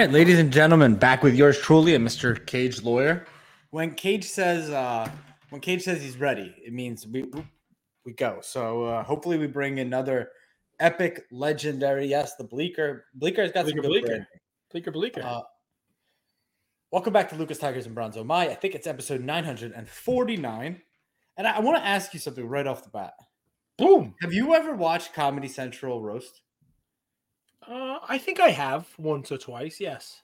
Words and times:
right, 0.00 0.12
ladies 0.12 0.38
and 0.38 0.50
gentlemen, 0.50 0.94
back 0.94 1.22
with 1.22 1.34
yours 1.34 1.58
truly, 1.58 1.94
and 1.94 2.06
Mr. 2.06 2.46
Cage 2.46 2.82
Lawyer. 2.82 3.26
When 3.68 3.92
Cage 3.92 4.24
says 4.24 4.70
uh, 4.70 5.06
when 5.50 5.60
Cage 5.60 5.82
says 5.82 6.00
he's 6.00 6.16
ready, 6.16 6.54
it 6.64 6.72
means 6.72 7.06
we 7.06 7.30
we 8.06 8.14
go. 8.14 8.38
So 8.40 8.84
uh, 8.84 9.02
hopefully 9.02 9.36
we 9.36 9.46
bring 9.46 9.78
another 9.78 10.30
epic, 10.78 11.26
legendary. 11.30 12.06
Yes, 12.06 12.34
the 12.36 12.44
Bleecker. 12.44 13.04
Bleecker 13.14 13.42
has 13.42 13.52
got 13.52 13.64
Bleecker, 13.64 13.76
some 13.76 13.82
good 13.82 13.88
Bleaker. 13.88 14.06
branding. 14.06 14.26
Bleecker 14.72 14.90
Bleecker. 14.90 15.22
Uh, 15.22 15.42
welcome 16.90 17.12
back 17.12 17.28
to 17.28 17.36
Lucas 17.36 17.58
Tigers 17.58 17.84
and 17.84 17.94
Bronzo 17.94 18.24
Mai. 18.24 18.48
I 18.48 18.54
think 18.54 18.74
it's 18.74 18.86
episode 18.86 19.20
949. 19.20 20.80
And 21.36 21.46
I, 21.46 21.56
I 21.56 21.60
want 21.60 21.76
to 21.76 21.86
ask 21.86 22.14
you 22.14 22.20
something 22.20 22.48
right 22.48 22.66
off 22.66 22.84
the 22.84 22.90
bat. 22.90 23.12
Boom. 23.76 24.14
Have 24.22 24.32
you 24.32 24.54
ever 24.54 24.74
watched 24.74 25.12
Comedy 25.12 25.48
Central 25.48 26.00
roast? 26.00 26.40
Uh, 27.70 27.98
I 28.08 28.18
think 28.18 28.40
I 28.40 28.48
have 28.50 28.88
once 28.98 29.30
or 29.30 29.38
twice. 29.38 29.78
Yes. 29.78 30.20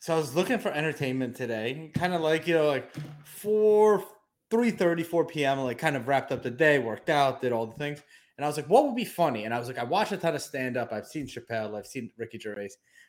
So 0.00 0.14
I 0.14 0.18
was 0.18 0.34
looking 0.36 0.58
for 0.58 0.68
entertainment 0.70 1.34
today, 1.34 1.90
kind 1.94 2.12
of 2.12 2.20
like, 2.20 2.46
you 2.46 2.54
know, 2.54 2.66
like 2.66 2.92
4 3.24 4.04
3 4.50 4.70
4 5.02 5.24
p.m. 5.24 5.60
like 5.60 5.78
kind 5.78 5.96
of 5.96 6.06
wrapped 6.06 6.30
up 6.30 6.42
the 6.42 6.50
day, 6.50 6.78
worked 6.78 7.08
out, 7.10 7.40
did 7.40 7.52
all 7.52 7.66
the 7.66 7.74
things. 7.76 8.00
And 8.36 8.44
I 8.44 8.48
was 8.48 8.56
like, 8.58 8.68
what 8.68 8.84
would 8.84 8.94
be 8.94 9.04
funny? 9.06 9.44
And 9.44 9.54
I 9.54 9.58
was 9.58 9.66
like, 9.66 9.78
I 9.78 9.84
watched 9.84 10.12
a 10.12 10.18
ton 10.18 10.34
of 10.34 10.42
stand-up. 10.42 10.92
I've 10.92 11.06
seen 11.06 11.26
Chappelle, 11.26 11.74
I've 11.76 11.86
seen 11.86 12.10
Ricky 12.18 12.38
Gervais. 12.38 12.68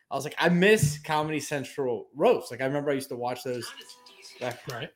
I 0.10 0.16
was 0.16 0.24
like, 0.24 0.36
I 0.40 0.48
miss 0.48 1.00
Comedy 1.00 1.42
Central 1.42 2.08
roast. 2.16 2.50
Like 2.50 2.62
I 2.62 2.66
remember 2.66 2.92
I 2.92 2.94
used 2.94 3.10
to 3.10 3.18
watch 3.18 3.44
those. 3.44 3.70
back- 4.40 4.62
Right. 4.72 4.90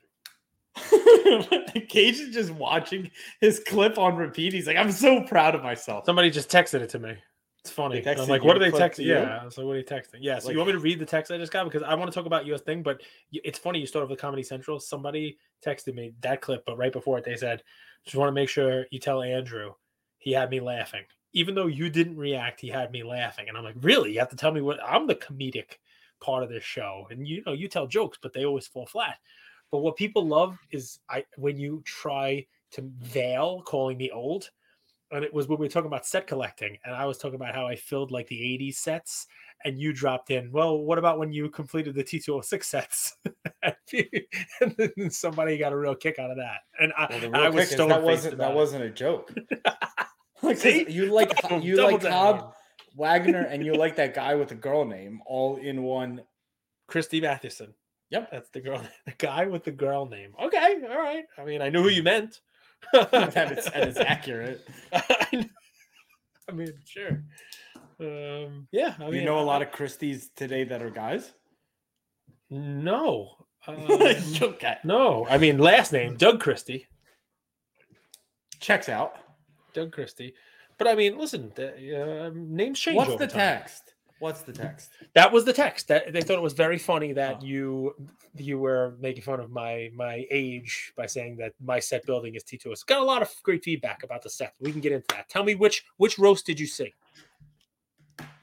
Cage 1.90 2.20
is 2.21 2.34
just 2.34 2.52
watching 2.52 3.12
his 3.41 3.62
clip 3.68 3.98
on 3.98 4.15
repeat. 4.15 4.54
He's 4.54 4.68
like, 4.68 4.77
I'm 4.77 4.91
so 4.93 5.21
proud 5.24 5.54
of 5.54 5.62
myself. 5.62 6.05
Somebody 6.05 6.29
just 6.32 6.49
texted 6.49 6.79
it 6.82 6.90
to 6.91 6.99
me. 6.99 7.15
It's 7.63 7.71
funny. 7.71 7.98
I'm 8.23 8.27
like, 8.27 8.43
what 8.43 8.55
are 8.55 8.59
they 8.59 8.71
texting? 8.81 9.05
Yeah. 9.05 9.49
So 9.49 9.65
what 9.67 9.73
are 9.73 9.77
you 9.79 9.84
texting? 9.85 10.17
Yeah. 10.20 10.40
So 10.40 10.48
Like- 10.48 10.54
you 10.54 10.59
want 10.59 10.67
me 10.70 10.73
to 10.73 10.79
read 10.79 10.98
the 10.99 11.05
text 11.05 11.31
I 11.31 11.37
just 11.37 11.51
got 11.51 11.65
because 11.65 11.84
I 11.84 11.93
want 11.93 12.12
to 12.12 12.15
talk 12.15 12.26
about 12.26 12.45
your 12.45 12.57
thing, 12.57 12.81
but 12.81 13.01
it's 13.31 13.59
funny 13.59 13.79
you 13.79 13.85
start 13.85 14.03
off 14.03 14.09
with 14.09 14.20
Comedy 14.20 14.41
Central. 14.41 14.79
Somebody 14.79 15.37
texted 15.63 15.93
me 15.93 16.13
that 16.21 16.41
clip, 16.41 16.63
but 16.65 16.77
right 16.77 16.91
before 16.91 17.20
it, 17.20 17.23
they 17.23 17.35
said, 17.35 17.62
"Just 18.03 18.15
want 18.15 18.29
to 18.29 18.34
make 18.34 18.49
sure 18.49 18.87
you 18.90 18.99
tell 18.99 19.21
Andrew 19.21 19.73
he 20.18 20.31
had 20.31 20.49
me 20.49 20.59
laughing, 20.59 21.05
even 21.34 21.53
though 21.53 21.68
you 21.68 21.90
didn't 21.90 22.18
react. 22.18 22.59
He 22.59 22.68
had 22.70 22.91
me 22.91 23.03
laughing." 23.03 23.48
And 23.48 23.55
I'm 23.55 23.63
like, 23.63 23.75
"Really? 23.81 24.13
You 24.13 24.20
have 24.20 24.29
to 24.29 24.35
tell 24.35 24.51
me 24.51 24.62
what? 24.62 24.79
I'm 24.84 25.05
the 25.05 25.15
comedic 25.15 25.77
part 26.20 26.41
of 26.43 26.49
this 26.49 26.63
show, 26.63 27.05
and 27.12 27.27
you 27.27 27.43
know, 27.46 27.53
you 27.53 27.68
tell 27.68 27.85
jokes, 27.85 28.18
but 28.20 28.34
they 28.34 28.43
always 28.46 28.65
fall 28.65 28.87
flat." 28.87 29.20
But 29.70 29.79
what 29.79 29.96
people 29.98 30.27
love 30.27 30.57
is 30.71 30.99
I 31.09 31.25
when 31.37 31.59
you 31.59 31.84
try 31.85 32.48
to 32.71 32.81
veil 32.99 33.62
calling 33.62 33.98
me 33.98 34.09
old 34.09 34.49
and 35.12 35.23
it 35.23 35.34
was 35.34 35.48
when 35.48 35.59
we 35.59 35.65
were 35.65 35.70
talking 35.71 35.87
about 35.87 36.05
set 36.05 36.27
collecting, 36.27 36.77
and 36.85 36.95
I 36.95 37.05
was 37.05 37.17
talking 37.17 37.35
about 37.35 37.54
how 37.54 37.67
I 37.67 37.76
filled 37.76 38.12
like 38.12 38.27
the 38.27 38.40
80s 38.40 38.76
sets, 38.76 39.27
and 39.65 39.79
you 39.79 39.93
dropped 39.93 40.31
in, 40.31 40.51
well, 40.51 40.77
what 40.79 40.98
about 40.98 41.20
when 41.20 41.31
you 41.31 41.49
completed 41.49 41.95
the 41.95 42.03
T206 42.03 42.63
sets? 42.63 43.15
and 43.63 44.76
then 44.77 45.09
somebody 45.09 45.57
got 45.57 45.73
a 45.73 45.77
real 45.77 45.95
kick 45.95 46.20
out 46.20 46.31
of 46.31 46.37
that. 46.37 46.59
And 46.79 46.93
I, 46.98 47.29
Well, 47.31 47.41
I 47.41 47.49
was 47.49 47.70
stone 47.70 47.90
that 47.90 48.01
wasn't 48.01 48.37
that 48.37 48.51
it. 48.51 48.55
wasn't 48.55 48.84
a 48.84 48.90
joke. 48.90 49.34
See? 50.55 50.90
you 50.90 51.13
like 51.13 51.48
Boom, 51.48 51.62
you 51.62 51.75
double 51.75 51.93
like. 51.93 52.01
Cobb 52.01 52.53
Wagner 52.96 53.43
and 53.43 53.63
you 53.65 53.73
like 53.73 53.96
that 53.98 54.13
guy 54.13 54.35
with 54.35 54.49
the 54.49 54.55
girl 54.55 54.85
name 54.85 55.21
all 55.25 55.57
in 55.57 55.84
one. 55.84 56.21
Christy 56.87 57.21
Mathewson. 57.21 57.73
Yep. 58.09 58.29
That's 58.31 58.49
the 58.49 58.59
girl, 58.59 58.81
the 59.05 59.13
guy 59.18 59.46
with 59.46 59.63
the 59.63 59.71
girl 59.71 60.05
name. 60.05 60.34
Okay, 60.41 60.77
all 60.90 60.98
right. 60.98 61.23
I 61.37 61.46
mean, 61.46 61.62
I 61.62 61.70
knew 61.70 61.84
who 61.84 61.90
you 61.90 62.03
meant. 62.03 62.41
and 62.93 63.51
it's 63.51 63.68
and 63.68 63.90
it's 63.90 63.99
accurate. 63.99 64.68
I 64.94 65.47
I 66.50 66.52
mean, 66.52 66.74
sure. 66.86 67.24
Um, 68.00 68.68
yeah, 68.72 68.96
I 69.00 69.06
mean, 69.06 69.14
you 69.14 69.25
know 69.25 69.40
a 69.40 69.42
lot 69.42 69.62
of 69.62 69.72
Christies 69.72 70.30
today 70.36 70.64
that 70.66 70.81
are 70.81 70.90
guys. 70.90 71.31
No. 72.50 73.30
Um, 73.68 73.75
okay. 74.42 74.78
no, 74.84 75.28
I 75.30 75.38
mean 75.38 75.59
last 75.59 75.94
name 75.94 76.16
Doug 76.18 76.40
Christie. 76.40 76.88
Checks 78.59 78.90
out. 78.90 79.16
Doug 79.74 79.92
Christie. 79.92 80.34
But 80.78 80.88
I 80.88 80.96
mean, 80.96 81.18
listen, 81.18 81.52
the, 81.56 82.25
uh, 82.25 82.31
names 82.34 82.80
change. 82.80 82.98
What's 82.98 83.16
the 83.16 83.28
time. 83.28 83.59
text? 83.59 83.94
What's 84.22 84.42
the 84.44 84.54
text? 84.54 84.92
That 85.16 85.32
was 85.34 85.44
the 85.46 85.52
text. 85.54 85.88
That 85.90 86.14
they 86.14 86.22
thought 86.22 86.38
it 86.38 86.42
was 86.42 86.54
very 86.54 86.78
funny 86.78 87.12
that 87.14 87.38
Oh. 87.42 87.46
you 87.46 87.96
you 88.38 88.58
were 88.59 88.96
making 89.00 89.24
fun 89.24 89.40
of 89.42 89.50
my 89.52 89.92
my 89.94 90.26
age 90.32 90.94
by 90.96 91.06
saying 91.06 91.36
that 91.38 91.54
my 91.59 91.80
set 91.80 92.06
building 92.06 92.36
is 92.36 92.44
T2S. 92.44 92.86
Got 92.86 93.02
a 93.02 93.04
lot 93.04 93.22
of 93.22 93.30
great 93.44 93.64
feedback 93.64 94.04
about 94.04 94.22
the 94.22 94.30
set. 94.30 94.54
We 94.60 94.72
can 94.72 94.80
get 94.80 94.92
into 94.94 95.06
that. 95.10 95.28
Tell 95.28 95.44
me 95.44 95.56
which 95.56 95.84
which 95.98 96.18
roast 96.18 96.46
did 96.46 96.60
you 96.60 96.68
see? 96.68 96.94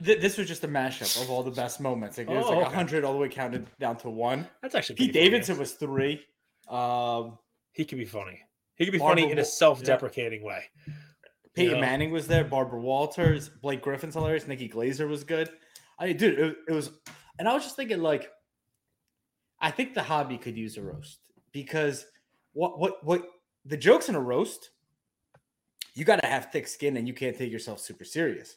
Th- 0.05 0.21
this 0.21 0.37
was 0.37 0.47
just 0.49 0.65
a 0.65 0.69
mashup 0.69 1.22
of 1.22 1.31
all 1.31 1.43
the 1.43 1.50
best 1.50 1.81
moments. 1.81 2.19
Like, 2.19 2.28
it 2.28 2.34
was 2.34 2.47
Oh, 2.47 2.59
like 2.59 2.67
okay. 2.67 2.75
hundred 2.75 3.05
all 3.05 3.12
the 3.12 3.19
way 3.19 3.28
counted 3.28 3.67
down 3.78 3.97
to 3.99 4.11
one. 4.11 4.47
That's 4.62 4.75
actually 4.75 4.97
Pete 4.97 5.12
funny, 5.15 5.25
Davidson 5.31 5.59
was 5.59 5.72
three. 5.72 6.25
Um, 6.69 7.38
he 7.72 7.84
could 7.84 7.99
be 7.99 8.05
funny. 8.05 8.41
He 8.77 8.84
could 8.84 8.93
be 8.93 8.99
Barbara 8.99 9.22
funny 9.22 9.33
in 9.33 9.38
a 9.38 9.44
self-deprecating 9.44 10.43
way. 10.44 10.65
Peyton 11.55 11.77
Yeah. 11.77 11.81
Manning 11.81 12.11
was 12.12 12.28
there. 12.28 12.44
Barbara 12.44 12.81
Walters, 12.81 13.49
Blake 13.49 13.83
Griffin's 13.83 14.15
hilarious. 14.15 14.47
Nikki 14.47 14.69
Glazer 14.69 15.09
was 15.09 15.25
good. 15.25 15.50
I 15.98 16.12
dude, 16.12 16.38
it, 16.38 16.56
it 16.69 16.72
was, 16.72 16.91
and 17.38 17.48
I 17.48 17.54
was 17.54 17.64
just 17.64 17.76
thinking 17.76 18.00
like, 18.00 18.31
I 19.60 19.70
think 19.70 19.94
the 19.94 20.03
hobby 20.03 20.38
could 20.38 20.56
use 20.56 20.76
a 20.76 20.82
roast 20.82 21.19
because 21.53 22.06
what 22.53 22.78
what 22.78 23.04
what 23.04 23.25
the 23.64 23.76
jokes 23.76 24.08
in 24.08 24.14
a 24.14 24.20
roast, 24.20 24.70
you 25.94 26.04
got 26.04 26.20
to 26.20 26.26
have 26.26 26.53
thick 26.53 26.69
skin 26.69 26.97
and 26.97 27.08
you 27.08 27.14
can't 27.14 27.37
take 27.37 27.50
yourself 27.50 27.81
super 27.81 28.04
serious. 28.04 28.56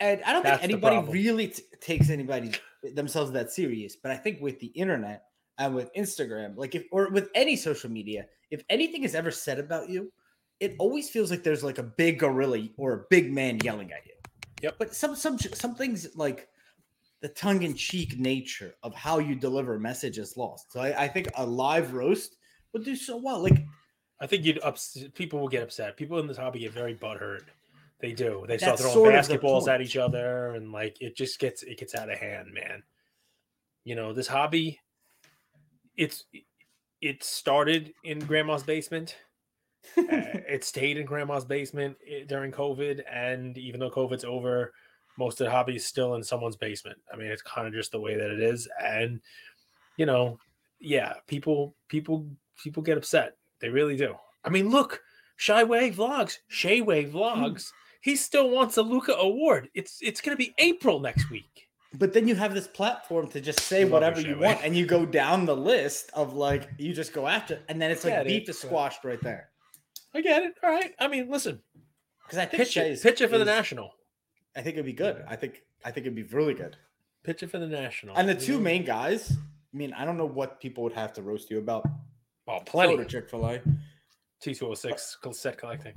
And 0.00 0.22
I 0.24 0.32
don't 0.32 0.42
That's 0.42 0.62
think 0.62 0.72
anybody 0.72 1.12
really 1.12 1.48
t- 1.48 1.62
takes 1.80 2.10
anybody 2.10 2.52
themselves 2.94 3.30
that 3.32 3.52
serious. 3.52 3.96
But 3.96 4.12
I 4.12 4.16
think 4.16 4.40
with 4.40 4.58
the 4.58 4.68
internet 4.68 5.24
and 5.58 5.74
with 5.74 5.92
Instagram, 5.94 6.56
like 6.56 6.74
if 6.74 6.84
or 6.90 7.10
with 7.10 7.28
any 7.34 7.54
social 7.54 7.90
media, 7.90 8.26
if 8.50 8.62
anything 8.70 9.04
is 9.04 9.14
ever 9.14 9.30
said 9.30 9.58
about 9.58 9.88
you, 9.88 10.10
it 10.58 10.74
always 10.78 11.08
feels 11.08 11.30
like 11.30 11.42
there's 11.42 11.62
like 11.62 11.78
a 11.78 11.82
big 11.82 12.18
gorilla 12.18 12.66
or 12.76 12.92
a 12.92 13.04
big 13.10 13.32
man 13.32 13.58
yelling 13.62 13.92
at 13.92 14.06
you. 14.06 14.14
Yep. 14.62 14.76
But 14.78 14.94
some 14.94 15.14
some 15.16 15.38
some 15.38 15.74
things 15.74 16.08
like 16.16 16.48
the 17.20 17.28
tongue-in-cheek 17.28 18.18
nature 18.18 18.74
of 18.82 18.94
how 18.94 19.18
you 19.18 19.34
deliver 19.34 19.74
a 19.74 19.80
message 19.80 20.18
is 20.18 20.36
lost. 20.36 20.72
So 20.72 20.80
I, 20.80 21.04
I 21.04 21.08
think 21.08 21.28
a 21.36 21.44
live 21.44 21.92
roast 21.92 22.36
would 22.72 22.84
do 22.84 22.96
so 22.96 23.16
well. 23.16 23.42
Like 23.42 23.64
I 24.20 24.26
think 24.26 24.44
you'd 24.44 24.60
ups- 24.62 25.04
people 25.14 25.40
will 25.40 25.48
get 25.48 25.62
upset. 25.62 25.96
People 25.96 26.18
in 26.18 26.26
this 26.26 26.36
hobby 26.36 26.60
get 26.60 26.72
very 26.72 26.94
butthurt. 26.94 27.42
They 28.00 28.12
do. 28.12 28.44
They 28.48 28.56
start 28.56 28.78
throwing 28.78 28.94
sort 28.94 29.14
of 29.14 29.28
the 29.28 29.38
basketballs 29.38 29.68
at 29.68 29.82
each 29.82 29.96
other, 29.96 30.54
and 30.54 30.72
like 30.72 30.96
it 31.00 31.16
just 31.16 31.38
gets 31.38 31.62
it 31.62 31.78
gets 31.78 31.94
out 31.94 32.10
of 32.10 32.18
hand, 32.18 32.48
man. 32.52 32.82
You 33.84 33.94
know 33.94 34.12
this 34.12 34.26
hobby. 34.26 34.80
It's 35.96 36.24
it 37.02 37.22
started 37.22 37.92
in 38.02 38.20
grandma's 38.20 38.62
basement. 38.62 39.16
Uh, 39.96 40.02
it 40.08 40.64
stayed 40.64 40.96
in 40.96 41.06
grandma's 41.06 41.44
basement 41.44 41.96
eh, 42.08 42.24
during 42.26 42.52
COVID, 42.52 43.02
and 43.10 43.56
even 43.58 43.80
though 43.80 43.90
COVID's 43.90 44.24
over, 44.24 44.72
most 45.18 45.40
of 45.40 45.46
the 45.46 45.50
hobby 45.50 45.76
is 45.76 45.86
still 45.86 46.14
in 46.14 46.22
someone's 46.22 46.56
basement. 46.56 46.98
I 47.12 47.16
mean, 47.16 47.28
it's 47.28 47.42
kind 47.42 47.66
of 47.66 47.74
just 47.74 47.92
the 47.92 48.00
way 48.00 48.16
that 48.16 48.30
it 48.30 48.40
is, 48.40 48.68
and 48.82 49.20
you 49.96 50.06
know, 50.06 50.38
yeah, 50.78 51.14
people, 51.26 51.74
people, 51.88 52.26
people 52.62 52.82
get 52.82 52.96
upset. 52.96 53.36
They 53.60 53.68
really 53.68 53.96
do. 53.96 54.14
I 54.44 54.48
mean, 54.48 54.70
look, 54.70 55.02
Shyway 55.38 55.94
Vlogs, 55.94 56.38
Shayway 56.50 57.10
Vlogs. 57.10 57.70
He 58.02 58.16
still 58.16 58.50
wants 58.50 58.78
a 58.78 58.82
Luka 58.82 59.12
Award. 59.14 59.68
It's 59.74 59.98
it's 60.00 60.20
gonna 60.20 60.36
be 60.36 60.54
April 60.58 61.00
next 61.00 61.30
week. 61.30 61.68
But 61.98 62.12
then 62.12 62.28
you 62.28 62.34
have 62.36 62.54
this 62.54 62.68
platform 62.68 63.28
to 63.28 63.40
just 63.40 63.60
say 63.60 63.84
whatever 63.84 64.20
you 64.20 64.38
want, 64.38 64.60
and 64.62 64.76
you 64.76 64.86
go 64.86 65.04
down 65.04 65.44
the 65.44 65.56
list 65.56 66.10
of 66.14 66.34
like 66.34 66.70
you 66.78 66.94
just 66.94 67.12
go 67.12 67.26
after, 67.26 67.60
and 67.68 67.80
then 67.80 67.90
it's 67.90 68.04
like 68.04 68.12
Yeah, 68.12 68.22
beat 68.22 68.46
to 68.46 68.52
squashed 68.52 69.04
right 69.04 69.20
there. 69.22 69.49
I 70.14 70.20
get 70.20 70.42
it. 70.42 70.54
All 70.62 70.70
right. 70.70 70.92
I 70.98 71.08
mean, 71.08 71.30
listen, 71.30 71.60
Because 72.24 72.38
I 72.38 72.46
think 72.46 72.62
pitch 72.62 72.76
it, 72.76 73.02
pitch 73.02 73.20
it 73.20 73.30
for 73.30 73.38
the 73.38 73.44
national. 73.44 73.94
I 74.56 74.62
think 74.62 74.74
it'd 74.74 74.86
be 74.86 74.92
good. 74.92 75.24
I 75.28 75.36
think 75.36 75.62
I 75.84 75.90
think 75.90 76.06
it'd 76.06 76.16
be 76.16 76.34
really 76.34 76.54
good. 76.54 76.76
Pitch 77.22 77.42
it 77.42 77.50
for 77.50 77.58
the 77.58 77.66
national. 77.66 78.16
And 78.16 78.28
the 78.28 78.34
you 78.34 78.40
two 78.40 78.52
know? 78.54 78.60
main 78.60 78.84
guys, 78.84 79.32
I 79.72 79.76
mean, 79.76 79.92
I 79.92 80.04
don't 80.04 80.16
know 80.16 80.26
what 80.26 80.60
people 80.60 80.82
would 80.84 80.92
have 80.94 81.12
to 81.14 81.22
roast 81.22 81.50
you 81.50 81.58
about. 81.58 81.88
oh, 82.48 82.60
plenty. 82.66 82.94
Soda 82.94 83.04
Chick 83.08 83.30
Fil 83.30 83.46
A. 83.46 83.60
T 84.40 84.54
two 84.54 84.64
hundred 84.64 84.76
six 84.76 85.18
set 85.32 85.58
collecting. 85.58 85.92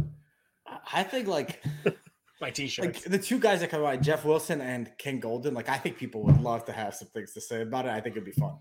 I 0.91 1.03
think 1.03 1.27
like 1.27 1.63
My 2.41 2.51
t 2.51 2.67
shirt. 2.67 2.85
like 2.85 3.03
the 3.03 3.17
two 3.17 3.39
guys 3.39 3.61
that 3.61 3.69
come 3.69 3.81
by, 3.81 3.95
Jeff 3.95 4.25
Wilson 4.25 4.59
and 4.59 4.91
Ken 4.97 5.19
Golden. 5.19 5.53
Like 5.53 5.69
I 5.69 5.77
think 5.77 5.97
people 5.97 6.23
would 6.23 6.41
love 6.41 6.65
to 6.65 6.73
have 6.73 6.93
some 6.93 7.07
things 7.09 7.33
to 7.33 7.41
say 7.41 7.61
about 7.61 7.85
it. 7.85 7.91
I 7.91 8.01
think 8.01 8.17
it'd 8.17 8.25
be 8.25 8.31
fun. 8.31 8.57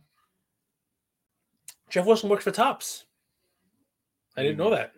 Jeff 1.91 2.07
Wilson 2.07 2.31
works 2.31 2.45
for 2.45 2.53
Topps. 2.53 3.05
I 4.37 4.43
didn't 4.43 4.59
know 4.59 4.69
hmm. 4.69 4.77
that. 4.77 4.93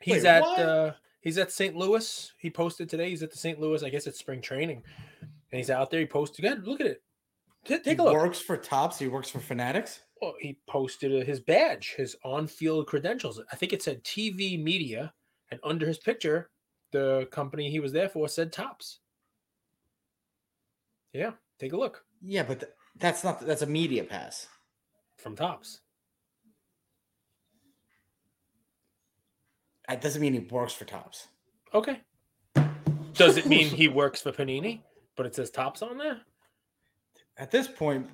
He's 0.00 0.22
Wait, 0.24 0.26
at 0.30 0.42
uh 0.42 0.92
he's 1.20 1.38
at 1.38 1.52
St. 1.52 1.76
Louis. 1.76 2.32
He 2.38 2.50
posted 2.50 2.88
today. 2.88 3.10
He's 3.10 3.22
at 3.22 3.30
the 3.30 3.38
St. 3.38 3.60
Louis. 3.60 3.82
I 3.82 3.90
guess 3.90 4.06
it's 4.06 4.18
spring 4.18 4.40
training, 4.40 4.82
and 5.20 5.58
he's 5.58 5.70
out 5.70 5.90
there. 5.90 6.00
He 6.00 6.06
posted. 6.06 6.42
Good, 6.44 6.66
look 6.66 6.80
at 6.80 6.86
it. 6.86 7.02
Ta- 7.66 7.74
He 7.76 7.80
Take 7.82 7.98
a 7.98 8.04
look. 8.04 8.14
works 8.14 8.40
for 8.40 8.56
Topps. 8.56 8.98
He 8.98 9.08
works 9.08 9.28
for 9.30 9.40
Fanatics. 9.40 10.00
Well, 10.22 10.34
he 10.38 10.58
posted 10.66 11.22
uh, 11.22 11.24
his 11.24 11.40
badge, 11.40 11.94
his 11.96 12.14
on-field 12.24 12.86
credentials. 12.86 13.40
I 13.52 13.56
think 13.56 13.72
it 13.72 13.82
said 13.82 14.04
TV 14.04 14.62
Media, 14.62 15.12
and 15.50 15.58
under 15.64 15.86
his 15.86 15.98
picture, 15.98 16.50
the 16.92 17.26
company 17.30 17.70
he 17.70 17.80
was 17.80 17.92
there 17.92 18.08
for 18.08 18.28
said 18.28 18.52
Topps. 18.52 19.00
Yeah, 21.12 21.32
take 21.58 21.72
a 21.72 21.76
look. 21.76 22.04
Yeah, 22.22 22.42
but 22.44 22.60
th- 22.60 22.72
that's 22.96 23.24
not 23.24 23.40
that's 23.46 23.62
a 23.62 23.66
media 23.66 24.04
pass. 24.04 24.46
from 25.16 25.36
Topps. 25.36 25.80
That 29.90 30.00
doesn't 30.00 30.22
mean 30.22 30.34
he 30.34 30.38
works 30.38 30.72
for 30.72 30.84
Topps. 30.84 31.26
Okay. 31.74 32.00
Does 33.14 33.36
it 33.36 33.46
mean 33.46 33.66
he 33.66 33.88
works 33.88 34.22
for 34.22 34.30
Panini, 34.30 34.82
but 35.16 35.26
it 35.26 35.34
says 35.34 35.50
Topps 35.50 35.82
on 35.82 35.98
there? 35.98 36.20
At 37.36 37.50
this 37.50 37.66
point, 37.66 38.08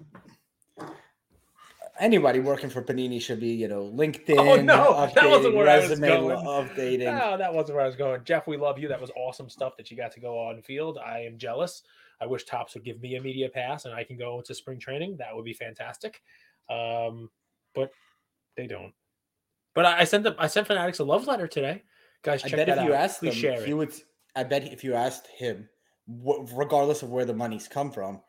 anybody 2.00 2.40
working 2.40 2.70
for 2.70 2.80
Panini 2.80 3.20
should 3.20 3.40
be, 3.40 3.48
you 3.48 3.68
know, 3.68 3.92
LinkedIn. 3.94 4.38
Oh, 4.38 4.56
no, 4.56 5.06
that 5.14 5.28
wasn't 5.28 5.52
updating, 5.52 5.56
where 5.58 5.68
I 5.68 5.80
was 5.80 5.90
resume 5.90 6.08
going. 6.08 6.46
updating. 6.46 7.04
No, 7.04 7.36
that 7.36 7.52
wasn't 7.52 7.76
where 7.76 7.84
I 7.84 7.88
was 7.88 7.96
going. 7.96 8.24
Jeff, 8.24 8.46
we 8.46 8.56
love 8.56 8.78
you. 8.78 8.88
That 8.88 9.00
was 9.00 9.10
awesome 9.14 9.50
stuff 9.50 9.76
that 9.76 9.90
you 9.90 9.98
got 9.98 10.12
to 10.12 10.20
go 10.20 10.38
on 10.38 10.62
field. 10.62 10.98
I 11.04 11.18
am 11.20 11.36
jealous. 11.36 11.82
I 12.22 12.26
wish 12.26 12.44
Topps 12.44 12.72
would 12.72 12.84
give 12.84 13.02
me 13.02 13.16
a 13.16 13.20
media 13.20 13.50
pass 13.50 13.84
and 13.84 13.92
I 13.92 14.02
can 14.02 14.16
go 14.16 14.38
into 14.38 14.54
spring 14.54 14.78
training. 14.78 15.18
That 15.18 15.36
would 15.36 15.44
be 15.44 15.52
fantastic. 15.52 16.22
Um, 16.70 17.28
but 17.74 17.90
they 18.56 18.66
don't. 18.66 18.94
But 19.76 19.84
I, 19.84 20.00
I 20.00 20.04
sent 20.04 20.24
them. 20.24 20.34
I 20.38 20.48
sent 20.48 20.66
Fanatics 20.66 20.98
a 20.98 21.04
love 21.04 21.28
letter 21.28 21.46
today. 21.46 21.84
Guys, 22.24 22.42
Check 22.42 22.54
I 22.54 22.56
bet 22.56 22.66
that 22.66 22.78
if 22.78 22.84
you 22.86 22.94
out. 22.94 23.00
asked 23.00 23.20
Please 23.20 23.40
him, 23.40 23.62
he 23.62 23.70
it. 23.70 23.74
would. 23.74 23.92
I 24.34 24.42
bet 24.42 24.64
if 24.72 24.82
you 24.82 24.94
asked 24.94 25.28
him, 25.28 25.68
regardless 26.08 27.02
of 27.02 27.10
where 27.10 27.26
the 27.26 27.34
money's 27.34 27.68
come 27.68 27.92
from, 27.92 28.20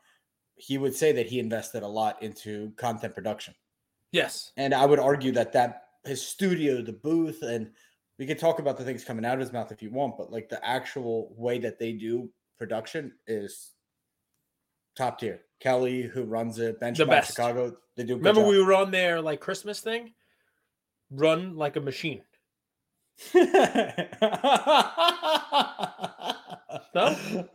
he 0.54 0.78
would 0.78 0.94
say 0.94 1.10
that 1.12 1.26
he 1.26 1.40
invested 1.40 1.82
a 1.82 1.88
lot 1.88 2.22
into 2.22 2.70
content 2.76 3.14
production. 3.14 3.54
Yes. 4.12 4.52
And 4.56 4.74
I 4.74 4.86
would 4.86 5.00
argue 5.00 5.32
that 5.32 5.52
that 5.54 5.84
his 6.04 6.24
studio, 6.24 6.82
the 6.82 6.92
booth, 6.92 7.42
and 7.42 7.70
we 8.18 8.26
could 8.26 8.38
talk 8.38 8.58
about 8.58 8.76
the 8.76 8.84
things 8.84 9.02
coming 9.02 9.24
out 9.24 9.34
of 9.34 9.40
his 9.40 9.52
mouth 9.52 9.72
if 9.72 9.82
you 9.82 9.90
want, 9.90 10.18
but 10.18 10.30
like 10.30 10.48
the 10.48 10.64
actual 10.66 11.34
way 11.36 11.58
that 11.60 11.78
they 11.78 11.92
do 11.92 12.30
production 12.58 13.12
is 13.26 13.72
top 14.96 15.18
tier. 15.18 15.40
Kelly, 15.60 16.02
who 16.02 16.24
runs 16.24 16.58
it, 16.58 16.78
Benchmark. 16.78 17.24
Chicago, 17.24 17.76
they 17.96 18.04
do. 18.04 18.16
Remember 18.16 18.42
job. 18.42 18.50
we 18.50 18.62
were 18.62 18.74
on 18.74 18.90
their 18.90 19.20
like 19.20 19.40
Christmas 19.40 19.80
thing? 19.80 20.12
Run 21.10 21.56
like 21.56 21.76
a 21.76 21.80
machine. 21.80 22.22
no, 23.34 23.92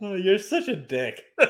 you're 0.00 0.38
such 0.38 0.68
a 0.68 0.76
dick. 0.76 1.22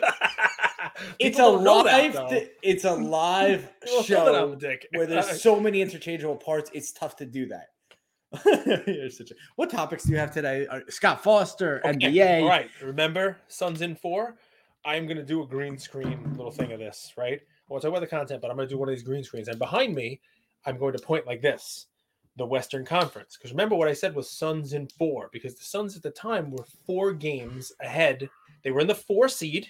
It's 1.18 1.38
a 1.38 1.42
People 1.42 1.82
that, 1.84 2.14
live. 2.14 2.48
it's 2.62 2.84
a 2.94 2.94
live 2.94 3.68
People 3.82 3.98
I'm 3.98 4.00
a 4.00 4.04
show 4.04 4.54
dick. 4.54 4.86
where 4.92 5.06
there's 5.06 5.42
so 5.42 5.58
many 5.58 5.82
interchangeable 5.82 6.36
parts. 6.36 6.70
It's 6.72 6.92
tough 6.92 7.16
to 7.16 7.26
do 7.26 7.46
that. 7.48 8.84
You're 8.86 9.10
such 9.10 9.32
a, 9.32 9.34
what 9.56 9.70
topics 9.70 10.04
do 10.04 10.12
you 10.12 10.18
have 10.18 10.32
today? 10.32 10.66
Uh, 10.68 10.80
Scott 10.88 11.22
Foster, 11.22 11.80
Okay, 11.84 11.98
NBA. 11.98 12.42
All 12.42 12.48
right. 12.48 12.70
Remember, 12.82 13.38
Suns 13.48 13.82
in 13.82 13.96
four. 13.96 14.36
I'm 14.84 15.06
going 15.06 15.16
to 15.18 15.24
do 15.24 15.42
a 15.42 15.46
green 15.46 15.78
screen 15.78 16.32
little 16.36 16.52
thing 16.52 16.72
of 16.72 16.78
this, 16.78 17.12
right? 17.16 17.40
I 17.40 17.72
want 17.72 17.82
to 17.82 17.88
talk 17.88 17.96
about 17.96 18.08
the 18.08 18.16
content, 18.16 18.40
but 18.40 18.50
I'm 18.50 18.56
going 18.56 18.68
to 18.68 18.74
do 18.74 18.78
one 18.78 18.88
of 18.88 18.94
these 18.94 19.04
green 19.04 19.24
screens. 19.24 19.48
And 19.48 19.58
behind 19.58 19.94
me, 19.94 20.20
I'm 20.64 20.78
going 20.78 20.96
to 20.96 21.02
point 21.02 21.26
like 21.26 21.42
this 21.42 21.86
the 22.36 22.46
Western 22.46 22.84
Conference. 22.84 23.36
Because 23.36 23.52
remember 23.52 23.74
what 23.76 23.88
I 23.88 23.92
said 23.92 24.14
was 24.14 24.30
Suns 24.30 24.72
in 24.72 24.88
four, 24.88 25.28
because 25.32 25.54
the 25.54 25.64
Suns 25.64 25.96
at 25.96 26.02
the 26.02 26.10
time 26.10 26.50
were 26.50 26.64
four 26.86 27.12
games 27.12 27.72
ahead. 27.80 28.28
They 28.62 28.70
were 28.70 28.80
in 28.80 28.86
the 28.86 28.94
four 28.94 29.28
seed, 29.28 29.68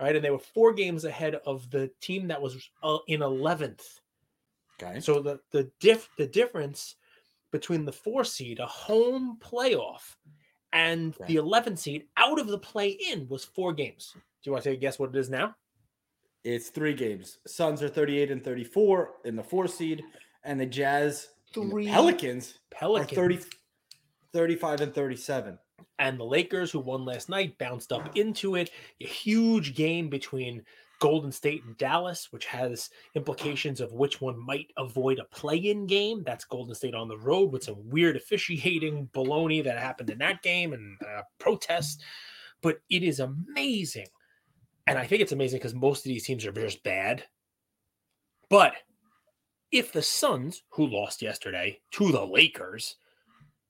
right? 0.00 0.14
And 0.14 0.24
they 0.24 0.30
were 0.30 0.38
four 0.38 0.72
games 0.72 1.04
ahead 1.04 1.36
of 1.46 1.68
the 1.70 1.90
team 2.00 2.28
that 2.28 2.40
was 2.40 2.70
uh, 2.82 2.98
in 3.08 3.20
11th. 3.20 3.82
Okay. 4.82 5.00
So 5.00 5.20
the 5.20 5.40
the 5.50 5.70
diff 5.80 6.08
the 6.16 6.26
difference 6.26 6.96
between 7.52 7.84
the 7.84 7.92
four 7.92 8.24
seed, 8.24 8.60
a 8.60 8.66
home 8.66 9.36
playoff, 9.40 10.14
and 10.72 11.14
Right. 11.18 11.26
the 11.28 11.36
11 11.36 11.76
seed 11.76 12.04
out 12.16 12.38
of 12.38 12.46
the 12.46 12.58
play 12.58 12.90
in 12.90 13.26
was 13.28 13.44
four 13.44 13.72
games. 13.72 14.12
Do 14.14 14.20
you 14.44 14.52
want 14.52 14.62
to 14.64 14.70
take 14.70 14.78
a 14.78 14.80
guess 14.80 14.98
what 14.98 15.10
it 15.10 15.16
is 15.16 15.28
now? 15.28 15.56
It's 16.44 16.68
three 16.70 16.94
games. 16.94 17.38
Suns 17.46 17.82
are 17.82 17.88
38 17.88 18.30
and 18.30 18.42
34 18.42 19.10
in 19.26 19.36
the 19.36 19.42
four 19.42 19.66
seed, 19.66 20.02
and 20.44 20.58
the 20.58 20.64
Jazz 20.64 21.28
Three 21.52 21.88
Pelicans 21.88 22.58
Pelicans 22.70 23.12
are 23.12 23.22
30, 23.22 23.40
35 24.32 24.80
and 24.80 24.94
37. 24.94 25.58
and 25.98 26.18
the 26.18 26.24
Lakers, 26.24 26.70
who 26.70 26.80
won 26.80 27.04
last 27.04 27.28
night, 27.28 27.58
bounced 27.58 27.92
up 27.92 28.16
into 28.16 28.54
it. 28.56 28.70
A 29.00 29.06
huge 29.06 29.74
game 29.74 30.08
between 30.08 30.62
Golden 31.00 31.32
State 31.32 31.64
and 31.64 31.76
Dallas, 31.78 32.28
which 32.30 32.44
has 32.46 32.90
implications 33.14 33.80
of 33.80 33.92
which 33.92 34.20
one 34.20 34.38
might 34.38 34.70
avoid 34.76 35.18
a 35.18 35.24
play-in 35.24 35.86
game. 35.86 36.22
That's 36.24 36.44
Golden 36.44 36.74
State 36.74 36.94
on 36.94 37.08
the 37.08 37.18
road 37.18 37.52
with 37.52 37.64
some 37.64 37.88
weird 37.88 38.16
officiating 38.16 39.08
baloney 39.14 39.64
that 39.64 39.78
happened 39.78 40.10
in 40.10 40.18
that 40.18 40.42
game 40.42 40.72
and 40.74 40.98
uh, 41.02 41.22
protests. 41.38 42.02
But 42.62 42.80
it 42.90 43.02
is 43.02 43.20
amazing, 43.20 44.08
and 44.86 44.98
I 44.98 45.06
think 45.06 45.22
it's 45.22 45.32
amazing 45.32 45.58
because 45.58 45.74
most 45.74 46.00
of 46.00 46.10
these 46.10 46.24
teams 46.26 46.44
are 46.44 46.52
just 46.52 46.82
bad. 46.82 47.24
But 48.50 48.74
if 49.72 49.92
the 49.92 50.02
Suns, 50.02 50.62
who 50.70 50.86
lost 50.86 51.22
yesterday 51.22 51.80
to 51.92 52.10
the 52.12 52.24
Lakers, 52.24 52.96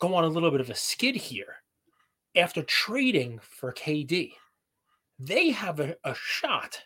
go 0.00 0.14
on 0.14 0.24
a 0.24 0.28
little 0.28 0.50
bit 0.50 0.60
of 0.60 0.70
a 0.70 0.74
skid 0.74 1.14
here 1.16 1.56
after 2.36 2.62
trading 2.62 3.38
for 3.42 3.72
KD, 3.72 4.32
they 5.18 5.50
have 5.50 5.80
a, 5.80 5.96
a 6.04 6.14
shot. 6.14 6.78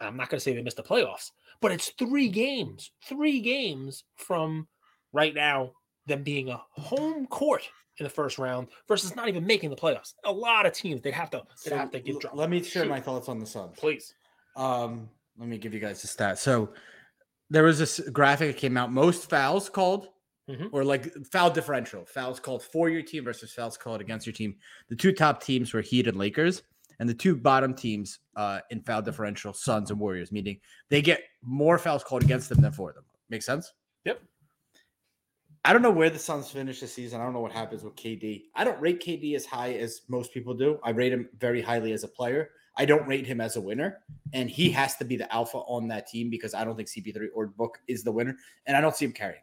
I'm 0.00 0.16
not 0.16 0.28
going 0.28 0.38
to 0.38 0.40
say 0.44 0.54
they 0.54 0.62
missed 0.62 0.76
the 0.76 0.82
playoffs, 0.82 1.30
but 1.60 1.72
it's 1.72 1.90
three 1.98 2.28
games, 2.28 2.90
three 3.06 3.40
games 3.40 4.04
from 4.16 4.68
right 5.12 5.34
now 5.34 5.72
them 6.06 6.22
being 6.22 6.48
a 6.48 6.60
home 6.72 7.26
court 7.26 7.68
in 7.98 8.04
the 8.04 8.10
first 8.10 8.38
round 8.38 8.68
versus 8.88 9.14
not 9.16 9.28
even 9.28 9.44
making 9.46 9.70
the 9.70 9.76
playoffs. 9.76 10.14
A 10.24 10.32
lot 10.32 10.64
of 10.66 10.72
teams 10.72 11.02
they'd 11.02 11.12
have 11.12 11.30
to 11.30 11.38
they'd 11.64 11.70
So 11.70 11.76
have 11.76 11.90
to 11.90 12.00
get 12.00 12.18
dropped. 12.20 12.36
let 12.36 12.48
me 12.50 12.62
share 12.62 12.84
Shoot. 12.84 12.88
my 12.88 13.00
thoughts 13.00 13.28
on 13.28 13.38
the 13.38 13.46
Suns. 13.46 13.76
please. 13.78 14.14
Um, 14.56 15.08
let 15.38 15.48
me 15.48 15.58
give 15.58 15.74
you 15.74 15.80
guys 15.80 16.02
a 16.04 16.06
stat. 16.06 16.38
So 16.38 16.72
there 17.50 17.64
was 17.64 17.78
this 17.78 18.00
graphic 18.12 18.54
that 18.54 18.60
came 18.60 18.76
out. 18.76 18.92
Most 18.92 19.28
fouls 19.28 19.68
called, 19.68 20.08
Mhm. 20.48 20.70
or 20.72 20.84
like 20.84 21.12
foul 21.26 21.50
differential, 21.50 22.04
fouls 22.06 22.40
called 22.40 22.62
for 22.62 22.88
your 22.88 23.02
team 23.02 23.24
versus 23.24 23.52
fouls 23.52 23.76
called 23.76 24.00
against 24.00 24.26
your 24.26 24.32
team. 24.32 24.56
The 24.88 24.96
two 24.96 25.12
top 25.12 25.42
teams 25.42 25.72
were 25.74 25.80
Heat 25.80 26.06
and 26.06 26.16
Lakers, 26.16 26.62
and 26.98 27.08
the 27.08 27.14
two 27.14 27.36
bottom 27.36 27.74
teams 27.74 28.18
uh, 28.36 28.60
in 28.70 28.82
foul 28.82 29.02
differential, 29.02 29.52
Suns 29.52 29.90
and 29.90 30.00
Warriors. 30.00 30.32
Meaning 30.32 30.60
they 30.88 31.02
get 31.02 31.22
more 31.42 31.78
fouls 31.78 32.02
called 32.04 32.22
against 32.22 32.48
them 32.48 32.60
than 32.60 32.72
for 32.72 32.92
them. 32.92 33.04
Make 33.28 33.42
sense? 33.42 33.72
Yep. 34.04 34.22
I 35.64 35.72
don't 35.74 35.82
know 35.82 35.90
where 35.90 36.08
the 36.10 36.18
Suns 36.18 36.50
finish 36.50 36.80
this 36.80 36.94
season. 36.94 37.20
I 37.20 37.24
don't 37.24 37.34
know 37.34 37.40
what 37.40 37.52
happens 37.52 37.82
with 37.84 37.94
KD. 37.94 38.44
I 38.54 38.64
don't 38.64 38.80
rate 38.80 39.00
KD 39.00 39.34
as 39.34 39.44
high 39.44 39.74
as 39.74 40.02
most 40.08 40.32
people 40.32 40.54
do. 40.54 40.80
I 40.82 40.90
rate 40.90 41.12
him 41.12 41.28
very 41.38 41.60
highly 41.60 41.92
as 41.92 42.02
a 42.02 42.08
player. 42.08 42.50
I 42.76 42.84
don't 42.84 43.06
rate 43.06 43.26
him 43.26 43.40
as 43.40 43.56
a 43.56 43.60
winner, 43.60 44.00
and 44.32 44.48
he 44.48 44.70
has 44.70 44.96
to 44.96 45.04
be 45.04 45.16
the 45.16 45.32
alpha 45.32 45.58
on 45.58 45.88
that 45.88 46.06
team 46.06 46.30
because 46.30 46.54
I 46.54 46.64
don't 46.64 46.76
think 46.76 46.88
CP3 46.88 47.28
or 47.34 47.48
Book 47.48 47.78
is 47.88 48.04
the 48.04 48.12
winner, 48.12 48.36
and 48.66 48.76
I 48.76 48.80
don't 48.80 48.96
see 48.96 49.04
him 49.04 49.12
carrying. 49.12 49.42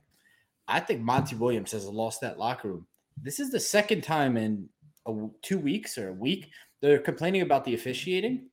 I 0.68 0.80
think 0.80 1.02
Monty 1.02 1.36
Williams 1.36 1.72
has 1.72 1.86
lost 1.86 2.22
that 2.22 2.40
locker 2.40 2.70
room. 2.70 2.88
This 3.22 3.40
is 3.40 3.52
the 3.52 3.60
second 3.60 4.02
time 4.02 4.38
in 4.38 4.70
a 5.06 5.28
two 5.42 5.58
weeks 5.58 5.98
or 5.98 6.10
a 6.10 6.14
week 6.14 6.50
they're 6.82 7.00
complaining 7.00 7.42
about 7.42 7.66
the 7.66 7.74
officiating, 7.74 8.50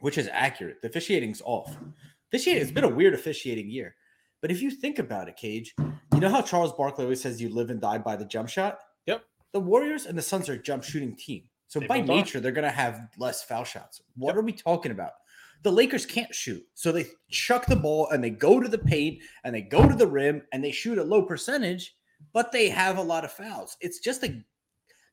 which 0.00 0.16
is 0.18 0.28
accurate. 0.32 0.80
The 0.80 0.88
officiating's 0.88 1.42
off. 1.44 1.76
Officiating, 2.32 2.62
it's 2.62 2.72
been 2.72 2.84
a 2.84 2.88
weird 2.88 3.14
officiating 3.14 3.70
year. 3.70 3.94
But 4.40 4.50
if 4.50 4.62
you 4.62 4.70
think 4.70 4.98
about 4.98 5.28
it, 5.28 5.36
Cage, 5.36 5.74
you 5.78 6.20
know 6.20 6.30
how 6.30 6.42
Charles 6.42 6.72
Barkley 6.72 7.04
always 7.04 7.20
says 7.20 7.40
you 7.40 7.50
live 7.50 7.70
and 7.70 7.80
die 7.80 7.98
by 7.98 8.16
the 8.16 8.24
jump 8.24 8.48
shot? 8.48 8.78
Yep. 9.06 9.22
The 9.52 9.60
Warriors 9.60 10.06
and 10.06 10.16
the 10.16 10.22
Suns 10.22 10.48
are 10.48 10.54
a 10.54 10.62
jump 10.62 10.82
shooting 10.82 11.14
team. 11.14 11.44
So 11.72 11.80
They 11.80 11.86
by 11.86 12.02
nature, 12.02 12.38
they're 12.38 12.52
going 12.52 12.68
to 12.68 12.70
have 12.70 13.08
less 13.16 13.42
foul 13.42 13.64
shots. 13.64 14.02
What 14.14 14.32
Yep. 14.32 14.36
are 14.36 14.44
we 14.44 14.52
talking 14.52 14.92
about? 14.92 15.12
The 15.62 15.72
Lakers 15.72 16.04
can't 16.04 16.34
shoot. 16.34 16.62
So 16.74 16.92
they 16.92 17.06
chuck 17.30 17.64
the 17.64 17.76
ball 17.76 18.10
and 18.10 18.22
they 18.22 18.28
go 18.28 18.60
to 18.60 18.68
the 18.68 18.76
paint 18.76 19.22
and 19.42 19.54
they 19.54 19.62
go 19.62 19.88
to 19.88 19.94
the 19.94 20.06
rim 20.06 20.42
and 20.52 20.62
they 20.62 20.70
shoot 20.70 20.98
a 20.98 21.02
low 21.02 21.22
percentage, 21.22 21.96
but 22.34 22.52
they 22.52 22.68
have 22.68 22.98
a 22.98 23.02
lot 23.02 23.24
of 23.24 23.32
fouls. 23.32 23.78
It's 23.80 24.00
just 24.00 24.22
a 24.22 24.44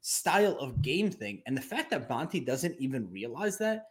style 0.02 0.58
of 0.60 0.82
game 0.82 1.10
thing. 1.10 1.42
And 1.48 1.56
the 1.56 1.62
fact 1.62 1.92
that 1.92 2.10
Monty 2.10 2.42
doesn't 2.42 2.76
even 2.78 3.10
realize 3.10 3.58
that, 3.60 3.86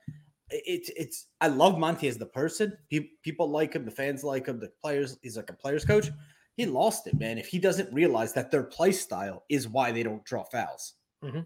it's 0.51 0.91
it's 0.95 1.29
I 1.41 1.49
love 1.49 1.79
Monty 1.79 2.07
as 2.09 2.19
the 2.19 2.27
person. 2.27 2.77
Pe- 2.91 3.13
people 3.23 3.49
like 3.49 3.73
him, 3.73 3.87
the 3.87 3.91
fans 3.91 4.25
like 4.25 4.45
him, 4.45 4.61
the 4.61 4.73
players, 4.83 5.17
he's 5.23 5.39
like 5.39 5.49
a 5.49 5.55
player's 5.55 5.87
coach. 5.87 6.11
He 6.59 6.67
lost 6.67 7.07
it, 7.07 7.19
man. 7.19 7.39
If 7.39 7.47
he 7.47 7.59
doesn't 7.59 7.95
realize 7.95 8.35
that 8.35 8.51
their 8.51 8.65
play 8.65 8.93
style 8.93 9.45
is 9.49 9.69
why 9.69 9.91
they 9.91 10.03
don't 10.03 10.25
draw 10.25 10.45
fouls. 10.45 10.97
Mm-hmm. 11.25 11.41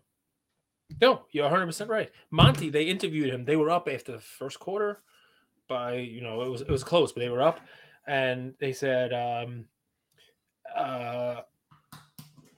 No, 1.01 1.23
you're 1.31 1.45
100 1.45 1.67
percent 1.67 1.91
right. 1.91 2.11
Monty, 2.31 2.71
they 2.71 2.85
interviewed 2.85 3.33
him. 3.33 3.45
They 3.45 3.57
were 3.57 3.71
up 3.71 3.89
after 3.89 4.13
the 4.13 4.21
first 4.21 4.59
quarter 4.59 5.03
by 5.69 5.95
you 5.95 6.21
know 6.21 6.43
it 6.43 6.51
was 6.51 6.61
it 6.61 6.71
was 6.71 6.85
close, 6.85 7.13
but 7.13 7.21
they 7.21 7.29
were 7.29 7.43
up, 7.43 7.61
and 8.07 8.55
they 8.61 8.73
said, 8.73 9.13
um, 9.13 9.65
uh, 10.77 11.41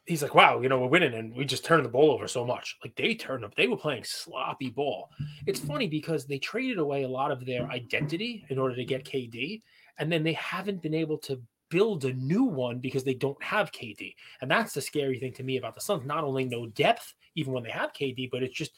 he's 0.06 0.22
like, 0.22 0.34
wow, 0.34 0.60
you 0.60 0.68
know 0.68 0.80
we're 0.80 0.88
winning, 0.88 1.14
and 1.14 1.34
we 1.34 1.44
just 1.44 1.64
turned 1.64 1.84
the 1.84 1.90
ball 1.90 2.10
over 2.10 2.26
so 2.26 2.44
much. 2.44 2.76
Like 2.82 2.94
they 2.96 3.14
turned 3.14 3.44
up, 3.44 3.54
they 3.54 3.68
were 3.68 3.76
playing 3.76 4.04
sloppy 4.04 4.70
ball. 4.70 5.10
It's 5.46 5.60
funny 5.60 5.88
because 5.88 6.26
they 6.26 6.38
traded 6.38 6.78
away 6.78 7.04
a 7.04 7.08
lot 7.08 7.30
of 7.30 7.44
their 7.44 7.68
identity 7.70 8.44
in 8.48 8.58
order 8.58 8.74
to 8.74 8.84
get 8.84 9.04
KD, 9.04 9.62
and 9.98 10.10
then 10.10 10.22
they 10.22 10.34
haven't 10.34 10.82
been 10.82 10.94
able 10.94 11.18
to 11.18 11.40
build 11.70 12.04
a 12.04 12.12
new 12.12 12.44
one 12.44 12.78
because 12.78 13.04
they 13.04 13.14
don't 13.14 13.42
have 13.42 13.72
KD. 13.72 14.14
And 14.40 14.50
that's 14.50 14.74
the 14.74 14.80
scary 14.80 15.18
thing 15.18 15.32
to 15.34 15.42
me 15.42 15.56
about 15.56 15.74
the 15.74 15.80
Suns. 15.80 16.04
Not 16.04 16.24
only 16.24 16.44
no 16.44 16.66
depth, 16.66 17.14
even 17.34 17.52
when 17.52 17.62
they 17.62 17.70
have 17.70 17.92
KD, 17.92 18.30
but 18.30 18.42
it's 18.42 18.54
just 18.54 18.72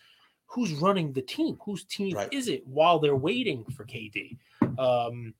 who's 0.46 0.72
running 0.74 1.12
the 1.12 1.22
team? 1.22 1.58
Whose 1.64 1.84
team 1.84 2.14
Right. 2.14 2.32
is 2.32 2.48
it 2.48 2.66
while 2.66 2.98
they're 2.98 3.16
waiting 3.16 3.64
for 3.64 3.84
KD? 3.84 4.36
Um, 4.78 5.34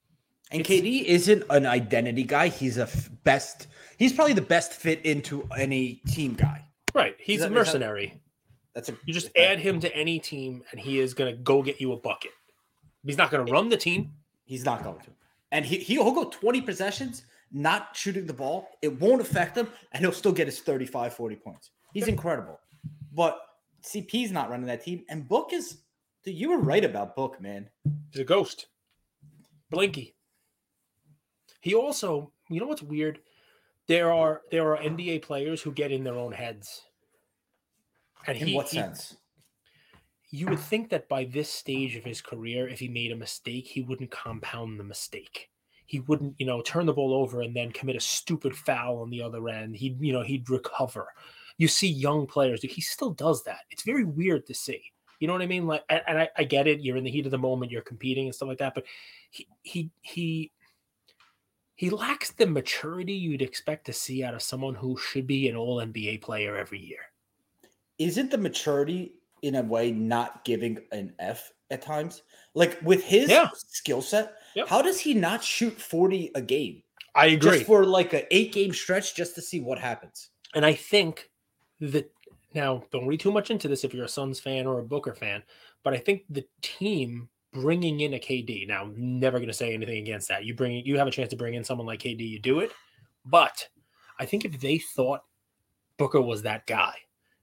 And 0.52 0.64
KD 0.64 1.04
isn't 1.06 1.42
an 1.50 1.66
identity 1.66 2.23
guy. 2.23 2.49
He's 2.49 2.78
a 2.78 2.82
f- 2.82 3.11
best. 3.25 3.66
He's 3.99 4.12
probably 4.12 4.35
the 4.35 4.42
best 4.42 4.73
fit 4.73 5.04
into 5.04 5.49
any 5.56 5.94
team 6.08 6.35
guy. 6.35 6.62
right, 6.94 7.16
he's 7.20 7.40
that- 7.40 7.44
a 7.44 7.49
is 7.49 7.50
that- 7.50 7.54
mercenary. 7.54 8.20
That's 8.75 8.88
a 8.88 8.96
You 9.06 9.12
just 9.12 9.26
is 9.28 9.32
that- 9.35 9.42
add 9.52 9.58
him 9.58 9.80
to 9.80 9.94
any 9.94 10.18
team, 10.18 10.62
and 10.70 10.80
he 10.80 10.99
is 10.99 11.14
going 11.14 11.35
to 11.35 11.42
go 11.42 11.62
get 11.62 11.80
you 11.80 11.92
a 11.92 11.96
bucket. 11.96 12.30
He's 13.04 13.16
not 13.18 13.30
going 13.30 13.44
to 13.46 13.52
run 13.52 13.68
the 13.68 13.76
team. 13.76 14.12
He's 14.44 14.64
not 14.64 14.82
going 14.82 15.00
to. 15.00 15.11
And 15.52 15.64
he, 15.64 15.78
he'll 15.78 16.11
go 16.12 16.25
20 16.30 16.61
possessions, 16.62 17.25
not 17.52 17.94
shooting 17.96 18.26
the 18.26 18.32
ball. 18.32 18.68
It 18.82 19.00
won't 19.00 19.20
affect 19.20 19.56
him, 19.56 19.68
and 19.92 20.00
he'll 20.02 20.12
still 20.12 20.32
get 20.32 20.46
his 20.46 20.61
35, 20.61 21.12
40 21.14 21.37
points. 21.37 21.70
He's 21.92 22.08
incredible. 22.08 22.58
But 23.16 23.40
CP's 23.82 24.30
not 24.30 24.50
running 24.50 24.66
that 24.66 24.85
team. 24.85 25.04
And 25.08 25.26
Book 25.28 25.52
is, 25.52 25.78
dude, 26.25 26.37
you 26.37 26.50
were 26.50 26.58
right 26.58 26.85
about 26.85 27.16
Book, 27.16 27.40
man. 27.40 27.70
He's 28.12 28.20
a 28.20 28.25
ghost. 28.25 28.66
Blinky. 29.70 30.14
He 31.61 31.75
also, 31.75 32.30
you 32.50 32.61
know 32.61 32.66
what's 32.66 32.82
weird? 32.82 33.18
There 33.88 34.12
are 34.12 34.42
there 34.50 34.73
are 34.75 34.78
NBA 34.82 35.23
players 35.23 35.62
who 35.62 35.73
get 35.73 35.90
in 35.92 36.04
their 36.04 36.14
own 36.18 36.32
heads. 36.32 36.82
And 38.26 38.37
In 38.37 38.49
he, 38.49 38.54
what 38.54 38.68
he- 38.68 38.78
sense? 38.78 39.16
you 40.30 40.46
would 40.49 40.58
think 40.58 40.90
that 40.90 41.08
by 41.08 41.25
this 41.25 41.49
stage 41.49 41.94
of 41.96 42.04
his 42.04 42.20
career, 42.20 42.68
if 42.68 42.80
he 42.80 42.88
made 42.88 43.12
a 43.12 43.16
mistake, 43.16 43.66
he 43.68 43.80
wouldn't 43.80 44.11
compound 44.11 44.78
the 44.78 44.85
mistake. 44.85 45.49
He 45.87 46.00
wouldn't, 46.00 46.35
you 46.38 46.46
know, 46.46 46.61
turn 46.62 46.85
the 46.87 46.92
ball 46.92 47.14
over 47.14 47.40
and 47.42 47.54
then 47.54 47.70
commit 47.70 47.94
a 47.96 48.00
stupid 48.00 48.56
foul 48.56 48.99
on 48.99 49.11
the 49.11 49.23
other 49.23 49.49
end. 49.49 49.76
He'd, 49.76 49.99
you 50.00 50.12
know, 50.12 50.23
he'd 50.23 50.50
recover. 50.50 51.06
You 51.58 51.68
see 51.68 51.88
young 51.88 52.26
players, 52.26 52.62
he 52.62 52.80
still 52.80 53.10
does 53.10 53.44
that. 53.44 53.60
It's 53.70 53.82
very 53.82 54.04
weird 54.04 54.46
to 54.46 54.54
see. 54.54 54.82
You 55.20 55.26
know 55.26 55.32
what 55.32 55.42
I 55.42 55.46
mean? 55.46 55.66
Like, 55.66 55.82
and, 55.88 56.18
I, 56.18 56.28
I 56.36 56.44
get 56.44 56.66
it. 56.66 56.80
You're 56.80 56.98
in 56.98 57.04
the 57.04 57.10
heat 57.10 57.25
of 57.25 57.30
the 57.30 57.38
moment. 57.38 57.72
You're 57.72 57.80
competing 57.82 58.26
and 58.26 58.34
stuff 58.34 58.48
like 58.48 58.58
that. 58.58 58.75
But 58.75 58.84
he, 59.30 59.48
he, 59.62 59.90
he, 60.02 60.52
he 61.75 61.90
lacks 61.90 62.32
the 62.32 62.46
maturity 62.46 63.14
you'd 63.14 63.40
expect 63.42 63.86
to 63.86 63.92
see 63.92 64.22
out 64.22 64.34
of 64.34 64.42
someone 64.42 64.75
who 64.75 64.96
should 64.98 65.26
be 65.26 65.48
an 65.48 65.56
All 65.56 65.78
NBA 65.78 66.20
player 66.22 66.56
every 66.56 66.78
year. 66.80 67.00
Isn't 67.98 68.30
the 68.30 68.38
maturity 68.38 69.14
in 69.42 69.54
a 69.54 69.62
way 69.62 69.90
not 69.90 70.44
giving 70.44 70.78
an 70.92 71.14
F 71.18 71.50
at 71.70 71.80
times? 71.80 72.22
Like 72.54 72.78
with 72.82 73.02
his 73.02 73.30
Yeah. 73.30 73.48
skill 73.56 74.02
set, 74.02 74.34
Yep. 74.54 74.68
how 74.68 74.82
does 74.82 75.00
he 75.00 75.14
not 75.14 75.42
shoot 75.42 75.80
40 75.80 76.30
a 76.34 76.42
game? 76.42 76.82
I 77.14 77.26
agree. 77.28 77.52
Just 77.52 77.64
for 77.64 77.84
like 77.86 78.12
an 78.12 78.25
eight 78.30 78.52
game 78.52 78.75
stretch 78.75 79.14
just 79.14 79.34
to 79.36 79.42
see 79.42 79.60
what 79.60 79.78
happens. 79.78 80.28
And 80.54 80.64
I 80.64 80.75
think 80.75 81.30
that 81.80 82.11
now 82.54 82.83
don't 82.90 83.06
read 83.06 83.21
too 83.21 83.33
much 83.33 83.50
into 83.50 83.68
this 83.68 83.85
if 83.85 83.92
you're 83.92 84.04
a 84.04 84.09
Suns 84.09 84.40
fan 84.40 84.66
or 84.66 84.78
a 84.78 84.85
Booker 84.85 85.14
fan, 85.14 85.42
but 85.83 85.95
I 85.95 85.99
think 85.99 86.23
the 86.30 86.47
team 86.62 87.28
bringing 87.52 88.00
in 88.00 88.14
a 88.14 88.18
KD. 88.18 88.68
Now, 88.68 88.83
I'm 88.83 89.18
never 89.18 89.38
going 89.38 89.49
to 89.49 89.54
say 89.54 89.73
anything 89.73 89.99
against 89.99 90.28
that. 90.28 90.45
You 90.45 90.54
bring 90.54 90.85
you 90.85 90.99
have 90.99 91.09
a 91.09 91.11
chance 91.11 91.30
to 91.30 91.37
bring 91.37 91.54
in 91.54 91.64
someone 91.64 91.87
like 91.87 92.00
KD, 92.00 92.28
you 92.28 92.38
do 92.38 92.61
it. 92.61 92.73
But 93.25 93.66
I 94.18 94.26
think 94.26 94.45
if 94.45 94.61
they 94.61 94.78
thought 94.78 95.23
Booker 95.97 96.21
was 96.21 96.42
that 96.42 96.66
guy, 96.66 96.95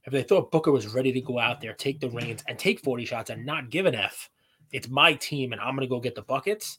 if 0.04 0.12
they 0.12 0.22
thought 0.22 0.50
Booker 0.50 0.70
was 0.70 0.94
ready 0.94 1.12
to 1.12 1.20
go 1.20 1.38
out 1.38 1.60
there, 1.60 1.72
take 1.72 2.00
the 2.00 2.10
reins, 2.10 2.44
and 2.48 2.58
take 2.58 2.80
40 2.80 3.04
shots 3.04 3.30
and 3.30 3.44
not 3.44 3.70
give 3.70 3.86
an 3.86 3.94
F, 3.94 4.30
it's 4.72 4.88
my 4.88 5.14
team 5.14 5.52
and 5.52 5.60
I'm 5.60 5.74
going 5.74 5.86
to 5.86 5.92
go 5.92 6.00
get 6.00 6.14
the 6.14 6.22
buckets, 6.22 6.78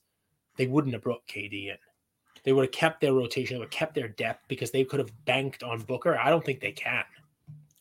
they 0.58 0.68
wouldn't 0.68 0.94
have 0.94 1.04
brought 1.04 1.28
KD 1.28 1.70
in. 1.70 1.78
They 2.44 2.54
would 2.54 2.66
have 2.66 2.72
kept 2.72 3.02
their 3.02 3.14
rotation, 3.14 3.56
they 3.56 3.60
would 3.60 3.74
have 3.74 3.80
kept 3.80 3.96
their 3.96 4.10
depth 4.10 4.48
because 4.48 4.72
they 4.72 4.84
could 4.84 5.00
have 5.00 5.12
banked 5.26 5.64
on 5.64 5.82
Booker. 5.82 6.18
I 6.18 6.30
don't 6.30 6.46
think 6.46 6.60
they 6.60 6.72
can. 6.72 7.04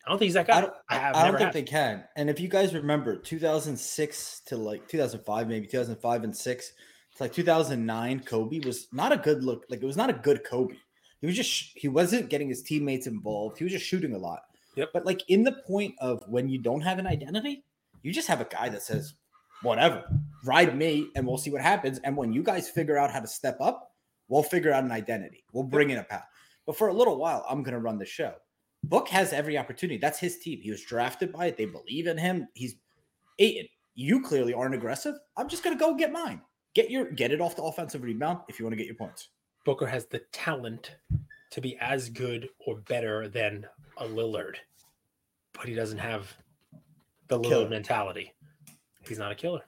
I 0.06 0.11
don't 0.11 0.18
think 0.18 0.26
he's 0.26 0.34
that 0.34 0.46
guy. 0.46 0.58
I 0.58 0.61
don't, 0.61 0.75
I, 0.88 1.12
I 1.14 1.30
don't 1.30 1.38
think 1.38 1.52
they 1.52 1.62
can. 1.62 2.04
And 2.16 2.28
if 2.28 2.38
you 2.38 2.49
guys 2.49 2.75
remember 2.75 3.16
2006 3.16 4.42
to 4.46 4.56
like 4.56 4.87
2005, 4.88 5.49
maybe 5.49 5.66
2005 5.66 6.25
and 6.25 6.37
six, 6.37 6.73
to 7.16 7.23
like 7.23 7.32
2009, 7.32 8.20
Kobe 8.20 8.61
was 8.61 8.88
not 8.92 9.12
a 9.12 9.16
good 9.16 9.42
look. 9.42 9.64
Like 9.70 9.82
it 9.82 9.87
was 9.87 9.96
not 9.96 10.11
a 10.11 10.14
good 10.14 10.44
Kobe. 10.44 10.75
He 11.20 11.26
was 11.26 11.37
just, 11.37 11.70
he 11.75 11.88
wasn't 11.88 12.28
getting 12.28 12.49
his 12.49 12.62
teammates 12.62 13.06
involved. 13.06 13.56
He 13.56 13.64
was 13.64 13.73
just 13.73 13.87
shooting 13.87 14.14
a 14.14 14.18
lot. 14.18 14.40
Yep. 14.76 14.90
But 14.92 15.06
like 15.06 15.23
in 15.28 15.42
the 15.42 15.52
point 15.66 15.94
of 16.00 16.23
when 16.28 16.49
you 16.49 16.58
don't 16.58 16.82
have 16.82 16.99
an 16.99 17.06
identity, 17.06 17.64
you 18.02 18.12
just 18.12 18.28
have 18.28 18.42
a 18.42 18.44
guy 18.46 18.68
that 18.68 18.82
says, 18.82 19.14
whatever, 19.62 20.04
ride 20.44 20.76
me 20.76 21.08
and 21.16 21.26
we'll 21.26 21.38
see 21.38 21.50
what 21.50 21.62
happens. 21.62 21.99
And 22.00 22.14
when 22.14 22.32
you 22.32 22.42
guys 22.42 22.68
figure 22.68 22.99
out 22.99 23.11
how 23.11 23.20
to 23.20 23.26
step 23.26 23.56
up, 23.61 23.92
we'll 24.28 24.42
figure 24.42 24.73
out 24.73 24.84
an 24.84 24.92
identity. 24.92 25.44
We'll 25.52 25.64
bring 25.64 25.90
in 25.90 25.99
a 25.99 26.04
path. 26.04 26.26
But 26.66 26.76
for 26.76 26.88
a 26.88 26.92
little 26.92 27.16
while, 27.16 27.46
I'm 27.49 27.62
going 27.62 27.75
to 27.75 27.80
run 27.80 27.99
the 27.99 28.04
show. 28.04 28.34
Book 28.88 29.08
has 29.08 29.32
every 29.32 29.56
opportunity. 29.58 29.98
That's 29.98 30.18
his 30.18 30.38
team. 30.38 30.60
He 30.60 30.70
was 30.70 30.82
drafted 30.82 31.32
by 31.32 31.46
it. 31.46 31.56
They 31.56 31.64
believe 31.66 32.06
in 32.06 32.18
him. 32.18 32.48
He's 32.54 32.76
Aiton. 33.40 33.68
You 33.94 34.20
clearly 34.22 34.52
aren't 34.54 34.74
aggressive. 34.74 35.14
I'm 35.36 35.48
just 35.48 35.62
going 35.62 35.76
to 35.76 35.82
go 35.82 35.94
get 35.94 36.12
mine. 36.12 36.40
Get 36.74 36.90
your 36.90 37.10
get 37.12 37.30
it 37.30 37.40
off 37.40 37.54
the 37.56 37.62
offensive 37.62 38.02
rebound 38.02 38.40
if 38.48 38.58
you 38.58 38.64
want 38.64 38.72
to 38.72 38.76
get 38.76 38.86
your 38.86 38.96
points. 38.96 39.28
Booker 39.64 39.86
has 39.86 40.06
the 40.06 40.18
talent 40.32 40.96
to 41.50 41.60
be 41.60 41.76
as 41.80 42.08
good 42.10 42.48
or 42.66 42.76
better 42.88 43.28
than 43.28 43.64
a 43.98 44.04
Lillard, 44.04 44.56
but 45.52 45.66
he 45.68 45.74
doesn't 45.74 45.98
have 45.98 46.36
the 47.28 47.38
Lillard 47.38 47.48
Killer. 47.48 47.68
mentality. 47.68 48.32
He's 49.06 49.18
not 49.18 49.30
a 49.30 49.34
killer. 49.36 49.62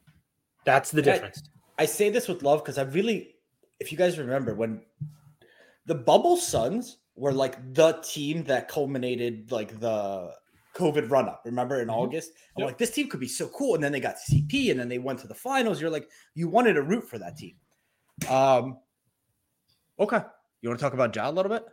That's 0.64 0.90
the 0.90 0.98
And 0.98 1.08
I- 1.08 1.12
difference. 1.12 1.42
I 1.78 1.86
say 1.86 2.10
this 2.10 2.26
with 2.26 2.42
love 2.42 2.62
because 2.64 2.78
I 2.78 2.82
really, 2.82 3.36
if 3.78 3.92
you 3.92 3.98
guys 3.98 4.18
remember 4.18 4.54
when 4.54 4.82
the 5.84 5.94
Bubble 5.94 6.36
Suns 6.36 6.98
were 7.16 7.32
like 7.32 7.74
the 7.74 7.92
team 8.02 8.44
that 8.44 8.68
culminated 8.68 9.50
like 9.50 9.80
the 9.80 10.32
COVID 10.74 11.10
run 11.10 11.26
up. 11.28 11.42
Remember 11.46 11.80
in 11.80 11.88
Mhm. 11.88 11.94
August, 11.94 12.32
I'm 12.56 12.60
Yep. 12.60 12.66
like, 12.68 12.78
this 12.78 12.90
team 12.90 13.08
could 13.08 13.20
be 13.20 13.28
so 13.28 13.48
cool. 13.48 13.74
And 13.74 13.82
then 13.82 13.92
they 13.92 14.00
got 14.00 14.16
CP, 14.18 14.70
and 14.70 14.78
then 14.78 14.88
they 14.90 14.98
went 14.98 15.18
to 15.20 15.26
the 15.26 15.34
finals. 15.34 15.80
You're 15.80 15.88
like, 15.90 16.10
you 16.34 16.48
wanted 16.48 16.74
to 16.74 16.82
root 16.82 17.08
for 17.08 17.18
that 17.18 17.36
team. 17.38 17.56
Um, 18.28 18.78
okay, 19.98 20.20
you 20.60 20.68
want 20.68 20.78
to 20.78 20.84
talk 20.84 20.92
about 20.92 21.16
Ja 21.16 21.30
a 21.30 21.32
little 21.32 21.50
bit? 21.50 21.64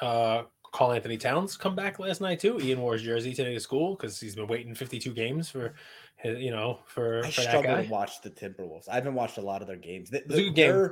Uh, 0.00 0.44
Karl-Anthony 0.72 1.18
Towns 1.18 1.56
come 1.56 1.76
back 1.76 1.98
last 1.98 2.20
night 2.20 2.40
too. 2.40 2.58
Ian 2.60 2.80
wore 2.80 2.94
his 2.94 3.02
jersey 3.02 3.34
today 3.34 3.52
to 3.54 3.60
school 3.60 3.94
because 3.94 4.18
he's 4.18 4.34
been 4.34 4.46
waiting 4.46 4.74
52 4.74 5.12
games 5.12 5.50
for, 5.50 5.74
his, 6.16 6.40
you 6.40 6.50
know, 6.50 6.80
for, 6.86 7.18
I 7.24 7.30
for 7.30 7.42
that 7.42 7.48
struggle 7.50 7.74
guy. 7.74 7.84
to 7.84 7.90
watch 7.90 8.22
the 8.22 8.30
Timberwolves. 8.30 8.88
I 8.88 8.94
haven't 8.94 9.14
watched 9.14 9.36
a 9.38 9.42
lot 9.42 9.60
of 9.60 9.68
their 9.68 9.76
games. 9.76 10.10
Was 10.10 10.20
a 10.20 10.24
good 10.42 10.54
game. 10.54 10.90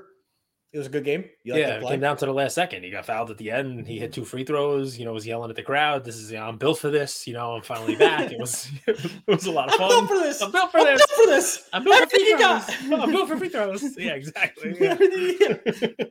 They're- 0.72 0.78
It 0.78 0.78
was 0.78 0.86
a 0.86 0.90
good 0.90 1.04
game. 1.04 1.24
You 1.42 1.56
yeah, 1.56 1.66
that 1.66 1.82
it 1.82 1.88
came 1.88 2.00
down 2.00 2.16
to 2.18 2.26
the 2.26 2.32
last 2.32 2.54
second. 2.54 2.84
He 2.84 2.90
got 2.90 3.04
fouled 3.06 3.30
at 3.30 3.38
the 3.38 3.50
end. 3.50 3.86
He 3.86 3.98
hit 3.98 4.12
two 4.12 4.24
free 4.24 4.44
throws. 4.44 4.98
You 4.98 5.04
know, 5.04 5.12
was 5.12 5.26
yelling 5.26 5.50
at 5.50 5.56
the 5.56 5.62
crowd. 5.62 6.04
This 6.04 6.16
is, 6.16 6.30
you 6.30 6.38
know, 6.38 6.44
I'm 6.46 6.58
built 6.58 6.78
for 6.78 6.90
this. 6.90 7.26
You 7.26 7.34
know, 7.34 7.52
I'm 7.56 7.62
finally 7.62 7.96
back. 7.96 8.30
It 8.30 8.38
was, 8.38 8.68
it 8.86 9.10
was 9.26 9.46
a 9.46 9.50
lot 9.50 9.68
of 9.68 9.74
fun. 9.74 9.90
I'm 9.90 10.06
built 10.06 10.08
for 10.08 10.24
this. 10.26 10.40
I'm 10.42 10.50
built 10.52 10.70
for 10.70 10.78
I'm 10.78 10.84
this. 10.86 10.98
built 11.06 11.10
for 11.10 11.26
this. 11.26 11.68
I'm 11.72 11.84
built 11.84 11.98
for 12.04 12.08
free 12.10 12.20
you 12.20 12.38
throws. 12.38 12.66
got. 12.66 12.84
No, 12.86 13.00
I'm 13.02 13.10
built 13.10 13.28
for 13.28 13.36
free 13.36 13.48
throws. 13.48 13.82
Yeah, 13.98 14.12
exactly. 14.12 14.76
yeah. 14.80 14.90
Everything 15.00 15.20
you 15.22 15.38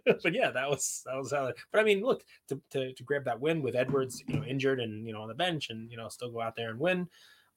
got. 0.05 0.17
but 0.23 0.33
yeah, 0.33 0.51
that 0.51 0.69
was 0.69 1.03
that 1.05 1.15
was 1.17 1.31
how. 1.31 1.45
It, 1.47 1.55
but 1.71 1.79
I 1.79 1.83
mean, 1.83 2.01
look 2.01 2.23
to, 2.49 2.59
to 2.71 2.93
to 2.93 3.03
grab 3.03 3.25
that 3.25 3.39
win 3.39 3.61
with 3.61 3.75
Edwards, 3.75 4.23
you 4.27 4.35
know, 4.37 4.43
injured 4.45 4.79
and 4.79 5.05
you 5.07 5.13
know 5.13 5.21
on 5.21 5.27
the 5.29 5.33
bench, 5.35 5.69
and 5.69 5.89
you 5.89 5.97
know 5.97 6.09
still 6.09 6.31
go 6.31 6.41
out 6.41 6.55
there 6.55 6.69
and 6.69 6.79
win. 6.79 7.07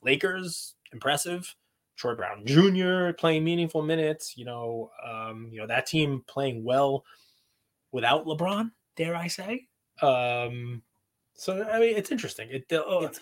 Lakers 0.02 0.74
impressive. 0.92 1.54
Troy 1.96 2.14
Brown 2.14 2.44
Jr. 2.44 3.12
playing 3.12 3.44
meaningful 3.44 3.82
minutes. 3.82 4.34
You 4.36 4.44
know, 4.44 4.90
um, 5.06 5.48
you 5.52 5.60
know 5.60 5.66
that 5.66 5.86
team 5.86 6.22
playing 6.26 6.64
well 6.64 7.04
without 7.92 8.26
LeBron. 8.26 8.70
Dare 8.96 9.16
I 9.16 9.28
say? 9.28 9.66
Um, 10.00 10.82
so 11.34 11.62
I 11.64 11.78
mean, 11.78 11.96
it's 11.96 12.10
interesting. 12.10 12.48
It 12.50 12.72
uh, 12.72 13.00
It's 13.00 13.20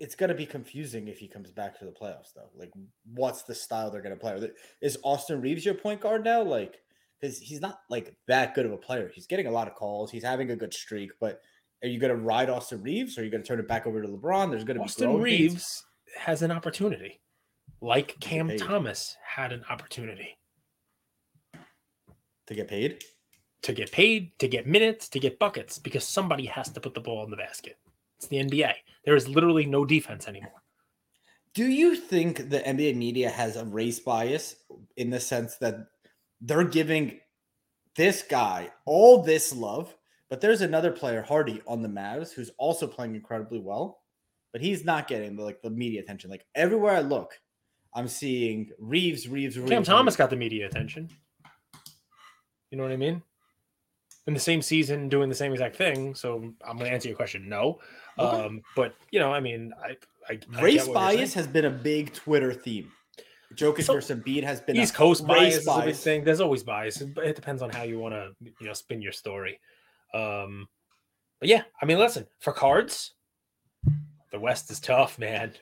it's 0.00 0.14
gonna 0.14 0.34
be 0.34 0.46
confusing 0.46 1.08
if 1.08 1.18
he 1.18 1.28
comes 1.28 1.50
back 1.50 1.78
to 1.78 1.84
the 1.84 1.90
playoffs 1.90 2.32
though. 2.34 2.50
Like, 2.54 2.70
what's 3.14 3.42
the 3.42 3.54
style 3.54 3.90
they're 3.90 4.02
gonna 4.02 4.16
play? 4.16 4.32
Are 4.32 4.48
Is 4.80 4.98
Austin 5.02 5.40
Reaves 5.40 5.64
your 5.64 5.74
point 5.74 6.00
guard 6.00 6.24
now? 6.24 6.42
Like, 6.42 6.80
because 7.20 7.38
he's 7.38 7.60
not 7.60 7.80
like 7.90 8.14
that 8.26 8.54
good 8.54 8.66
of 8.66 8.72
a 8.72 8.76
player. 8.76 9.10
He's 9.14 9.26
getting 9.26 9.46
a 9.46 9.50
lot 9.50 9.68
of 9.68 9.74
calls. 9.74 10.10
He's 10.10 10.24
having 10.24 10.50
a 10.50 10.56
good 10.56 10.74
streak, 10.74 11.10
but 11.20 11.40
are 11.82 11.88
you 11.88 11.98
gonna 11.98 12.16
ride 12.16 12.50
Austin 12.50 12.82
Reaves 12.82 13.16
or 13.16 13.22
are 13.22 13.24
you 13.24 13.30
gonna 13.30 13.42
turn 13.42 13.60
it 13.60 13.68
back 13.68 13.86
over 13.86 14.02
to 14.02 14.08
LeBron? 14.08 14.50
There's 14.50 14.64
gonna 14.64 14.80
be 14.80 14.84
Austin. 14.84 15.20
Reaves 15.20 15.84
has 16.16 16.42
an 16.42 16.50
opportunity, 16.50 17.20
like 17.80 18.18
Cam. 18.20 18.56
Thomas 18.58 19.16
had 19.24 19.52
an 19.52 19.64
opportunity. 19.70 20.36
to 22.46 22.54
get 22.54 22.68
paid. 22.68 23.04
to 23.62 23.72
get 23.72 23.92
paid, 23.92 24.38
to 24.38 24.48
get 24.48 24.66
minutes, 24.66 25.08
to 25.10 25.18
get 25.18 25.38
buckets, 25.38 25.78
because 25.78 26.04
somebody 26.04 26.46
has 26.46 26.70
to 26.70 26.80
put 26.80 26.94
the 26.94 27.00
ball 27.00 27.24
in 27.24 27.30
the 27.30 27.36
basket. 27.36 27.76
It's 28.16 28.28
the 28.28 28.38
NBA. 28.38 28.72
There 29.04 29.16
is 29.16 29.28
literally 29.28 29.66
no 29.66 29.84
defense 29.84 30.28
anymore. 30.28 30.62
Do 31.54 31.66
you 31.66 31.96
think 31.96 32.50
the 32.50 32.60
NBA 32.60 32.96
media 32.96 33.30
has 33.30 33.56
a 33.56 33.64
race 33.64 33.98
bias 34.00 34.56
in 34.96 35.10
the 35.10 35.20
sense 35.20 35.56
that 35.56 35.88
they're 36.40 36.64
giving 36.64 37.20
this 37.96 38.22
guy 38.22 38.70
all 38.84 39.22
this 39.22 39.52
love, 39.52 39.94
but 40.30 40.40
there's 40.40 40.60
another 40.60 40.92
player, 40.92 41.22
Hardy, 41.22 41.60
on 41.66 41.82
the 41.82 41.88
Mavs 41.88 42.32
who's 42.32 42.50
also 42.58 42.86
playing 42.86 43.14
incredibly 43.16 43.58
well, 43.58 44.02
but 44.52 44.60
he's 44.60 44.84
not 44.84 45.08
getting 45.08 45.36
the 45.36 45.42
like 45.42 45.60
the 45.62 45.70
media 45.70 46.00
attention. 46.00 46.30
Like 46.30 46.46
everywhere 46.54 46.94
I 46.94 47.00
look, 47.00 47.32
I'm 47.94 48.08
seeing 48.08 48.70
Reaves, 48.78 49.28
Reaves, 49.28 49.58
Reaves. 49.58 49.70
Cam 49.70 49.82
Thomas 49.82 50.16
got 50.16 50.30
the 50.30 50.36
media 50.36 50.66
attention. 50.66 51.08
You 52.70 52.76
know 52.76 52.84
what 52.84 52.92
I 52.92 52.96
mean? 52.96 53.22
In 54.26 54.34
the 54.34 54.40
same 54.40 54.60
season, 54.60 55.08
doing 55.08 55.28
the 55.28 55.34
same 55.34 55.52
exact 55.52 55.76
thing. 55.76 56.14
So 56.14 56.52
I'm 56.66 56.76
going 56.76 56.88
to 56.90 56.92
answer 56.92 57.08
your 57.08 57.16
question, 57.16 57.48
no. 57.48 57.80
Okay. 58.18 58.44
Um, 58.44 58.62
but 58.76 58.94
you 59.10 59.18
know, 59.20 59.32
I 59.32 59.40
mean, 59.40 59.72
I, 59.82 59.96
I, 60.28 60.38
I 60.56 60.60
race 60.62 60.86
bias 60.86 61.32
has 61.34 61.46
been 61.46 61.64
a 61.64 61.70
big 61.70 62.12
Twitter 62.12 62.52
theme. 62.52 62.92
Jokic 63.54 63.84
So- 63.84 63.94
versus 63.94 64.18
Embiid 64.18 64.44
has 64.44 64.60
been 64.60 64.76
a 64.76 64.82
East 64.82 64.94
Coast 64.94 65.22
race 65.22 65.30
bias 65.30 65.56
is 65.56 65.66
a 65.68 65.82
big 65.82 65.94
thing. 65.94 66.24
There's 66.24 66.40
always 66.42 66.62
bias. 66.62 66.98
but 66.98 67.24
It 67.24 67.36
depends 67.36 67.62
on 67.62 67.70
how 67.70 67.84
you 67.84 67.98
want 67.98 68.12
to, 68.14 68.32
you 68.60 68.66
know, 68.66 68.74
spin 68.74 69.00
your 69.00 69.12
story. 69.12 69.58
Um, 70.12 70.68
but 71.40 71.48
yeah, 71.48 71.62
I 71.80 71.86
mean, 71.86 71.98
listen, 71.98 72.26
for 72.40 72.52
cards, 72.52 73.14
the 74.30 74.38
West 74.38 74.70
is 74.70 74.80
tough, 74.80 75.18
man. 75.18 75.52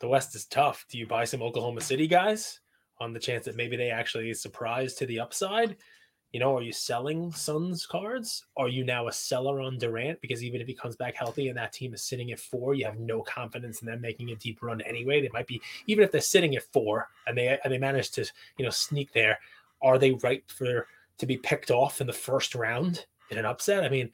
The 0.00 0.08
West 0.08 0.34
is 0.34 0.46
tough. 0.46 0.86
Do 0.88 0.98
you 0.98 1.06
buy 1.06 1.24
some 1.24 1.42
Oklahoma 1.42 1.80
City 1.80 2.06
guys 2.06 2.60
on 3.00 3.12
the 3.12 3.18
chance 3.18 3.44
that 3.44 3.56
maybe 3.56 3.76
they 3.76 3.90
actually 3.90 4.32
surprise 4.34 4.94
to 4.94 5.06
the 5.06 5.20
upside? 5.20 5.76
You 6.32 6.40
know, 6.40 6.56
are 6.56 6.62
you 6.62 6.72
selling 6.72 7.32
Suns 7.32 7.86
cards? 7.86 8.44
Are 8.56 8.68
you 8.68 8.84
now 8.84 9.08
a 9.08 9.12
seller 9.12 9.60
on 9.60 9.78
Durant? 9.78 10.20
Because 10.20 10.44
even 10.44 10.60
if 10.60 10.66
he 10.66 10.74
comes 10.74 10.94
back 10.94 11.14
healthy 11.14 11.48
and 11.48 11.56
that 11.56 11.72
team 11.72 11.94
is 11.94 12.02
sitting 12.02 12.30
at 12.32 12.38
four, 12.38 12.74
you 12.74 12.84
have 12.84 12.98
no 12.98 13.22
confidence 13.22 13.80
in 13.80 13.86
them 13.86 14.00
making 14.00 14.30
a 14.30 14.36
deep 14.36 14.62
run 14.62 14.82
anyway. 14.82 15.22
They 15.22 15.30
might 15.32 15.46
be 15.46 15.60
even 15.86 16.04
if 16.04 16.12
they're 16.12 16.20
sitting 16.20 16.54
at 16.54 16.70
four 16.72 17.08
and 17.26 17.36
they 17.36 17.58
and 17.64 17.72
they 17.72 17.78
manage 17.78 18.10
to 18.12 18.30
you 18.58 18.64
know 18.64 18.70
sneak 18.70 19.12
there, 19.12 19.38
are 19.80 19.98
they 19.98 20.12
ripe 20.12 20.50
for 20.50 20.86
to 21.16 21.26
be 21.26 21.38
picked 21.38 21.70
off 21.70 22.00
in 22.00 22.06
the 22.06 22.12
first 22.12 22.54
round 22.54 23.06
in 23.30 23.38
an 23.38 23.46
upset? 23.46 23.82
I 23.82 23.88
mean, 23.88 24.10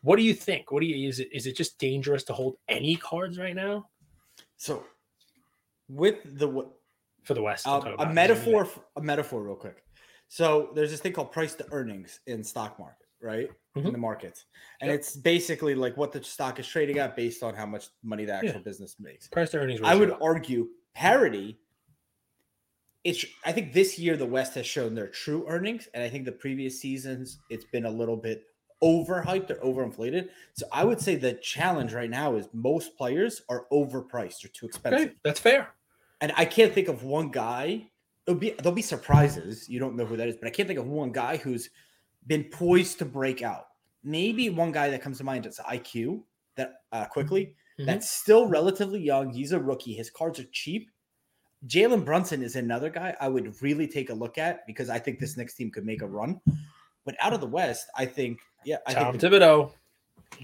what 0.00 0.16
do 0.16 0.22
you 0.22 0.32
think? 0.32 0.72
What 0.72 0.80
do 0.80 0.86
you 0.86 1.06
is 1.06 1.20
it 1.20 1.28
is 1.32 1.46
it 1.46 1.54
just 1.54 1.78
dangerous 1.78 2.24
to 2.24 2.32
hold 2.32 2.56
any 2.66 2.96
cards 2.96 3.38
right 3.38 3.54
now 3.54 3.88
So, 4.56 4.84
with 5.88 6.16
the 6.24 6.70
for 7.24 7.34
the 7.34 7.42
West? 7.42 7.66
Uh, 7.66 7.94
a 7.98 8.12
metaphor, 8.12 8.68
a 8.96 9.00
metaphor, 9.02 9.42
real 9.42 9.56
quick. 9.56 9.84
So 10.28 10.72
there's 10.74 10.90
this 10.90 11.00
thing 11.00 11.12
called 11.12 11.32
price 11.32 11.54
to 11.56 11.66
earnings 11.72 12.20
in 12.26 12.42
stock 12.44 12.78
market, 12.78 13.06
right? 13.20 13.50
In 13.76 13.82
Mhm. 13.82 13.92
the 13.92 13.98
markets, 13.98 14.46
and 14.80 14.90
Yep. 14.90 15.00
it's 15.00 15.16
basically 15.16 15.74
like 15.74 15.96
what 15.96 16.12
the 16.12 16.22
stock 16.24 16.58
is 16.58 16.66
trading 16.66 16.98
at 16.98 17.14
based 17.14 17.42
on 17.42 17.54
how 17.54 17.66
much 17.66 17.88
money 18.02 18.24
the 18.24 18.32
actual 18.32 18.58
Yeah. 18.58 18.62
business 18.64 18.98
makes. 18.98 19.28
price 19.28 19.50
to 19.50 19.58
earnings. 19.58 19.80
I 19.84 19.94
would 19.94 20.10
argue 20.20 20.70
parity. 20.94 21.60
It's. 23.04 23.24
I 23.44 23.52
think 23.52 23.72
this 23.72 23.98
year 23.98 24.16
the 24.16 24.26
West 24.26 24.54
has 24.54 24.66
shown 24.66 24.94
their 24.94 25.06
true 25.08 25.46
earnings, 25.48 25.86
and 25.94 26.02
I 26.02 26.08
think 26.08 26.24
the 26.24 26.32
previous 26.32 26.80
seasons 26.80 27.38
it's 27.48 27.64
been 27.64 27.84
a 27.84 27.90
little 27.90 28.16
bit 28.16 28.44
overhyped 28.82 29.50
or 29.50 29.56
overinflated. 29.56 30.30
So 30.54 30.66
I 30.72 30.84
would 30.84 31.00
say 31.00 31.14
the 31.14 31.34
challenge 31.34 31.94
right 31.94 32.10
now 32.10 32.34
is 32.36 32.48
most 32.52 32.96
players 32.96 33.42
are 33.48 33.66
overpriced 33.72 34.44
or 34.44 34.48
too 34.48 34.66
expensive. 34.66 35.10
okay, 35.10 35.16
that's 35.22 35.40
fair. 35.40 35.75
And 36.20 36.32
I 36.36 36.44
can't 36.44 36.72
think 36.72 36.88
of 36.88 37.02
one 37.04 37.30
guy. 37.30 37.86
It'll 38.26 38.38
be 38.40 38.50
there'll 38.58 38.72
be 38.74 38.82
surprises. 38.82 39.68
You 39.68 39.78
don't 39.78 39.96
know 39.96 40.04
who 40.06 40.16
that 40.16 40.28
is, 40.28 40.36
but 40.36 40.46
I 40.48 40.50
can't 40.50 40.66
think 40.66 40.78
of 40.80 40.86
one 40.86 41.12
guy 41.12 41.36
who's 41.36 41.70
been 42.26 42.44
poised 42.44 42.98
to 42.98 43.04
break 43.04 43.42
out. 43.42 43.66
Maybe 44.02 44.50
one 44.50 44.72
guy 44.72 44.90
that 44.90 45.02
comes 45.02 45.18
to 45.18 45.24
mind 45.24 45.46
is 45.46 45.60
IQ 45.68 46.22
that 46.56 46.82
uh, 46.92 47.04
quickly 47.06 47.54
Mhm. 47.78 47.86
that's 47.86 48.10
still 48.10 48.46
relatively 48.48 49.00
young. 49.00 49.30
He's 49.30 49.52
a 49.52 49.60
rookie. 49.60 49.92
His 49.92 50.10
cards 50.10 50.40
are 50.40 50.46
cheap. 50.50 50.90
Jalen 51.66 52.04
Brunson 52.04 52.42
is 52.42 52.56
another 52.56 52.88
guy 52.90 53.14
I 53.20 53.28
would 53.28 53.60
really 53.62 53.86
take 53.86 54.10
a 54.10 54.14
look 54.14 54.38
at 54.38 54.66
because 54.66 54.88
I 54.88 54.98
think 54.98 55.18
this 55.18 55.36
next 55.36 55.54
team 55.54 55.70
could 55.70 55.84
make 55.84 56.02
a 56.02 56.06
run. 56.06 56.40
But 57.04 57.16
out 57.20 57.32
of 57.32 57.40
the 57.40 57.46
West, 57.46 57.86
I 57.94 58.06
think 58.06 58.40
yeah, 58.64 58.76
I 58.86 58.94
Tom 58.94 59.12
think 59.12 59.20
the, 59.20 59.28
Thibodeau. 59.28 59.72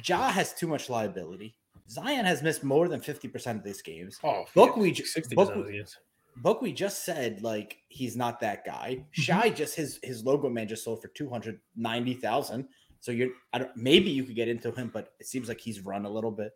Ja 0.04 0.30
has 0.30 0.52
too 0.54 0.66
much 0.68 0.88
liability. 0.90 1.56
Zion 1.88 2.24
has 2.24 2.42
missed 2.42 2.64
more 2.64 2.88
than 2.88 3.00
fifty 3.00 3.28
percent 3.28 3.58
of 3.58 3.64
these 3.64 3.82
games. 3.82 4.18
Oh, 4.24 4.44
Book 4.54 4.76
we 4.76 4.92
ju- 4.92 5.04
sixty 5.04 5.34
Book 5.34 5.54
of 5.54 5.66
we- 5.66 5.72
games. 5.72 5.98
Book 6.38 6.62
we 6.62 6.72
just 6.72 7.04
said 7.04 7.42
like 7.42 7.76
he's 7.88 8.16
not 8.16 8.40
that 8.40 8.64
guy. 8.64 8.96
Mm-hmm. 8.98 9.20
Shy 9.22 9.50
just 9.50 9.74
his 9.74 9.98
his 10.02 10.24
logo 10.24 10.48
man 10.48 10.66
just 10.66 10.84
sold 10.84 11.02
for 11.02 11.08
two 11.08 11.28
hundred 11.28 11.60
ninety 11.76 12.14
thousand. 12.14 12.68
So 13.00 13.12
you're 13.12 13.30
I 13.52 13.58
don't 13.58 13.76
maybe 13.76 14.10
you 14.10 14.24
could 14.24 14.36
get 14.36 14.48
into 14.48 14.72
him, 14.72 14.90
but 14.94 15.12
it 15.20 15.26
seems 15.26 15.48
like 15.48 15.60
he's 15.60 15.80
run 15.80 16.06
a 16.06 16.10
little 16.10 16.30
bit. 16.30 16.52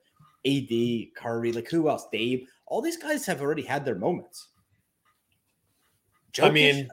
AD, 0.46 1.14
Curry, 1.16 1.52
like 1.52 1.68
who 1.68 1.90
else? 1.90 2.06
Dave. 2.10 2.48
All 2.66 2.80
these 2.80 2.96
guys 2.96 3.26
have 3.26 3.42
already 3.42 3.62
had 3.62 3.84
their 3.84 3.96
moments. 3.96 4.48
I 6.42 6.50
mean, 6.50 6.88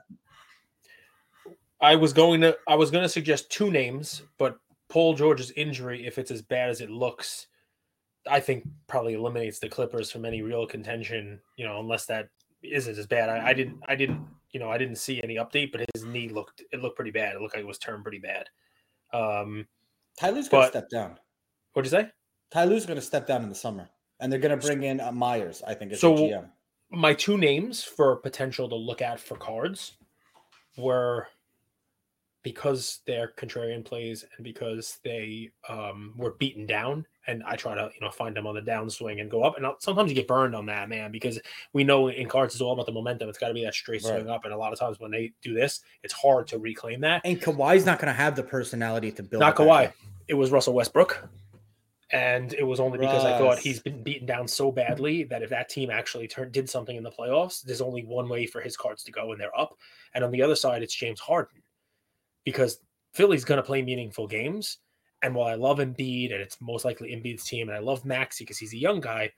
I 1.82 1.96
was 1.96 2.14
going 2.14 2.42
to 2.42 2.58
I 2.68 2.76
was 2.76 2.92
going 2.92 3.04
to 3.04 3.10
suggest 3.10 3.52
two 3.52 3.70
names, 3.72 4.24
but 4.38 4.58
Paul 4.90 5.14
George's 5.14 5.52
injury, 5.52 6.06
if 6.06 6.18
it's 6.18 6.32
as 6.32 6.42
bad 6.42 6.70
as 6.70 6.82
it 6.82 6.90
looks, 6.90 7.48
I 8.30 8.40
think 8.40 8.68
probably 8.88 9.14
eliminates 9.16 9.60
the 9.60 9.70
Clippers 9.70 10.12
from 10.12 10.26
any 10.26 10.42
real 10.42 10.66
contention. 10.66 11.40
You 11.58 11.66
know, 11.66 11.80
unless 11.80 12.06
that 12.08 12.30
isn't 12.62 12.98
as 12.98 13.08
bad. 13.08 13.30
I, 13.30 13.50
I 13.50 13.54
didn't 13.54 13.80
I 13.88 13.96
didn't 13.96 14.26
you 14.52 14.60
know 14.60 14.70
I 14.72 14.78
didn't 14.78 14.96
see 14.98 15.22
any 15.24 15.36
update, 15.36 15.72
but 15.72 15.86
his 15.94 16.06
knee 16.06 16.30
looked 16.30 16.64
it 16.72 16.82
looked 16.82 16.96
pretty 16.96 17.12
bad. 17.12 17.36
It 17.36 17.42
looked 17.42 17.56
like 17.56 17.64
it 17.64 17.68
was 17.68 17.78
turned 17.78 18.04
pretty 18.04 18.20
bad. 18.20 18.48
Um, 19.12 19.68
Tyler's 20.20 20.50
gonna 20.50 20.68
step 20.68 20.90
down. 20.90 21.20
what'd 21.74 21.92
you 21.92 21.98
say? 21.98 22.10
Tyler's 22.52 22.86
gonna 22.86 23.02
step 23.02 23.28
down 23.28 23.44
in 23.44 23.50
the 23.50 23.56
summer. 23.56 23.90
And 24.20 24.32
they're 24.32 24.40
gonna 24.40 24.58
bring 24.58 24.84
in 24.84 25.02
uh, 25.02 25.12
Myers, 25.12 25.62
I 25.68 25.74
think, 25.74 25.92
as 25.92 26.00
So- 26.00 26.16
GM. 26.16 26.50
my 26.92 27.14
two 27.14 27.38
names 27.38 27.84
for 27.84 28.16
potential 28.18 28.70
to 28.70 28.76
look 28.76 29.02
at 29.02 29.20
for 29.20 29.36
cards 29.36 29.98
were 30.78 31.28
because 32.44 33.00
they're 33.06 33.34
contrarian 33.38 33.84
plays 33.84 34.26
and 34.36 34.44
because 34.44 35.00
they 35.04 35.50
um, 35.70 36.14
were 36.18 36.32
beaten 36.40 36.66
down 36.66 37.06
and 37.28 37.42
i 37.44 37.56
try 37.56 37.74
to 37.76 37.90
you 37.94 38.02
know 38.02 38.10
find 38.12 38.36
them 38.36 38.46
on 38.48 38.56
the 38.56 38.62
downswing 38.62 39.22
and 39.22 39.30
go 39.32 39.44
up 39.44 39.56
and 39.58 39.66
I'll- 39.66 39.80
sometimes 39.80 40.10
you 40.12 40.16
get 40.16 40.28
burned 40.28 40.56
on 40.56 40.66
that 40.68 40.90
man 40.90 41.12
because 41.12 41.40
we 41.74 41.84
know 41.84 42.10
in 42.10 42.28
cards 42.28 42.54
it's 42.56 42.62
all 42.62 42.74
about 42.74 42.86
the 42.86 42.92
momentum 42.92 43.30
it's 43.30 43.38
got 43.38 43.48
to 43.50 43.54
be 43.54 43.64
that 43.64 43.74
straight 43.74 44.02
swing 44.02 44.26
Right. 44.26 44.34
up 44.36 44.46
and 44.46 44.54
a 44.54 44.58
lot 44.58 44.74
of 44.74 44.80
times 44.80 45.00
when 45.00 45.12
they 45.12 45.32
do 45.42 45.54
this 45.54 45.82
it's 46.04 46.14
hard 46.14 46.48
to 46.48 46.58
reclaim 46.60 47.02
that 47.02 47.22
And 47.26 47.42
Kawhi's 47.42 47.86
not 47.86 48.00
gonna 48.00 48.14
have 48.14 48.36
the 48.36 48.44
personality 48.44 49.12
to 49.14 49.24
build. 49.24 49.42
not 49.42 49.56
Kawhi. 49.56 49.88
up. 49.88 49.94
It 50.28 50.34
was 50.36 50.52
Russell 50.52 50.74
Westbrook. 50.74 51.30
And 52.12 52.54
it 52.54 52.64
was 52.64 52.80
only 52.80 53.00
because 53.00 53.26
I 53.26 53.38
thought 53.40 53.58
he's 53.58 53.80
been 53.80 54.04
beaten 54.04 54.28
down 54.28 54.48
so 54.48 54.72
badly 54.72 55.24
that 55.24 55.42
if 55.42 55.50
that 55.50 55.68
team 55.68 55.90
actually 55.90 56.28
turned 56.28 56.52
did 56.52 56.70
something 56.70 56.96
in 56.96 57.02
the 57.02 57.10
playoffs, 57.10 57.64
there's 57.64 57.82
only 57.82 58.04
one 58.06 58.30
way 58.30 58.46
for 58.46 58.62
his 58.62 58.78
cards 58.78 59.04
to 59.06 59.12
go, 59.12 59.32
and 59.32 59.42
they're 59.42 59.58
up. 59.60 59.74
And 60.14 60.24
on 60.24 60.30
the 60.30 60.44
other 60.44 60.56
side, 60.56 60.84
it's 60.84 60.94
James 60.94 61.20
Harden, 61.20 61.64
because 62.46 62.80
Philly's 63.16 63.44
going 63.44 63.58
to 63.58 63.64
play 63.64 63.82
meaningful 63.82 64.28
games. 64.28 64.78
And 65.24 65.34
while 65.34 65.48
I 65.48 65.56
love 65.56 65.80
Embiid, 65.80 66.34
and 66.34 66.42
it's 66.42 66.62
most 66.62 66.86
likely 66.86 67.10
Embiid's 67.10 67.46
team, 67.46 67.70
and 67.70 67.78
I 67.78 67.82
love 67.82 68.06
Maxey 68.06 68.44
because 68.44 68.58
he's 68.58 68.74
a 68.74 68.78
young 68.78 69.00
guy, 69.00 69.32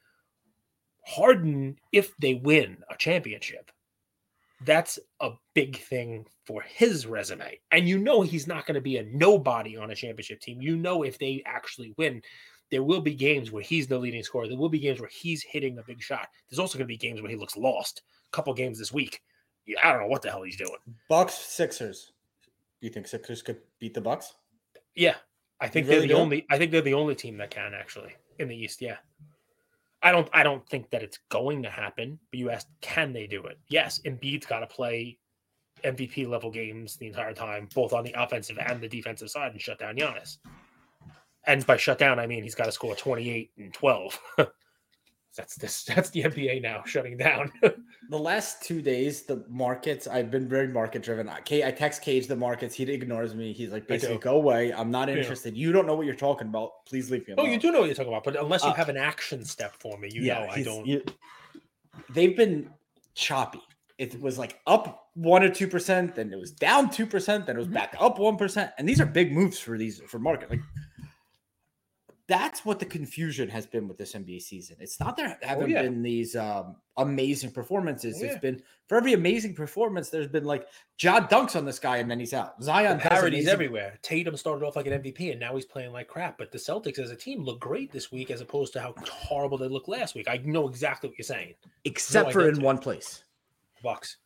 Harden, 1.05 1.77
if 1.91 2.17
they 2.17 2.33
win 2.33 2.77
a 2.89 2.97
championship, 2.97 3.71
that's 4.65 4.97
a 5.19 5.31
big 5.53 5.77
thing 5.77 6.25
for 6.45 6.61
his 6.61 7.05
resume. 7.05 7.59
And 7.71 7.87
you 7.87 7.99
know 7.99 8.23
he's 8.23 8.47
not 8.47 8.65
going 8.65 8.75
to 8.75 8.81
be 8.81 8.97
a 8.97 9.03
nobody 9.03 9.77
on 9.77 9.91
a 9.91 9.95
championship 9.95 10.39
team. 10.41 10.61
You 10.61 10.75
know 10.75 11.03
if 11.03 11.19
they 11.19 11.43
actually 11.45 11.93
win, 11.97 12.21
there 12.71 12.83
will 12.83 13.01
be 13.01 13.13
games 13.13 13.51
where 13.51 13.61
he's 13.61 13.85
the 13.85 13.97
leading 13.97 14.23
scorer. 14.23 14.47
There 14.47 14.57
will 14.57 14.69
be 14.69 14.79
games 14.79 14.99
where 14.99 15.09
he's 15.09 15.43
hitting 15.43 15.77
a 15.77 15.83
big 15.83 16.01
shot. 16.01 16.27
There's 16.49 16.59
also 16.59 16.79
going 16.79 16.87
to 16.87 16.91
be 16.93 16.97
games 16.97 17.21
where 17.21 17.29
he 17.29 17.37
looks 17.37 17.55
lost. 17.55 18.01
A 18.27 18.35
couple 18.35 18.53
games 18.55 18.79
this 18.79 18.91
week. 18.91 19.21
I 19.83 19.91
don't 19.91 20.01
know 20.01 20.07
what 20.07 20.23
the 20.23 20.31
hell 20.31 20.43
he's 20.43 20.57
doing. 20.57 20.71
Bucks, 21.09 21.35
Sixers. 21.35 22.13
You 22.81 22.89
think 22.89 23.07
Sixers 23.07 23.41
could 23.41 23.59
beat 23.79 23.93
the 23.93 24.01
Bucks? 24.01 24.33
Yeah, 24.95 25.15
I 25.59 25.67
think 25.67 25.87
really 25.87 25.99
they're 25.99 26.07
the 26.07 26.13
do? 26.13 26.19
only. 26.19 26.45
I 26.49 26.57
think 26.57 26.71
they're 26.71 26.81
the 26.81 26.93
only 26.93 27.15
team 27.15 27.37
that 27.37 27.51
can 27.51 27.73
actually 27.73 28.13
in 28.39 28.47
the 28.47 28.55
East. 28.55 28.81
Yeah, 28.81 28.97
I 30.01 30.11
don't. 30.11 30.29
I 30.33 30.43
don't 30.43 30.67
think 30.67 30.89
that 30.91 31.03
it's 31.03 31.19
going 31.29 31.63
to 31.63 31.69
happen. 31.69 32.19
But 32.31 32.39
you 32.39 32.49
asked, 32.49 32.67
can 32.81 33.13
they 33.13 33.27
do 33.27 33.43
it? 33.45 33.57
Yes, 33.69 33.99
Embiid's 34.05 34.45
got 34.45 34.59
to 34.59 34.67
play 34.67 35.17
MVP 35.83 36.27
level 36.27 36.51
games 36.51 36.97
the 36.97 37.07
entire 37.07 37.33
time, 37.33 37.69
both 37.73 37.93
on 37.93 38.03
the 38.03 38.13
offensive 38.17 38.57
and 38.59 38.81
the 38.81 38.87
defensive 38.87 39.29
side, 39.29 39.51
and 39.51 39.61
shut 39.61 39.79
down 39.79 39.95
Giannis. 39.95 40.37
And 41.47 41.65
by 41.65 41.77
shut 41.77 41.99
down, 41.99 42.19
I 42.19 42.27
mean 42.27 42.43
he's 42.43 42.55
got 42.55 42.65
to 42.65 42.71
score 42.71 42.95
twenty 42.95 43.29
eight 43.29 43.51
and 43.57 43.73
twelve. 43.73 44.19
that's 45.35 45.55
this. 45.55 45.83
That's 45.83 46.09
the 46.09 46.23
NBA 46.29 46.61
now 46.61 46.83
shutting 46.85 47.17
down. 47.17 47.51
The 48.11 48.19
last 48.19 48.61
two 48.61 48.83
days, 48.83 49.23
the 49.23 49.43
markets, 49.49 50.05
I've 50.05 50.29
been 50.29 50.47
very 50.47 50.67
market 50.67 51.01
driven. 51.01 51.27
I, 51.27 51.39
I 51.65 51.71
text 51.71 52.03
Cage 52.03 52.27
the 52.27 52.35
markets. 52.35 52.75
He 52.75 52.83
ignores 52.83 53.33
me. 53.33 53.51
He's 53.51 53.71
like, 53.71 53.87
basically, 53.87 54.19
go 54.19 54.35
away. 54.35 54.71
I'm 54.71 54.91
not 54.91 55.09
Yeah. 55.09 55.15
interested. 55.15 55.57
You 55.57 55.71
don't 55.71 55.87
know 55.87 55.95
what 55.95 56.05
you're 56.05 56.13
talking 56.13 56.47
about. 56.49 56.85
Please 56.85 57.09
leave 57.09 57.27
me 57.27 57.33
alone. 57.33 57.47
oh, 57.47 57.51
you 57.51 57.57
do 57.59 57.71
know 57.71 57.79
what 57.79 57.85
you're 57.87 57.95
talking 57.95 58.11
about, 58.13 58.23
but 58.23 58.35
unless 58.39 58.63
you 58.63 58.69
Uh, 58.69 58.73
have 58.75 58.89
an 58.89 58.97
action 58.97 59.43
step 59.43 59.75
for 59.79 59.97
me, 59.97 60.09
you 60.13 60.21
know 60.27 60.45
I 60.51 60.61
don't. 60.61 60.85
you- 60.85 61.03
they've 62.13 62.37
been 62.37 62.69
choppy. 63.15 63.61
It 63.97 64.21
was 64.21 64.37
like 64.37 64.59
up 64.67 65.09
one 65.15 65.41
or 65.43 65.49
two 65.49 65.67
percent, 65.67 66.13
then 66.13 66.31
it 66.31 66.37
was 66.39 66.51
down 66.51 66.91
two 66.91 67.07
percent, 67.07 67.47
then 67.47 67.55
it 67.55 67.59
was 67.59 67.67
Mhm. 67.69 67.73
back 67.73 67.95
up 67.99 68.19
one 68.19 68.37
percent, 68.37 68.71
and 68.77 68.87
these 68.87 69.01
are 69.01 69.05
big 69.07 69.31
moves 69.31 69.57
for 69.57 69.77
these 69.79 69.99
for 70.07 70.19
market. 70.19 70.49
Like 70.51 70.59
that's 72.27 72.65
what 72.65 72.79
the 72.79 72.85
confusion 72.85 73.49
has 73.49 73.67
been 73.67 73.87
with 73.87 73.97
this 73.97 74.13
NBA 74.13 74.41
season. 74.41 74.77
It's 74.79 74.99
not 74.99 75.15
there 75.15 75.37
haven't 75.43 75.65
Oh, 75.65 75.67
yeah. 75.67 75.83
been 75.83 76.01
these 76.01 76.35
um, 76.35 76.75
amazing 76.97 77.51
performances. 77.51 78.15
Oh, 78.19 78.25
It's 78.25 78.33
yeah. 78.33 78.39
been 78.39 78.63
for 78.87 78.97
every 78.97 79.13
amazing 79.13 79.53
performance, 79.53 80.09
there's 80.09 80.27
been 80.27 80.43
like 80.45 80.67
Ja 80.99 81.19
dunks 81.27 81.55
on 81.55 81.65
this 81.65 81.77
guy 81.77 81.97
and 81.97 82.09
then 82.09 82.19
he's 82.19 82.33
out. 82.33 82.61
Zion 82.63 82.97
The 82.97 83.03
parodies 83.09 83.47
everywhere. 83.47 83.99
Tatum 84.01 84.35
started 84.37 84.65
off 84.65 84.75
like 84.75 84.87
an 84.87 84.93
MVP, 85.01 85.31
and 85.31 85.39
now 85.39 85.53
he's 85.55 85.65
playing 85.65 85.91
like 85.91 86.07
crap. 86.07 86.37
But 86.37 86.51
the 86.51 86.57
Celtics 86.57 86.97
as 86.99 87.11
a 87.11 87.15
team 87.15 87.43
look 87.43 87.59
great 87.59 87.91
this 87.91 88.11
week, 88.11 88.31
as 88.31 88.41
opposed 88.41 88.73
to 88.73 88.81
how 88.81 88.95
horrible 89.07 89.57
they 89.59 89.67
looked 89.67 89.87
last 89.87 90.15
week. 90.15 90.27
I 90.27 90.37
know 90.37 90.67
exactly 90.67 91.09
what 91.09 91.17
you're 91.19 91.23
saying. 91.25 91.53
except 91.83 92.31
for 92.31 92.49
in 92.49 92.59
one 92.61 92.79
place. 92.79 93.23
Bucks. 93.83 94.17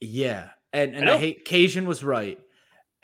Yeah, 0.00 0.48
and 0.72 0.94
and 0.96 1.06
know. 1.06 1.14
I, 1.14 1.18
hate 1.18 1.44
Cajun 1.44 1.86
was 1.86 2.02
right, 2.02 2.38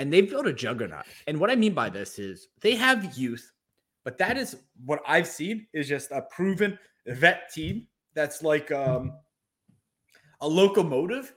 and 0.00 0.12
they 0.12 0.22
built 0.22 0.46
a 0.48 0.52
juggernaut. 0.52 1.04
And 1.28 1.38
what 1.38 1.50
I 1.50 1.56
mean 1.56 1.74
by 1.74 1.88
this 1.90 2.18
is 2.18 2.48
they 2.60 2.74
have 2.74 3.16
youth, 3.16 3.52
but 4.08 4.16
that 4.16 4.38
is 4.38 4.56
what 4.86 5.02
I've 5.06 5.26
seen 5.26 5.66
is 5.74 5.86
just 5.86 6.12
a 6.12 6.22
proven 6.22 6.78
vet 7.06 7.52
team 7.52 7.86
that's 8.14 8.42
like 8.42 8.72
um 8.72 9.12
a 10.40 10.48
locomotive 10.48 11.34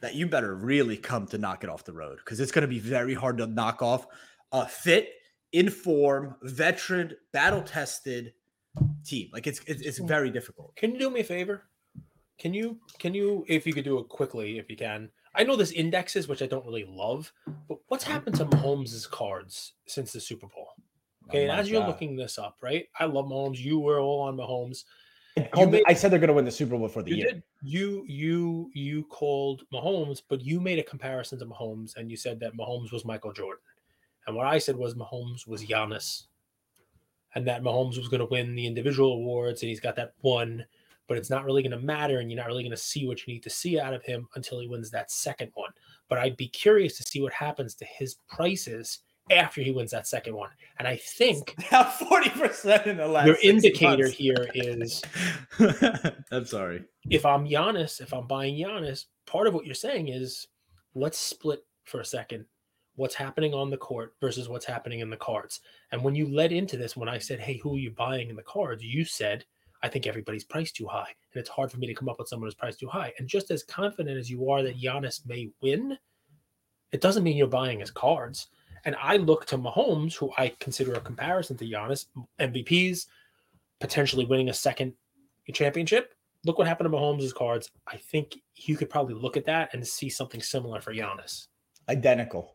that 0.00 0.14
you 0.14 0.28
better 0.28 0.54
really 0.54 0.96
come 0.96 1.26
to 1.26 1.36
knock 1.36 1.64
it 1.64 1.68
off 1.68 1.82
the 1.82 1.92
road 1.92 2.18
because 2.18 2.38
it's 2.38 2.52
going 2.52 2.62
to 2.62 2.68
be 2.68 2.78
very 2.78 3.12
hard 3.12 3.38
to 3.38 3.48
knock 3.48 3.82
off 3.82 4.06
a 4.52 4.68
fit, 4.68 5.14
in 5.50 5.68
form, 5.68 6.36
veteran, 6.42 7.12
battle 7.32 7.62
tested 7.62 8.34
team. 9.04 9.28
Like 9.32 9.48
it's 9.48 9.60
it's, 9.66 9.82
it's 9.82 9.98
very 9.98 10.30
difficult. 10.30 10.76
Can 10.76 10.92
you 10.92 11.00
do 11.00 11.10
me 11.10 11.22
a 11.22 11.24
favor? 11.24 11.64
Can 12.38 12.54
you 12.54 12.78
can 13.00 13.14
you 13.14 13.44
if 13.48 13.66
you 13.66 13.72
could 13.72 13.84
do 13.84 13.98
it 13.98 14.08
quickly 14.08 14.60
if 14.60 14.70
you 14.70 14.76
can? 14.76 15.10
I 15.34 15.42
know 15.42 15.56
there's 15.56 15.72
indexes 15.72 16.28
which 16.28 16.40
I 16.40 16.46
don't 16.46 16.66
really 16.66 16.86
love, 16.88 17.32
but 17.68 17.78
what's 17.88 18.04
happened 18.04 18.36
to 18.36 18.44
Mahomes' 18.44 19.10
cards 19.10 19.72
since 19.88 20.12
the 20.12 20.20
Super 20.20 20.46
Bowl? 20.46 20.68
Okay, 21.28 21.46
Oh 21.48 21.50
and 21.50 21.60
as 21.60 21.68
you're 21.70 21.84
looking 21.86 22.16
this 22.16 22.38
up, 22.38 22.56
right? 22.62 22.86
I 22.98 23.04
love 23.06 23.26
Mahomes. 23.26 23.58
You 23.58 23.78
were 23.80 23.98
all 24.00 24.20
on 24.22 24.36
Mahomes. 24.36 24.84
I 25.36 25.42
called- 25.48 25.70
made- 25.72 25.82
I 25.86 25.92
said 25.94 26.10
they're 26.12 26.18
going 26.18 26.28
to 26.28 26.34
win 26.34 26.44
the 26.44 26.50
Super 26.50 26.78
Bowl 26.78 26.88
for 26.88 27.02
the 27.02 27.10
You 27.10 27.16
year. 27.16 27.26
did. 27.32 27.42
You 27.62 28.04
you 28.06 28.70
you 28.74 29.04
called 29.04 29.62
Mahomes, 29.72 30.22
but 30.28 30.40
you 30.40 30.60
made 30.60 30.78
a 30.78 30.82
comparison 30.82 31.38
to 31.40 31.46
Mahomes, 31.46 31.96
and 31.96 32.10
you 32.10 32.16
said 32.16 32.40
that 32.40 32.54
Mahomes 32.54 32.92
was 32.92 33.04
Michael 33.04 33.32
Jordan, 33.32 33.62
and 34.26 34.36
what 34.36 34.46
I 34.46 34.58
said 34.58 34.76
was 34.76 34.94
Mahomes 34.94 35.46
was 35.46 35.64
Giannis, 35.64 36.24
and 37.34 37.46
that 37.48 37.62
Mahomes 37.62 37.98
was 37.98 38.08
going 38.08 38.20
to 38.20 38.26
win 38.26 38.54
the 38.54 38.66
individual 38.66 39.12
awards, 39.14 39.62
and 39.62 39.68
he's 39.68 39.80
got 39.80 39.96
that 39.96 40.14
one, 40.20 40.64
but 41.08 41.18
it's 41.18 41.28
not 41.30 41.44
really 41.44 41.62
going 41.62 41.78
to 41.78 41.84
matter, 41.84 42.18
and 42.20 42.30
you're 42.30 42.40
not 42.40 42.46
really 42.46 42.62
going 42.62 42.70
to 42.70 42.76
see 42.76 43.06
what 43.06 43.26
you 43.26 43.32
need 43.34 43.42
to 43.42 43.50
see 43.50 43.78
out 43.80 43.92
of 43.94 44.02
him 44.04 44.28
until 44.36 44.60
he 44.60 44.68
wins 44.68 44.90
that 44.90 45.10
second 45.10 45.50
one. 45.54 45.70
But 46.08 46.18
I'd 46.18 46.36
be 46.36 46.48
curious 46.48 46.96
to 46.98 47.02
see 47.02 47.20
what 47.20 47.32
happens 47.32 47.74
to 47.76 47.84
his 47.84 48.16
prices 48.28 49.00
after 49.30 49.60
he 49.60 49.70
wins 49.72 49.90
that 49.90 50.06
second 50.06 50.34
one, 50.36 50.50
and 50.78 50.86
I 50.86 50.96
think 50.96 51.54
Now 51.72 51.84
forty 51.84 52.30
percent 52.30 52.86
in 52.86 52.96
the 52.96 53.06
last. 53.08 53.26
your 53.26 53.38
indicator 53.42 54.04
months. 54.04 54.16
here 54.16 54.46
is 54.54 55.02
I'm 56.30 56.44
sorry. 56.46 56.84
if 57.10 57.24
I'm 57.26 57.46
Giannis, 57.46 58.00
if 58.00 58.12
I'm 58.12 58.26
buying 58.26 58.54
Giannis, 58.56 59.06
part 59.26 59.46
of 59.46 59.54
what 59.54 59.66
you're 59.66 59.74
saying 59.74 60.08
is 60.08 60.46
let's 60.94 61.18
split 61.18 61.60
for 61.84 62.00
a 62.00 62.04
second 62.04 62.44
what's 62.96 63.14
happening 63.14 63.52
on 63.52 63.68
the 63.68 63.76
court 63.76 64.14
versus 64.22 64.48
what's 64.48 64.64
happening 64.64 65.00
in 65.00 65.10
the 65.10 65.16
cards. 65.18 65.60
And 65.92 66.02
when 66.02 66.14
you 66.14 66.34
led 66.34 66.50
into 66.50 66.78
this, 66.78 66.96
when 66.96 67.10
I 67.10 67.18
said, 67.18 67.38
Hey, 67.38 67.58
who 67.58 67.74
are 67.74 67.78
you 67.78 67.90
buying 67.90 68.30
in 68.30 68.36
the 68.36 68.42
cards? 68.42 68.82
You 68.82 69.04
said, 69.04 69.44
I 69.82 69.88
think 69.88 70.06
everybody's 70.06 70.44
priced 70.44 70.76
too 70.76 70.86
high. 70.86 71.14
And 71.34 71.38
it's 71.40 71.50
hard 71.50 71.70
for 71.70 71.76
me 71.76 71.86
to 71.88 71.94
come 71.94 72.08
up 72.08 72.18
with 72.18 72.28
someone 72.28 72.46
who's 72.46 72.54
priced 72.54 72.80
too 72.80 72.88
high. 72.88 73.12
And 73.18 73.28
just 73.28 73.50
as 73.50 73.62
confident 73.62 74.16
as 74.16 74.30
you 74.30 74.48
are 74.50 74.62
that 74.62 74.80
Giannis 74.80 75.26
may 75.26 75.50
win, 75.60 75.98
it 76.90 77.02
doesn't 77.02 77.22
mean 77.22 77.36
you're 77.36 77.46
buying 77.48 77.80
his 77.80 77.90
cards. 77.90 78.46
And 78.86 78.94
I 79.02 79.16
look 79.16 79.46
to 79.46 79.58
Mahomes, 79.58 80.14
who 80.14 80.30
I 80.38 80.54
consider 80.60 80.94
a 80.94 81.00
comparison 81.00 81.56
to 81.56 81.64
Giannis, 81.64 82.06
MVPs, 82.38 83.06
potentially 83.80 84.24
winning 84.24 84.48
a 84.48 84.54
second 84.54 84.94
championship. 85.52 86.14
Look 86.44 86.56
what 86.56 86.68
happened 86.68 86.90
to 86.90 86.96
Mahomes' 86.96 87.34
cards. 87.34 87.72
I 87.88 87.96
think 87.96 88.36
you 88.54 88.76
could 88.76 88.88
probably 88.88 89.14
look 89.14 89.36
at 89.36 89.44
that 89.46 89.74
and 89.74 89.84
see 89.84 90.08
something 90.08 90.40
similar 90.40 90.80
for 90.80 90.94
Giannis. 90.94 91.48
Identical. 91.88 92.54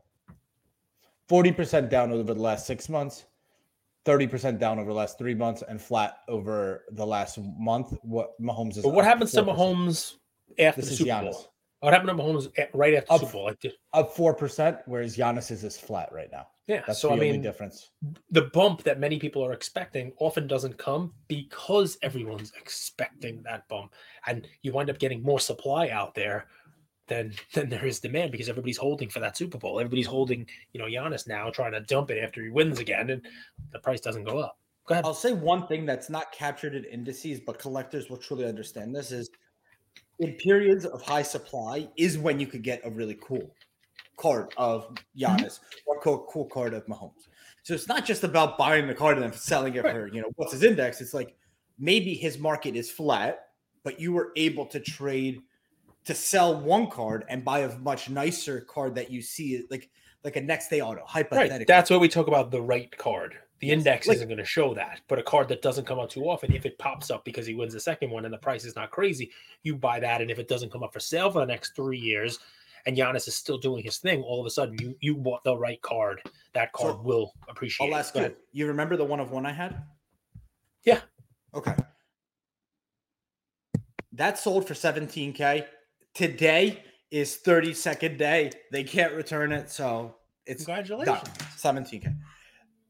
40% 1.29 1.89
down 1.89 2.13
over 2.13 2.33
the 2.33 2.41
last 2.41 2.65
six 2.65 2.87
months, 2.87 3.25
30% 4.05 4.57
down 4.57 4.79
over 4.79 4.89
the 4.89 4.95
last 4.97 5.17
three 5.17 5.35
months, 5.35 5.63
and 5.67 5.81
flat 5.81 6.19
over 6.29 6.85
the 6.91 7.05
last 7.05 7.39
month. 7.59 7.93
What 8.03 8.41
Mahomes 8.41 8.77
is. 8.77 8.83
But 8.83 8.93
what 8.93 9.03
happens 9.03 9.33
to 9.33 9.43
4%. 9.43 9.53
Mahomes 9.53 10.13
after 10.57 10.79
This 10.79 10.87
the 10.89 10.93
is 10.93 10.97
Super 10.99 11.09
Giannis. 11.11 11.31
Bowl? 11.31 11.53
What 11.81 11.93
happened 11.93 12.15
to 12.15 12.23
Mahomes 12.23 12.51
at, 12.59 12.73
right 12.75 12.93
after 12.93 13.07
the 13.07 13.13
Up- 13.13 13.19
Super 13.21 13.31
Bowl? 13.33 13.43
Like, 13.45 13.65
Up 13.93 14.15
4%, 14.15 14.79
whereas 14.85 15.17
Giannis 15.17 15.49
is 15.51 15.61
just 15.61 15.81
flat 15.81 16.09
right 16.13 16.29
now. 16.31 16.47
yeah. 16.67 16.83
That's 16.85 16.99
so 17.01 17.07
the 17.07 17.13
I 17.13 17.17
only 17.17 17.31
mean, 17.33 17.41
difference. 17.41 17.89
the 18.29 18.43
bump 18.53 18.83
that 18.83 18.99
many 18.99 19.17
people 19.19 19.43
are 19.43 19.51
expecting 19.53 20.13
often 20.19 20.45
doesn't 20.47 20.77
come 20.77 21.13
because 21.27 21.97
everyone's 22.03 22.53
expecting 22.59 23.41
that 23.43 23.67
bump, 23.67 23.93
and 24.27 24.47
you 24.61 24.71
wind 24.71 24.89
up 24.91 24.99
getting 24.99 25.23
more 25.23 25.39
supply 25.39 25.89
out 25.89 26.13
there 26.13 26.45
than 27.07 27.33
than 27.55 27.67
there 27.67 27.85
is 27.85 27.99
demand 27.99 28.31
because 28.31 28.47
everybody's 28.47 28.77
holding 28.77 29.09
for 29.09 29.19
that 29.19 29.35
Super 29.35 29.57
Bowl. 29.57 29.79
Everybody's 29.79 30.05
holding, 30.07 30.47
you 30.73 30.79
know, 30.79 30.85
Giannis 30.85 31.27
now, 31.27 31.49
trying 31.49 31.71
to 31.73 31.81
dump 31.81 32.11
it 32.11 32.23
after 32.23 32.43
he 32.43 32.49
wins 32.51 32.77
again, 32.77 33.09
and 33.09 33.25
the 33.71 33.79
price 33.79 34.01
doesn't 34.01 34.23
go 34.25 34.37
up. 34.37 34.59
Go 34.85 34.93
ahead. 34.93 35.05
I'll 35.05 35.15
say 35.15 35.33
one 35.33 35.65
thing 35.65 35.87
that's 35.87 36.09
not 36.11 36.31
captured 36.31 36.75
in 36.75 36.83
indices, 36.85 37.39
but 37.39 37.57
collectors 37.57 38.07
will 38.09 38.17
truly 38.17 38.45
understand 38.45 38.95
this 38.95 39.11
is 39.11 39.31
in 40.21 40.33
periods 40.33 40.85
of 40.85 41.01
high 41.01 41.23
supply 41.23 41.89
is 41.97 42.17
when 42.17 42.39
you 42.39 42.47
could 42.47 42.61
get 42.61 42.79
a 42.85 42.89
really 42.89 43.17
cool 43.21 43.53
card 44.17 44.53
of 44.55 44.83
mm-hmm. 44.83 45.23
Giannis 45.23 45.59
or 45.85 45.99
cool, 45.99 46.25
cool 46.29 46.45
card 46.45 46.73
of 46.73 46.85
Mahomes. 46.85 47.27
So 47.63 47.73
it's 47.73 47.87
not 47.87 48.05
just 48.05 48.23
about 48.23 48.57
buying 48.57 48.87
the 48.87 48.93
card 48.93 49.17
and 49.17 49.23
then 49.23 49.33
selling 49.33 49.75
it 49.75 49.83
Right. 49.83 49.93
for, 49.93 50.07
you 50.07 50.21
know, 50.21 50.31
what's 50.35 50.51
his 50.51 50.63
index. 50.63 51.01
It's 51.01 51.13
like 51.13 51.35
maybe 51.77 52.13
his 52.13 52.37
market 52.37 52.75
is 52.75 52.89
flat, 52.89 53.47
but 53.83 53.99
you 53.99 54.13
were 54.13 54.31
able 54.35 54.65
to 54.67 54.79
trade 54.79 55.41
to 56.05 56.13
sell 56.15 56.59
one 56.59 56.87
card 56.87 57.25
and 57.27 57.43
buy 57.43 57.59
a 57.59 57.77
much 57.79 58.09
nicer 58.09 58.61
card 58.61 58.95
that 58.95 59.11
you 59.11 59.21
see 59.21 59.63
like 59.69 59.89
like 60.23 60.35
a 60.35 60.41
next 60.41 60.69
day 60.69 60.81
auto 60.81 61.03
hypothetically. 61.05 61.59
Right. 61.59 61.67
That's 61.67 61.89
what 61.89 61.99
we 61.99 62.07
talk 62.07 62.27
about 62.27 62.51
the 62.51 62.61
right 62.61 62.95
card. 62.95 63.37
The 63.61 63.67
Yes. 63.67 63.77
index 63.77 64.07
Like- 64.07 64.15
isn't 64.15 64.27
going 64.27 64.39
to 64.39 64.45
show 64.45 64.73
that, 64.73 65.01
but 65.07 65.19
a 65.19 65.23
card 65.23 65.47
that 65.49 65.61
doesn't 65.61 65.85
come 65.85 65.99
out 65.99 66.09
too 66.09 66.27
often, 66.27 66.51
if 66.53 66.65
it 66.65 66.77
pops 66.79 67.11
up 67.11 67.23
because 67.23 67.45
he 67.45 67.53
wins 67.53 67.73
the 67.73 67.79
second 67.79 68.09
one 68.09 68.25
and 68.25 68.33
the 68.33 68.37
price 68.39 68.65
is 68.65 68.75
not 68.75 68.89
crazy, 68.89 69.31
you 69.61 69.75
buy 69.75 69.99
that. 69.99 70.19
And 70.19 70.31
if 70.31 70.39
it 70.39 70.47
doesn't 70.47 70.71
come 70.71 70.81
up 70.83 70.91
for 70.91 70.99
sale 70.99 71.29
for 71.31 71.39
the 71.39 71.45
next 71.45 71.75
three 71.75 71.99
years, 71.99 72.39
and 72.87 72.97
Giannis 72.97 73.27
is 73.27 73.35
still 73.35 73.59
doing 73.59 73.83
his 73.83 73.99
thing, 73.99 74.23
all 74.23 74.39
of 74.39 74.47
a 74.47 74.49
sudden 74.49 74.75
you 74.81 74.97
you 74.99 75.15
bought 75.15 75.43
the 75.43 75.55
right 75.55 75.79
card. 75.83 76.23
That 76.53 76.71
card 76.73 76.95
So, 76.95 77.01
will 77.01 77.33
appreciate. 77.47 77.87
I'll 77.87 77.95
ask 77.99 78.15
you. 78.15 78.35
You 78.51 78.65
remember 78.65 78.97
the 78.97 79.05
one 79.05 79.19
of 79.19 79.29
one 79.29 79.45
I 79.45 79.51
had? 79.53 79.83
Yeah. 80.83 81.01
Okay. 81.53 81.75
That 84.13 84.39
sold 84.39 84.67
for 84.67 84.73
17k. 84.73 85.67
Today 86.15 86.83
is 87.11 87.37
32nd 87.37 88.17
day. 88.17 88.51
They 88.71 88.83
can't 88.83 89.13
return 89.13 89.51
it, 89.51 89.69
so 89.69 90.15
it's 90.47 90.65
done. 90.65 90.83
Congratulations. 90.83 91.29
17k. 91.57 92.15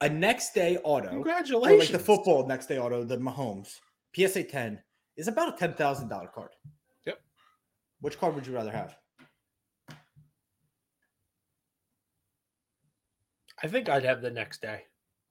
A 0.01 0.09
next 0.09 0.53
day 0.53 0.77
auto, 0.83 1.07
or 1.07 1.11
Congratulations. 1.11 1.79
like 1.79 1.91
the 1.91 1.99
football 2.03 2.47
next 2.47 2.65
day 2.67 2.79
auto, 2.79 3.03
the 3.03 3.17
Mahomes 3.17 3.75
PSA 4.15 4.43
10 4.43 4.81
is 5.17 5.27
about 5.27 5.53
a 5.53 5.57
ten 5.57 5.73
thousand 5.73 6.07
dollar 6.09 6.27
card. 6.27 6.49
Yep. 7.05 7.19
Which 7.99 8.19
card 8.19 8.33
would 8.35 8.47
you 8.47 8.53
rather 8.55 8.71
have? 8.71 8.97
I 13.63 13.67
think 13.67 13.89
I'd 13.89 14.03
have 14.05 14.21
the 14.21 14.31
next 14.31 14.61
day. 14.61 14.81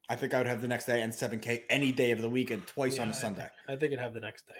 I 0.08 0.16
think 0.16 0.34
I 0.34 0.38
would 0.38 0.46
have 0.46 0.62
the 0.62 0.68
next 0.68 0.86
day 0.86 1.02
and 1.02 1.12
7k 1.12 1.62
any 1.68 1.92
day 1.92 2.10
of 2.10 2.20
the 2.20 2.28
week 2.30 2.50
and 2.50 2.66
twice 2.66 2.98
on 2.98 3.08
a 3.08 3.10
a 3.10 3.14
I 3.14 3.16
Sunday. 3.16 3.40
think- 3.42 3.52
I 3.68 3.76
think 3.76 3.92
I'd 3.92 3.98
have 4.00 4.14
the 4.14 4.20
next 4.20 4.46
day. 4.46 4.54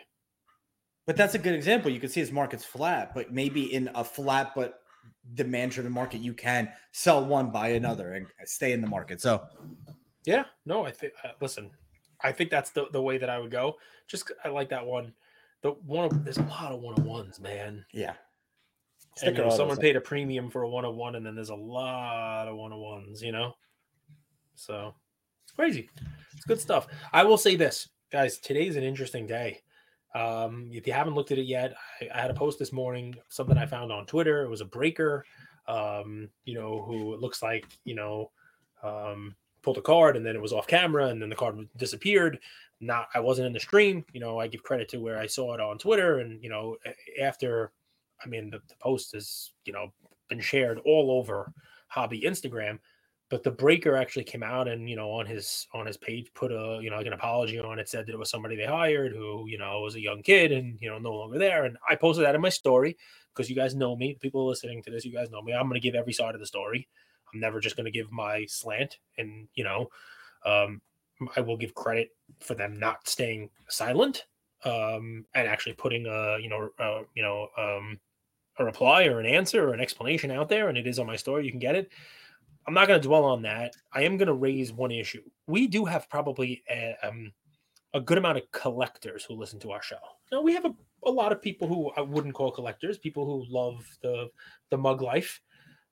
But 1.07 1.17
that's 1.17 1.35
a 1.35 1.39
good 1.39 1.55
example. 1.55 1.91
You 1.91 1.99
can 2.01 2.09
see 2.09 2.21
his 2.21 2.31
market's 2.31 2.65
flat, 2.65 3.15
but 3.15 3.33
maybe 3.33 3.73
in 3.75 3.91
a 3.95 4.05
flat 4.05 4.53
but 4.55 4.81
demand 5.35 5.73
driven 5.73 5.91
market, 5.93 6.21
you 6.21 6.35
can 6.35 6.71
sell 6.93 7.25
one, 7.25 7.51
buy 7.51 7.69
another, 7.71 8.13
and 8.13 8.27
stay 8.45 8.73
in 8.73 8.81
the 8.81 8.87
market. 8.87 9.21
So 9.21 9.45
Yeah, 10.25 10.45
no, 10.67 10.85
I 10.85 10.91
think. 10.91 11.13
Uh, 11.25 11.31
listen, 11.41 11.71
I 12.23 12.33
think 12.33 12.51
that's 12.51 12.71
the, 12.71 12.87
the 12.93 13.01
way 13.01 13.19
that 13.19 13.31
I 13.31 13.39
would 13.39 13.51
go. 13.51 13.77
Just 14.07 14.31
I 14.45 14.49
like 14.49 14.69
that 14.71 14.85
one. 14.85 15.13
The 15.63 15.71
one 15.71 16.07
of, 16.07 16.25
there's 16.25 16.39
a 16.39 16.43
lot 16.43 16.73
of 16.73 16.81
one 16.81 16.95
on 16.95 17.05
ones, 17.05 17.41
man. 17.41 17.85
yeah, 17.93 18.15
And 19.23 19.37
you 19.37 19.45
know, 19.45 19.51
someone 19.51 19.77
paid 19.77 19.97
a 19.97 20.01
premium 20.01 20.51
for 20.51 20.63
a 20.63 20.69
one 20.69 20.85
on 20.85 20.97
one, 20.97 21.17
and 21.17 21.25
then 21.25 21.35
there's 21.35 21.51
a 21.51 21.55
lot 21.55 22.49
of 22.49 22.57
one 22.57 22.73
on 22.73 22.81
ones. 22.81 23.23
You 23.23 23.33
know, 23.33 23.55
so 24.55 24.95
it's 25.45 25.53
crazy. 25.53 25.89
It's 26.35 26.45
good 26.45 26.61
stuff. 26.61 26.87
I 27.13 27.25
will 27.25 27.39
say 27.39 27.57
this, 27.57 27.89
guys. 28.13 28.39
Today's 28.39 28.77
an 28.77 28.85
interesting 28.85 29.27
day. 29.27 29.61
Um, 30.15 30.71
if 30.73 30.87
you 30.87 30.93
haven't 30.93 31.15
looked 31.15 31.31
at 31.31 31.39
it 31.39 31.47
yet, 31.47 31.75
I, 32.01 32.09
I 32.15 32.21
had 32.23 32.31
a 32.31 32.35
post 32.35 32.59
this 32.59 32.73
morning, 32.73 33.15
something 33.29 33.57
I 33.57 33.67
found 33.67 33.93
on 33.93 34.07
Twitter. 34.07 34.43
It 34.43 34.49
was 34.49 34.61
a 34.61 34.67
breaker, 34.67 35.25
um, 35.69 36.29
you 36.45 36.55
know, 36.55 36.83
who 36.83 37.15
it 37.15 37.21
looks 37.21 37.43
like, 37.43 37.67
you 37.85 37.95
know, 37.95 38.31
um, 38.83 39.37
pulled 39.63 39.79
a 39.79 39.83
card 39.83 40.17
and 40.17 40.25
then 40.25 40.37
it 40.37 40.43
was 40.43 40.53
off 40.53 40.67
camera 40.67 41.07
and 41.07 41.21
then 41.21 41.29
the 41.29 41.37
card 41.37 41.69
disappeared. 41.77 42.39
Not, 42.81 43.09
I 43.15 43.21
wasn't 43.21 43.47
in 43.47 43.53
the 43.53 43.61
stream. 43.61 44.05
You 44.13 44.21
know, 44.21 44.39
I 44.39 44.47
give 44.47 44.63
credit 44.63 44.89
to 44.91 44.99
where 44.99 45.19
I 45.19 45.27
saw 45.27 45.53
it 45.55 45.61
on 45.61 45.77
Twitter, 45.77 46.21
and 46.21 46.43
you 46.43 46.49
know, 46.49 46.77
after, 47.21 47.73
I 48.25 48.29
mean, 48.29 48.49
the, 48.51 48.59
the 48.69 48.75
post 48.81 49.13
has, 49.13 49.53
you 49.67 49.73
know, 49.75 49.93
been 50.31 50.41
shared 50.41 50.79
all 50.87 51.11
over 51.11 51.53
hobby 51.89 52.23
Instagram 52.23 52.79
but 53.31 53.45
the 53.45 53.51
breaker 53.51 53.97
actually 53.97 54.25
came 54.25 54.43
out 54.43 54.69
and 54.69 54.91
you 54.91 54.97
know 54.97 55.11
on 55.11 55.25
his 55.25 55.67
on 55.73 55.87
his 55.87 55.97
page 55.97 56.31
put 56.35 56.51
a 56.53 56.81
you 56.83 56.91
know 56.91 56.97
like 56.97 57.07
an 57.07 57.15
apology 57.15 57.59
on 57.59 57.79
it 57.79 57.89
said 57.89 58.05
that 58.05 58.13
it 58.13 58.19
was 58.19 58.29
somebody 58.29 58.57
they 58.57 58.67
hired 58.67 59.13
who 59.13 59.47
you 59.49 59.57
know 59.57 59.81
was 59.81 59.95
a 59.95 60.01
young 60.01 60.23
kid 60.23 60.53
and 60.53 60.77
you 60.81 60.91
know 60.91 60.99
no 60.99 61.13
longer 61.13 61.39
there 61.39 61.65
and 61.65 61.79
i 61.89 61.95
posted 61.95 62.25
that 62.25 62.35
in 62.35 62.41
my 62.41 62.49
story 62.49 62.97
because 63.33 63.49
you 63.49 63.57
guys 63.57 63.75
know 63.75 63.97
me 63.97 64.19
people 64.21 64.47
listening 64.47 64.83
to 64.83 64.91
this 64.91 65.05
you 65.05 65.13
guys 65.13 65.31
know 65.31 65.41
me 65.41 65.53
i'm 65.55 65.69
going 65.69 65.81
to 65.81 65.87
give 65.87 65.95
every 65.95 66.13
side 66.13 66.35
of 66.35 66.41
the 66.41 66.47
story 66.47 66.87
i'm 67.33 67.41
never 67.41 67.61
just 67.61 67.77
going 67.77 67.85
to 67.85 67.91
give 67.91 68.11
my 68.13 68.45
slant 68.47 68.99
and 69.19 69.49
you 69.55 69.65
know 69.65 69.89
um 70.47 70.81
i 71.37 71.41
will 71.41 71.57
give 71.57 71.75
credit 71.75 72.11
for 72.41 72.55
them 72.55 72.79
not 72.79 73.07
staying 73.09 73.49
silent 73.69 74.27
um 74.65 75.25
and 75.35 75.49
actually 75.49 75.73
putting 75.73 76.07
a 76.07 76.39
you 76.39 76.49
know 76.49 76.69
uh, 76.79 77.03
you 77.15 77.23
know 77.23 77.49
um 77.57 77.99
a 78.59 78.65
reply 78.65 79.05
or 79.05 79.21
an 79.21 79.27
answer 79.27 79.69
or 79.69 79.73
an 79.73 79.81
explanation 79.81 80.31
out 80.31 80.49
there 80.49 80.69
and 80.69 80.77
it 80.77 80.87
is 80.87 80.99
on 80.99 81.07
my 81.07 81.17
story 81.17 81.45
you 81.45 81.51
can 81.51 81.61
get 81.61 81.75
it 81.75 81.91
I'm 82.67 82.75
not 82.75 82.89
going 82.89 83.01
to 83.01 83.09
dwell 83.09 83.25
on 83.25 83.43
that. 83.43 83.75
I 83.93 84.03
am 84.03 84.17
going 84.17 84.29
to 84.29 84.35
raise 84.35 84.73
one 84.73 84.91
issue. 84.91 85.23
We 85.47 85.67
do 85.67 85.85
have 85.85 86.09
probably 86.09 86.63
a, 86.71 86.95
um, 87.03 87.33
a 87.95 88.01
good 88.01 88.19
amount 88.19 88.39
of 88.39 88.51
collectors 88.53 89.25
who 89.25 89.35
listen 89.35 89.59
to 89.61 89.73
our 89.73 89.83
show. 89.83 89.99
Now 90.31 90.43
we 90.43 90.55
have 90.55 90.65
a, 90.65 90.75
a 91.05 91.11
lot 91.11 91.33
of 91.33 91.43
people 91.43 91.67
who 91.67 91.91
I 91.97 92.03
wouldn't 92.03 92.35
call 92.35 92.53
collectors, 92.53 92.99
people 92.99 93.25
who 93.25 93.53
love 93.53 93.85
the 94.03 94.29
the 94.71 94.77
mug 94.77 95.03
life, 95.03 95.41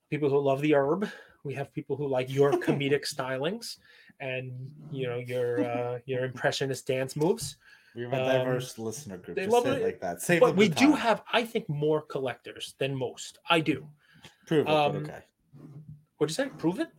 people 0.09 0.29
who 0.29 0.39
love 0.39 0.61
the 0.61 0.75
herb. 0.75 1.09
We 1.43 1.53
have 1.55 1.73
people 1.73 1.95
who 1.95 2.07
like 2.07 2.29
your 2.33 2.51
comedic 2.67 3.05
stylings 3.07 3.77
and 4.19 4.51
you 4.91 5.07
know 5.07 5.17
your 5.17 5.63
uh, 5.65 5.99
your 6.05 6.25
impressionist 6.25 6.85
dance 6.87 7.15
moves. 7.15 7.57
We 7.95 8.03
have 8.03 8.13
a 8.13 8.17
Um, 8.21 8.45
diverse 8.45 8.77
listener 8.77 9.17
group. 9.17 9.35
they 9.35 9.47
love 9.47 9.65
it 9.65 9.81
like 9.83 9.99
that. 10.01 10.21
Save 10.21 10.41
But 10.41 10.55
we 10.55 10.69
do 10.69 10.93
have, 10.93 11.23
I 11.33 11.43
think, 11.43 11.67
more 11.67 12.01
collectors 12.01 12.75
than 12.77 12.95
most. 12.95 13.39
I 13.49 13.61
do. 13.61 13.87
prove 14.45 14.67
it. 14.67 14.71
um, 14.71 14.97
okay. 14.97 15.21
What'd 16.17 16.37
you 16.37 16.43
say? 16.45 16.49
Prove 16.57 16.79
it. 16.79 16.89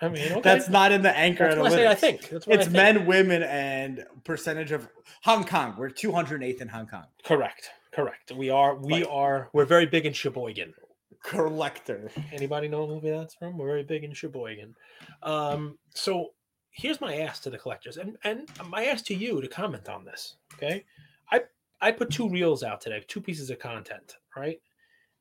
I 0.00 0.08
mean, 0.08 0.32
okay. 0.32 0.40
That's 0.40 0.68
not 0.68 0.90
in 0.90 1.02
the 1.02 1.16
anchor 1.16 1.44
That's 1.48 1.58
what 1.60 1.72
I 1.72 1.76
say. 1.76 1.86
I 1.86 1.94
think 1.94 2.28
that's 2.28 2.46
what 2.46 2.56
it's 2.60 2.68
I 2.68 2.70
think. 2.70 2.96
men, 2.98 3.06
women, 3.06 3.42
and 3.44 4.04
percentage 4.24 4.72
of 4.72 4.88
Hong 5.22 5.44
Kong. 5.44 5.74
We're 5.78 5.90
208th 5.90 6.60
in 6.60 6.68
Hong 6.68 6.86
Kong. 6.86 7.04
Correct. 7.24 7.70
Correct. 7.92 8.32
We 8.32 8.50
are. 8.50 8.74
We 8.74 9.04
are. 9.04 9.50
We're 9.52 9.66
very 9.66 9.86
big 9.86 10.04
in 10.06 10.12
Sheboygan. 10.12 10.74
Collector. 11.22 12.10
Anybody 12.32 12.68
know 12.68 12.86
who 12.86 13.00
that's 13.00 13.34
from? 13.34 13.58
We're 13.58 13.68
very 13.68 13.82
big 13.82 14.04
in 14.04 14.12
Sheboygan. 14.12 14.74
Um, 15.22 15.78
so 15.94 16.30
here's 16.70 17.00
my 17.00 17.20
ask 17.20 17.42
to 17.44 17.50
the 17.50 17.58
collectors, 17.58 17.96
and 17.96 18.16
and 18.24 18.48
my 18.68 18.84
ask 18.86 19.04
to 19.06 19.14
you 19.14 19.40
to 19.40 19.48
comment 19.48 19.88
on 19.88 20.04
this. 20.04 20.36
Okay, 20.54 20.84
I 21.30 21.42
I 21.80 21.92
put 21.92 22.10
two 22.10 22.28
reels 22.28 22.62
out 22.62 22.80
today, 22.80 23.02
two 23.06 23.20
pieces 23.20 23.50
of 23.50 23.58
content, 23.58 24.16
right? 24.36 24.60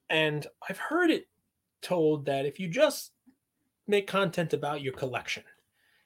And 0.10 0.46
I've 0.70 0.78
heard 0.78 1.10
it 1.10 1.28
told 1.82 2.26
that 2.26 2.46
if 2.46 2.60
you 2.60 2.68
just 2.68 3.12
make 3.88 4.08
content 4.08 4.54
about 4.54 4.82
your 4.82 4.94
collection, 4.94 5.44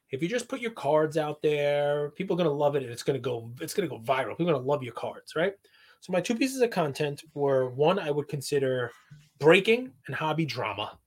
if 0.10 0.22
you 0.22 0.28
just 0.28 0.48
put 0.48 0.62
your 0.62 0.72
cards 0.72 1.18
out 1.18 1.42
there, 1.42 2.12
people 2.12 2.36
are 2.36 2.38
gonna 2.38 2.50
love 2.50 2.76
it, 2.76 2.84
and 2.84 2.92
it's 2.92 3.04
gonna 3.04 3.20
go 3.20 3.52
it's 3.62 3.74
gonna 3.74 3.88
go 3.88 4.00
viral. 4.00 4.38
People 4.38 4.50
are 4.50 4.54
gonna 4.54 4.66
love 4.66 4.84
your 4.84 4.94
cards, 4.94 5.36
right? 5.36 5.54
So 6.02 6.14
my 6.14 6.22
two 6.22 6.36
pieces 6.36 6.62
of 6.62 6.70
content 6.70 7.24
were 7.34 7.70
one 7.70 8.00
I 8.00 8.12
would 8.12 8.28
consider 8.28 8.92
breaking 9.40 9.94
and 10.08 10.16
hobby 10.16 10.46
drama. 10.46 11.00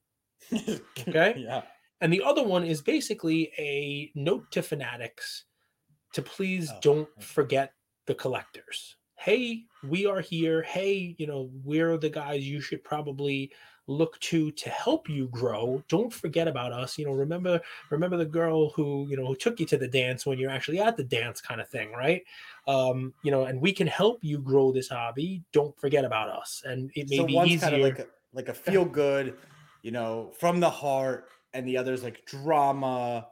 Okay. 1.08 1.34
Yeah. 1.38 1.62
And 2.00 2.12
the 2.12 2.22
other 2.22 2.42
one 2.42 2.64
is 2.64 2.80
basically 2.82 3.52
a 3.58 4.10
note 4.14 4.50
to 4.52 4.62
fanatics 4.62 5.44
to 6.14 6.22
please 6.22 6.70
Oh, 6.70 6.78
don't 6.80 7.08
okay. 7.18 7.22
forget 7.22 7.74
the 8.06 8.14
collectors. 8.14 8.96
Hey, 9.20 9.64
we 9.86 10.06
are 10.06 10.22
here. 10.22 10.62
Hey, 10.62 11.14
you 11.18 11.26
know, 11.26 11.50
we're 11.62 11.98
the 11.98 12.08
guys 12.08 12.48
you 12.48 12.58
should 12.62 12.82
probably 12.82 13.52
look 13.86 14.18
to 14.20 14.50
to 14.52 14.70
help 14.70 15.10
you 15.10 15.26
grow. 15.26 15.84
Don't 15.88 16.10
forget 16.10 16.48
about 16.48 16.72
us. 16.72 16.96
You 16.96 17.04
know, 17.04 17.12
remember 17.12 17.60
remember 17.90 18.16
the 18.16 18.24
girl 18.24 18.70
who, 18.70 19.06
you 19.10 19.18
know, 19.18 19.26
who 19.26 19.36
took 19.36 19.60
you 19.60 19.66
to 19.66 19.76
the 19.76 19.86
dance 19.86 20.24
when 20.24 20.38
you're 20.38 20.50
actually 20.50 20.80
at 20.80 20.96
the 20.96 21.04
dance 21.04 21.42
kind 21.42 21.60
of 21.60 21.68
thing, 21.68 21.92
right? 21.92 22.22
Um, 22.66 23.12
you 23.22 23.30
know, 23.30 23.44
and 23.44 23.60
we 23.60 23.74
can 23.74 23.86
help 23.86 24.20
you 24.22 24.38
grow 24.38 24.72
this 24.72 24.88
hobby. 24.88 25.42
Don't 25.52 25.78
forget 25.78 26.06
about 26.06 26.30
us. 26.30 26.62
And 26.64 26.90
it 26.94 27.10
may 27.10 27.18
so 27.18 27.26
be 27.26 27.34
one's 27.34 27.50
easier. 27.50 27.70
kind 27.70 27.74
of 27.74 27.82
like 27.82 27.98
a 27.98 28.06
like 28.32 28.48
a 28.48 28.54
feel 28.70 28.86
good, 28.86 29.36
you 29.82 29.90
know, 29.90 30.32
from 30.40 30.60
the 30.60 30.70
heart, 30.70 31.28
and 31.52 31.68
the 31.68 31.76
other's 31.76 32.02
like 32.02 32.24
drama. 32.24 33.26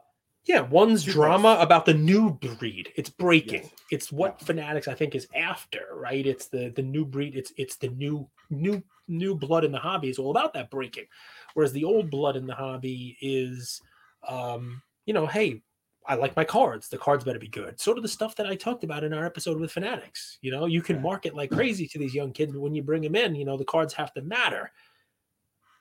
Yeah, 0.45 0.61
one's 0.61 1.03
drama 1.03 1.57
about 1.59 1.85
the 1.85 1.93
new 1.93 2.31
breed. 2.31 2.91
It's 2.95 3.09
breaking. 3.09 3.63
Yes. 3.63 3.73
It's 3.91 4.11
what 4.11 4.41
Fanatics 4.41 4.87
I 4.87 4.95
think 4.95 5.13
is 5.13 5.27
after, 5.35 5.81
right? 5.93 6.25
It's 6.25 6.47
the 6.47 6.69
the 6.69 6.81
new 6.81 7.05
breed. 7.05 7.35
It's 7.35 7.53
it's 7.57 7.75
the 7.75 7.89
new 7.89 8.27
new 8.49 8.81
new 9.07 9.35
blood 9.35 9.63
in 9.63 9.71
the 9.71 9.79
hobby 9.79 10.09
is 10.09 10.17
all 10.17 10.31
about 10.31 10.53
that 10.53 10.69
breaking. 10.69 11.05
Whereas 11.53 11.73
the 11.73 11.83
old 11.83 12.09
blood 12.09 12.35
in 12.35 12.47
the 12.47 12.55
hobby 12.55 13.17
is 13.21 13.81
um, 14.27 14.81
you 15.05 15.13
know, 15.13 15.27
hey, 15.27 15.61
I 16.05 16.15
like 16.15 16.35
my 16.35 16.43
cards. 16.43 16.89
The 16.89 16.97
cards 16.97 17.23
better 17.23 17.39
be 17.39 17.47
good. 17.47 17.79
Sort 17.79 17.97
of 17.97 18.01
the 18.01 18.09
stuff 18.09 18.35
that 18.37 18.47
I 18.47 18.55
talked 18.55 18.83
about 18.83 19.03
in 19.03 19.13
our 19.13 19.25
episode 19.25 19.59
with 19.59 19.71
Fanatics. 19.71 20.39
You 20.41 20.51
know, 20.51 20.65
you 20.65 20.81
can 20.81 21.01
market 21.01 21.35
like 21.35 21.51
crazy 21.51 21.87
to 21.87 21.99
these 21.99 22.15
young 22.15 22.31
kids, 22.31 22.53
but 22.53 22.61
when 22.61 22.73
you 22.73 22.81
bring 22.81 23.03
them 23.03 23.15
in, 23.15 23.35
you 23.35 23.45
know, 23.45 23.57
the 23.57 23.65
cards 23.65 23.93
have 23.93 24.13
to 24.13 24.21
matter. 24.21 24.71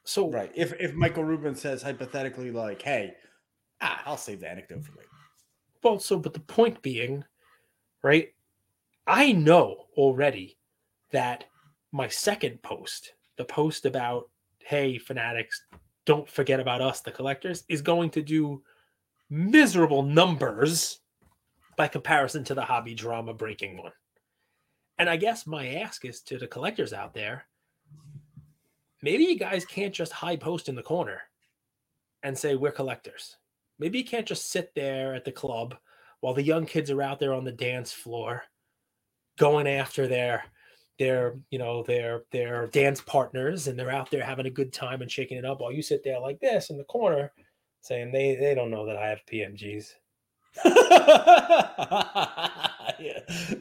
So 0.04 0.30
Right. 0.30 0.52
If 0.54 0.72
if 0.80 0.94
Michael 0.94 1.24
Rubin 1.24 1.54
says 1.54 1.82
hypothetically 1.82 2.50
like, 2.50 2.82
hey, 2.82 3.14
ah, 3.80 4.02
I'll 4.06 4.16
save 4.16 4.40
the 4.40 4.50
anecdote 4.50 4.84
for 4.84 4.92
later. 4.92 5.08
Well, 5.82 5.98
so, 5.98 6.18
but 6.18 6.34
the 6.34 6.40
point 6.40 6.80
being, 6.82 7.24
right? 8.02 8.28
I 9.06 9.32
know 9.32 9.86
already 9.96 10.58
that 11.12 11.44
my 11.92 12.08
second 12.08 12.62
post, 12.62 13.14
the 13.36 13.44
post 13.44 13.86
about, 13.86 14.28
hey, 14.58 14.98
fanatics, 14.98 15.64
don't 16.04 16.28
forget 16.28 16.60
about 16.60 16.80
us, 16.80 17.00
the 17.00 17.10
collectors, 17.10 17.64
is 17.68 17.80
going 17.80 18.10
to 18.10 18.22
do 18.22 18.62
miserable 19.30 20.02
numbers 20.02 21.00
by 21.76 21.88
comparison 21.88 22.44
to 22.44 22.54
the 22.54 22.64
hobby 22.64 22.94
drama 22.94 23.32
breaking 23.32 23.76
one. 23.76 23.92
And 24.98 25.08
I 25.08 25.16
guess 25.16 25.46
my 25.46 25.74
ask 25.76 26.04
is 26.04 26.20
to 26.22 26.38
the 26.38 26.48
collectors 26.48 26.92
out 26.92 27.14
there 27.14 27.46
maybe 29.02 29.24
you 29.24 29.38
guys 29.38 29.64
can't 29.64 29.94
just 29.94 30.12
high 30.12 30.36
post 30.36 30.68
in 30.68 30.74
the 30.74 30.82
corner 30.82 31.22
and 32.22 32.36
say, 32.36 32.56
we're 32.56 32.72
collectors. 32.72 33.36
Maybe 33.78 33.98
you 33.98 34.04
can't 34.04 34.26
just 34.26 34.50
sit 34.50 34.74
there 34.74 35.14
at 35.14 35.24
the 35.24 35.32
club 35.32 35.76
while 36.20 36.34
the 36.34 36.42
young 36.42 36.66
kids 36.66 36.90
are 36.90 37.02
out 37.02 37.20
there 37.20 37.32
on 37.32 37.44
the 37.44 37.52
dance 37.52 37.92
floor 37.92 38.42
going 39.38 39.68
after 39.68 40.08
their 40.08 40.44
their 40.98 41.36
you 41.50 41.58
know 41.58 41.84
their 41.84 42.24
their 42.32 42.66
dance 42.68 43.00
partners 43.00 43.68
and 43.68 43.78
they're 43.78 43.90
out 43.90 44.10
there 44.10 44.24
having 44.24 44.46
a 44.46 44.50
good 44.50 44.72
time 44.72 45.00
and 45.00 45.10
shaking 45.10 45.38
it 45.38 45.44
up 45.44 45.60
while 45.60 45.72
you 45.72 45.80
sit 45.80 46.02
there 46.02 46.18
like 46.18 46.40
this 46.40 46.70
in 46.70 46.76
the 46.76 46.84
corner 46.84 47.32
saying 47.80 48.12
they 48.12 48.34
they 48.34 48.54
don't 48.54 48.70
know 48.70 48.86
that 48.86 48.96
I 48.96 49.08
have 49.08 49.24
PMGs. 49.30 49.94
yeah. 50.64 50.74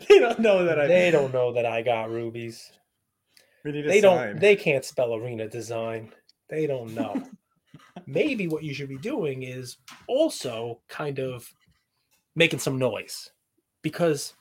They 0.10 0.20
don't 0.20 0.40
know 0.40 0.66
that 0.66 0.80
I 0.80 0.88
They 0.88 1.12
don't 1.12 1.34
know 1.34 1.54
that 1.54 1.66
I 1.66 1.84
got 1.84 2.10
rubies. 2.10 2.72
We 3.64 3.72
need 3.72 3.86
a 3.86 3.90
They 3.90 4.02
don't 4.02 4.40
they 4.40 4.56
can't 4.56 4.84
spell 4.84 5.14
arena 5.14 5.48
design. 5.48 6.12
They 6.50 6.66
don't 6.66 6.96
know. 6.96 7.22
Maybe 8.06 8.48
what 8.48 8.64
you 8.64 8.74
should 8.74 8.90
be 8.90 8.98
doing 8.98 9.44
is 9.44 9.78
also 10.08 10.80
kind 10.88 11.20
of 11.20 11.52
making 12.36 12.60
some 12.60 12.78
noise 12.78 13.32
because 13.82 14.34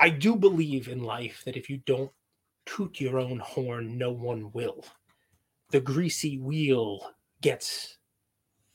I 0.00 0.10
do 0.10 0.36
believe 0.36 0.88
in 0.88 1.02
life 1.02 1.42
that 1.44 1.56
if 1.56 1.70
you 1.70 1.78
don't 1.86 2.10
toot 2.64 3.00
your 3.00 3.18
own 3.18 3.38
horn, 3.38 3.96
no 3.96 4.10
one 4.10 4.50
will. 4.52 4.84
The 5.70 5.80
greasy 5.80 6.38
wheel 6.38 7.00
gets 7.40 7.98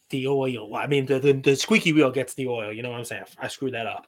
the 0.10 0.28
oil. 0.28 0.76
I 0.76 0.88
mean, 0.88 1.06
the, 1.06 1.20
the, 1.20 1.34
the 1.34 1.56
squeaky 1.56 1.94
wheel 1.94 2.12
gets 2.12 2.34
the 2.34 2.48
oil. 2.48 2.72
You 2.72 2.84
know 2.84 2.92
what 2.92 3.00
I'm 3.00 3.06
saying? 3.06 3.24
I 3.40 3.48
screwed 3.48 3.74
that 3.74 3.88
up. 3.88 4.08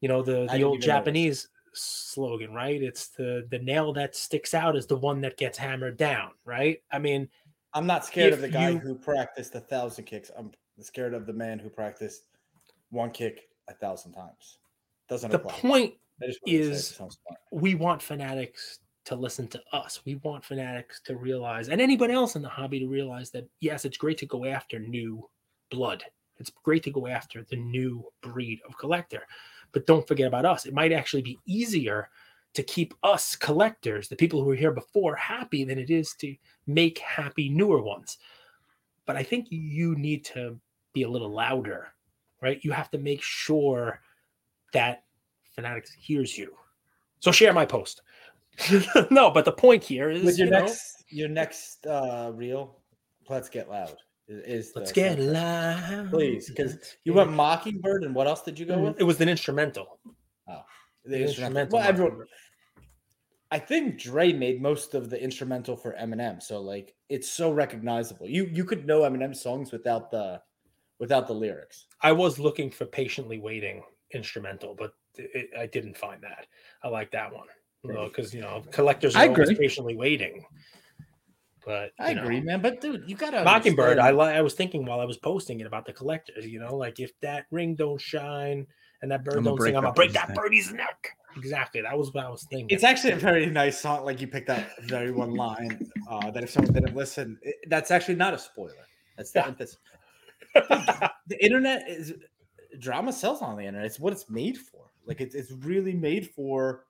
You 0.00 0.08
know, 0.08 0.22
the, 0.22 0.32
the 0.32 0.38
old 0.38 0.52
even 0.52 0.70
notice. 0.70 0.84
Japanese 0.84 1.48
slogan, 1.72 2.52
right? 2.52 2.80
It's 2.82 3.08
the 3.08 3.46
the 3.50 3.58
nail 3.58 3.92
that 3.94 4.14
sticks 4.14 4.54
out 4.54 4.76
is 4.76 4.86
the 4.86 4.96
one 4.96 5.20
that 5.22 5.36
gets 5.36 5.58
hammered 5.58 5.96
down, 5.96 6.30
right? 6.44 6.82
I 6.90 6.98
mean, 6.98 7.28
I'm 7.74 7.86
not 7.86 8.04
scared 8.04 8.32
of 8.32 8.40
the 8.40 8.48
guy 8.48 8.70
you- 8.70 8.78
who 8.78 8.94
practiced 8.94 9.54
a 9.54 9.60
thousand 9.60 10.04
kicks. 10.04 10.30
I'm 10.36 10.52
scared 10.80 11.14
of 11.14 11.26
the 11.26 11.32
man 11.32 11.58
who 11.58 11.68
practiced 11.68 12.26
one 12.90 13.10
kick 13.10 13.48
a 13.68 13.74
thousand 13.74 14.12
times. 14.12 14.58
Doesn't 15.08 15.34
apply 15.34 15.50
the 15.52 15.56
apply. 15.58 15.68
point 15.68 15.94
I 16.22 16.26
just 16.26 16.40
wanted 16.42 16.58
to 16.58 16.64
say 16.64 16.70
it 16.70 16.72
is- 16.74 16.88
to 16.88 16.94
sound 16.94 17.12
smart. 17.12 17.40
we 17.50 17.74
want 17.74 18.00
fanatics 18.02 18.78
to 19.04 19.16
listen 19.16 19.48
to 19.48 19.62
us. 19.72 20.02
We 20.06 20.14
want 20.16 20.44
fanatics 20.44 21.00
to 21.04 21.16
realize, 21.16 21.68
and 21.68 21.80
anybody 21.80 22.14
else 22.14 22.36
in 22.36 22.42
the 22.42 22.48
hobby 22.48 22.78
to 22.80 22.86
realize 22.86 23.30
that 23.32 23.44
yes, 23.60 23.84
it's 23.84 23.96
great 23.98 24.16
to 24.18 24.26
go 24.26 24.44
after 24.46 24.78
new 24.78 25.28
blood. 25.70 26.04
It's 26.38 26.50
great 26.50 26.82
to 26.84 26.90
go 26.90 27.06
after 27.06 27.42
the 27.44 27.56
new 27.56 28.10
breed 28.22 28.60
of 28.66 28.76
collector, 28.78 29.26
but 29.72 29.86
don't 29.86 30.06
forget 30.08 30.26
about 30.26 30.44
us. 30.46 30.64
It 30.66 30.72
might 30.74 30.90
actually 30.92 31.22
be 31.22 31.38
easier 31.46 32.10
to 32.54 32.62
keep 32.62 32.94
us 33.02 33.36
collectors, 33.36 34.08
the 34.08 34.16
people 34.16 34.40
who 34.40 34.46
were 34.46 34.54
here 34.54 34.72
before, 34.72 35.14
happy 35.16 35.64
than 35.64 35.78
it 35.78 35.90
is 35.90 36.14
to 36.14 36.34
make 36.66 36.98
happy 36.98 37.48
newer 37.48 37.82
ones. 37.82 38.18
But 39.06 39.16
I 39.16 39.22
think 39.22 39.48
you 39.50 39.94
need 39.96 40.24
to 40.26 40.58
be 40.92 41.02
a 41.02 41.08
little 41.08 41.30
louder, 41.30 41.88
right? 42.40 42.60
You 42.62 42.72
have 42.72 42.90
to 42.92 42.98
make 42.98 43.22
sure 43.22 44.00
that 44.72 45.04
Fanatics 45.54 45.92
hears 45.92 46.36
you. 46.36 46.54
So 47.20 47.32
share 47.32 47.52
my 47.52 47.66
post. 47.66 48.02
no, 49.10 49.30
but 49.30 49.44
the 49.44 49.52
point 49.52 49.82
here 49.82 50.10
is 50.10 50.24
With 50.24 50.38
your 50.38 50.46
you 50.46 50.52
know, 50.52 50.60
next 50.60 51.04
your 51.08 51.28
next 51.28 51.86
uh 51.86 52.30
reel, 52.34 52.78
let's 53.28 53.48
get 53.48 53.68
loud. 53.68 53.96
Is, 54.26 54.72
let's 54.74 54.90
get 54.92 55.18
soundtrack. 55.18 55.32
loud. 55.32 56.10
Please, 56.10 56.50
'cause 56.56 56.72
let's 56.74 56.96
You 57.04 57.14
went 57.14 57.30
Mockingbird, 57.32 58.04
and 58.04 58.14
what 58.14 58.26
else 58.26 58.42
did 58.42 58.58
you 58.58 58.64
go 58.66 58.78
with? 58.78 59.00
It 59.00 59.04
was 59.04 59.20
an 59.20 59.28
instrumental. 59.28 59.98
Oh, 60.48 60.62
the 61.04 61.16
an 61.16 61.22
instrumental. 61.22 61.78
Well, 61.78 61.88
everyone, 61.88 62.24
I 63.54 63.58
think 63.60 64.00
Dre 64.00 64.32
made 64.32 64.60
most 64.60 64.94
of 64.94 65.10
the 65.10 65.22
instrumental 65.22 65.76
for 65.76 65.92
Eminem, 65.92 66.42
so 66.42 66.60
like 66.60 66.92
it's 67.08 67.30
so 67.30 67.52
recognizable. 67.52 68.28
You 68.28 68.46
you 68.46 68.64
could 68.64 68.84
know 68.84 69.02
Eminem 69.02 69.34
songs 69.34 69.70
without 69.70 70.10
the 70.10 70.42
without 70.98 71.28
the 71.28 71.34
lyrics. 71.34 71.86
I 72.00 72.10
was 72.10 72.40
looking 72.40 72.68
for 72.68 72.84
patiently 72.84 73.38
waiting 73.38 73.84
instrumental, 74.12 74.74
but 74.74 74.94
it, 75.14 75.50
I 75.56 75.66
didn't 75.66 75.96
find 75.96 76.20
that. 76.24 76.48
I 76.82 76.88
like 76.88 77.12
that 77.12 77.32
one 77.32 77.46
hmm. 77.84 77.92
Great. 77.92 78.12
because 78.12 78.34
you 78.34 78.40
know 78.40 78.64
collectors 78.72 79.14
are 79.14 79.22
I 79.22 79.28
always 79.28 79.50
agree. 79.50 79.68
patiently 79.68 79.94
waiting. 79.94 80.44
But 81.64 81.92
I 82.00 82.12
know, 82.12 82.22
agree, 82.22 82.40
man. 82.40 82.60
But 82.60 82.80
dude, 82.80 83.08
you 83.08 83.14
gotta 83.14 83.44
Mockingbird. 83.44 84.00
I 84.00 84.10
li- 84.10 84.34
I 84.34 84.40
was 84.40 84.54
thinking 84.54 84.84
while 84.84 84.98
I 84.98 85.04
was 85.04 85.18
posting 85.18 85.60
it 85.60 85.66
about 85.68 85.86
the 85.86 85.92
collectors. 85.92 86.44
You 86.44 86.58
know, 86.58 86.74
like 86.74 86.98
if 86.98 87.12
that 87.20 87.46
ring 87.52 87.76
don't 87.76 88.00
shine 88.00 88.66
and 89.04 89.12
that 89.12 89.22
bird 89.22 89.36
I'ma 89.36 89.50
don't 89.50 89.56
break 89.58 89.68
sing, 89.68 89.76
I'm 89.76 89.82
gonna 89.82 89.92
break 89.94 90.12
that 90.12 90.28
neck. 90.30 90.36
birdie's 90.38 90.72
neck. 90.72 91.10
Exactly. 91.36 91.82
That 91.82 91.96
was 91.98 92.12
what 92.14 92.24
I 92.24 92.30
was 92.30 92.44
thinking. 92.44 92.68
It's 92.74 92.84
actually 92.84 93.12
a 93.12 93.16
very 93.16 93.44
nice 93.46 93.78
song. 93.78 94.04
Like 94.04 94.20
you 94.20 94.26
picked 94.26 94.46
that 94.46 94.70
very 94.84 95.10
one 95.12 95.34
line 95.34 95.90
uh, 96.08 96.30
that 96.30 96.42
if 96.42 96.50
someone 96.50 96.72
didn't 96.72 96.96
listen, 96.96 97.38
it, 97.42 97.56
that's 97.68 97.90
actually 97.90 98.14
not 98.14 98.32
a 98.32 98.38
spoiler. 98.38 98.72
That's 99.16 99.30
the 99.30 99.40
Yeah. 99.40 99.46
emphasis. 99.48 99.76
The 101.26 101.42
internet 101.42 101.88
is 101.88 102.14
drama 102.78 103.12
sells 103.12 103.40
on 103.42 103.56
the 103.56 103.64
internet. 103.64 103.86
It's 103.86 103.98
what 104.00 104.12
it's 104.12 104.28
made 104.30 104.56
for. 104.58 104.86
Like 105.06 105.20
it's 105.20 105.34
it's 105.34 105.52
really 105.52 105.92
made 105.94 106.30
for 106.30 106.84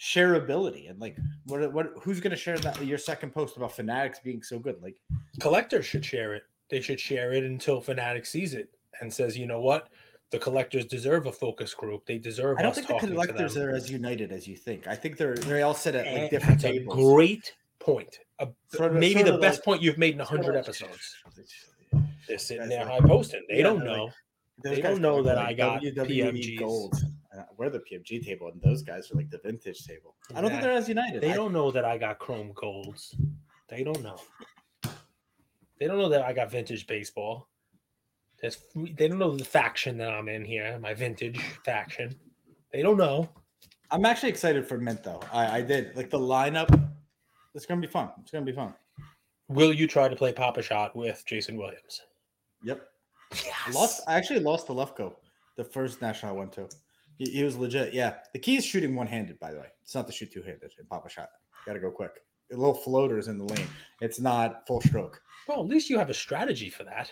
shareability 0.00 0.90
and 0.90 1.00
like 1.00 1.16
what 1.46 1.72
what 1.72 1.92
who's 2.02 2.20
gonna 2.20 2.36
share 2.36 2.58
that 2.58 2.84
your 2.84 2.98
second 2.98 3.30
post 3.32 3.56
about 3.56 3.72
fanatics 3.72 4.18
being 4.22 4.42
so 4.42 4.58
good? 4.58 4.82
Like 4.82 4.96
collectors 5.40 5.86
should 5.86 6.04
share 6.04 6.34
it. 6.34 6.42
They 6.70 6.80
should 6.80 7.00
share 7.00 7.32
it 7.32 7.44
until 7.44 7.80
Fanatic 7.80 8.26
sees 8.26 8.54
it 8.54 8.70
and 9.00 9.12
says, 9.12 9.36
you 9.36 9.46
know 9.46 9.60
what, 9.60 9.88
the 10.30 10.38
collectors 10.38 10.86
deserve 10.86 11.26
a 11.26 11.32
focus 11.32 11.74
group. 11.74 12.06
They 12.06 12.18
deserve. 12.18 12.58
I 12.58 12.62
don't 12.62 12.74
think 12.74 12.88
the 12.88 12.98
collectors 12.98 13.56
are 13.56 13.70
as 13.70 13.90
united 13.90 14.32
as 14.32 14.48
you 14.48 14.56
think. 14.56 14.86
I 14.86 14.94
think 14.96 15.16
they're 15.16 15.34
they 15.36 15.62
all 15.62 15.74
sit 15.74 15.94
at 15.94 16.06
like 16.06 16.30
different 16.30 16.60
That's 16.62 16.74
a 16.74 16.84
great 16.84 17.54
point. 17.78 18.18
A- 18.40 18.48
Sort 18.68 18.92
of- 18.92 18.98
maybe 18.98 19.20
sort 19.20 19.26
the 19.26 19.38
best 19.38 19.58
like- 19.60 19.64
point 19.64 19.82
you've 19.82 19.98
made 19.98 20.14
in 20.14 20.20
a 20.20 20.24
hundred 20.24 20.56
episodes. 20.56 21.16
They're 22.26 22.38
sitting 22.38 22.68
there 22.68 22.86
high 22.86 23.00
posting. 23.00 23.44
They 23.48 23.58
Yeah, 23.58 23.64
don't 23.64 23.84
know. 23.84 24.04
like- 24.04 24.12
They 24.62 24.80
don't 24.80 25.00
know 25.00 25.22
that 25.22 25.38
I 25.38 25.52
got 25.52 25.82
WWE 25.82 26.06
PMGs. 26.32 26.58
gold. 26.58 26.94
Uh, 27.36 27.42
We're 27.56 27.70
the 27.70 27.80
PMG 27.80 28.24
table, 28.24 28.48
and 28.48 28.60
those 28.62 28.82
guys 28.82 29.10
are 29.10 29.16
like 29.16 29.28
the 29.30 29.38
vintage 29.38 29.84
table. 29.84 30.14
I 30.34 30.40
don't 30.40 30.50
think 30.50 30.62
they're 30.62 30.70
as 30.72 30.88
united. 30.88 31.20
They 31.20 31.32
I- 31.32 31.36
don't 31.36 31.52
know 31.52 31.70
that 31.70 31.84
I 31.84 31.98
got 31.98 32.18
chrome 32.18 32.52
golds. 32.54 33.14
They 33.68 33.82
don't 33.84 34.02
know. 34.02 34.18
They 35.78 35.86
don't 35.86 35.98
know 35.98 36.08
that 36.08 36.22
I 36.22 36.32
got 36.32 36.50
vintage 36.50 36.86
baseball. 36.86 37.48
There's, 38.44 38.58
they 38.74 39.08
don't 39.08 39.18
know 39.18 39.34
the 39.34 39.42
faction 39.42 39.96
that 39.96 40.12
I'm 40.12 40.28
in 40.28 40.44
here, 40.44 40.78
my 40.78 40.92
vintage 40.92 41.40
faction. 41.64 42.14
They 42.74 42.82
don't 42.82 42.98
know. 42.98 43.26
I'm 43.90 44.04
actually 44.04 44.28
excited 44.28 44.68
for 44.68 44.76
Mint 44.76 45.02
though. 45.02 45.22
I, 45.32 45.58
I 45.58 45.62
did 45.62 45.96
like 45.96 46.10
the 46.10 46.18
lineup. 46.18 46.68
It's 47.54 47.64
gonna 47.64 47.80
be 47.80 47.86
fun. 47.86 48.10
It's 48.20 48.30
gonna 48.30 48.44
be 48.44 48.52
fun. 48.52 48.74
Will 49.48 49.72
you 49.72 49.86
try 49.86 50.08
to 50.08 50.14
play 50.14 50.30
Pop-A-Shot 50.30 50.94
with 50.94 51.24
Jason 51.24 51.56
Williams? 51.56 52.02
Yep. 52.62 52.86
I 53.32 53.36
Yes. 53.46 53.74
lost. 53.74 54.02
I 54.06 54.12
actually 54.16 54.40
lost 54.40 54.66
to 54.66 54.74
Lefko, 54.74 55.14
the 55.56 55.64
first 55.64 56.02
national 56.02 56.36
I 56.36 56.38
went 56.38 56.52
to. 56.52 56.68
He, 57.16 57.30
he 57.30 57.44
was 57.44 57.56
legit. 57.56 57.94
Yeah. 57.94 58.16
The 58.34 58.40
key 58.40 58.56
is 58.56 58.64
shooting 58.66 58.94
one 58.94 59.06
handed. 59.06 59.40
By 59.40 59.52
the 59.52 59.60
way, 59.60 59.68
it's 59.82 59.94
not 59.94 60.06
to 60.06 60.12
shoot 60.12 60.30
two 60.30 60.42
handed 60.42 60.70
in 60.78 60.84
Pop-A-Shot. 60.84 61.30
Got 61.64 61.72
to 61.72 61.80
go 61.80 61.90
quick. 61.90 62.22
A 62.52 62.56
little 62.56 62.74
floaters 62.74 63.28
in 63.28 63.38
the 63.38 63.44
lane. 63.44 63.66
It's 64.00 64.20
not 64.20 64.66
full 64.66 64.80
stroke. 64.80 65.20
Well, 65.48 65.60
at 65.60 65.66
least 65.66 65.90
you 65.90 65.98
have 65.98 66.10
a 66.10 66.14
strategy 66.14 66.70
for 66.70 66.84
that. 66.84 67.10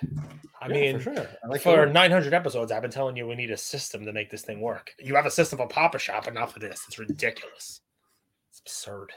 I 0.61 0.69
Yeah, 0.69 0.75
mean, 0.75 0.99
for 1.01 1.15
sure. 1.15 1.27
I 1.45 1.49
like 1.49 1.61
for 1.63 1.87
900 1.87 2.33
episodes, 2.33 2.71
I've 2.73 2.83
been 2.83 2.91
telling 2.91 3.17
you 3.17 3.27
we 3.27 3.35
need 3.35 3.51
a 3.51 3.57
system 3.57 4.05
to 4.07 4.13
make 4.13 4.31
this 4.31 4.43
thing 4.43 4.61
work. 4.61 4.91
You 4.99 5.15
have 5.17 5.27
a 5.27 5.31
system 5.31 5.59
for 5.59 5.67
Pop-A-Shot, 5.69 6.25
but 6.25 6.35
not 6.35 6.53
for 6.53 6.59
this. 6.59 6.85
It's 6.87 6.99
ridiculous. 6.99 7.81
It's 8.51 8.61
absurd. 8.61 9.13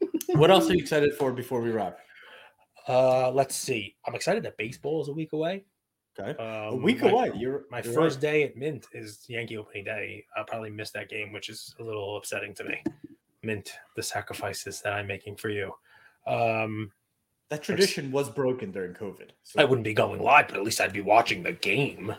what 0.34 0.50
else 0.50 0.68
are 0.68 0.74
you 0.74 0.80
excited 0.80 1.14
for 1.14 1.32
before 1.32 1.60
we 1.60 1.70
wrap? 1.70 1.98
Uh, 2.88 3.30
let's 3.32 3.56
see. 3.56 3.96
I'm 4.06 4.14
excited 4.14 4.42
that 4.44 4.56
baseball 4.56 5.02
is 5.02 5.08
a 5.08 5.12
week 5.12 5.32
away. 5.32 5.64
Okay. 6.18 6.30
Um, 6.42 6.74
a 6.74 6.76
week 6.76 7.02
my- 7.02 7.10
away. 7.10 7.32
You're 7.34 7.64
My 7.70 7.82
you're 7.82 7.92
first 7.92 8.16
right. 8.16 8.22
day 8.22 8.42
at 8.44 8.56
Mint 8.56 8.86
is 8.92 9.24
Yankee 9.28 9.56
opening 9.56 9.84
day. 9.84 10.24
I'll 10.36 10.44
probably 10.44 10.70
miss 10.70 10.90
that 10.92 11.08
game, 11.08 11.32
which 11.32 11.48
is 11.48 11.74
a 11.80 11.82
little 11.82 12.16
upsetting 12.16 12.54
to 12.54 12.64
me. 12.64 12.82
Mint, 13.46 13.72
the 13.94 14.02
sacrifices 14.02 14.80
that 14.82 14.92
I'm 14.92 15.06
making 15.06 15.36
for 15.36 15.48
you. 15.48 15.72
Um, 16.26 16.92
That 17.50 17.62
tradition 17.62 18.10
was 18.10 18.28
broken 18.28 18.72
during 18.72 18.92
COVID. 18.94 19.30
So 19.44 19.60
I 19.60 19.64
wouldn't 19.64 19.84
be 19.84 19.94
going 19.94 20.20
live, 20.20 20.48
but 20.48 20.56
at 20.56 20.64
least 20.64 20.80
I'd 20.80 20.92
be 20.92 21.00
watching 21.00 21.42
the 21.44 21.52
game. 21.52 22.14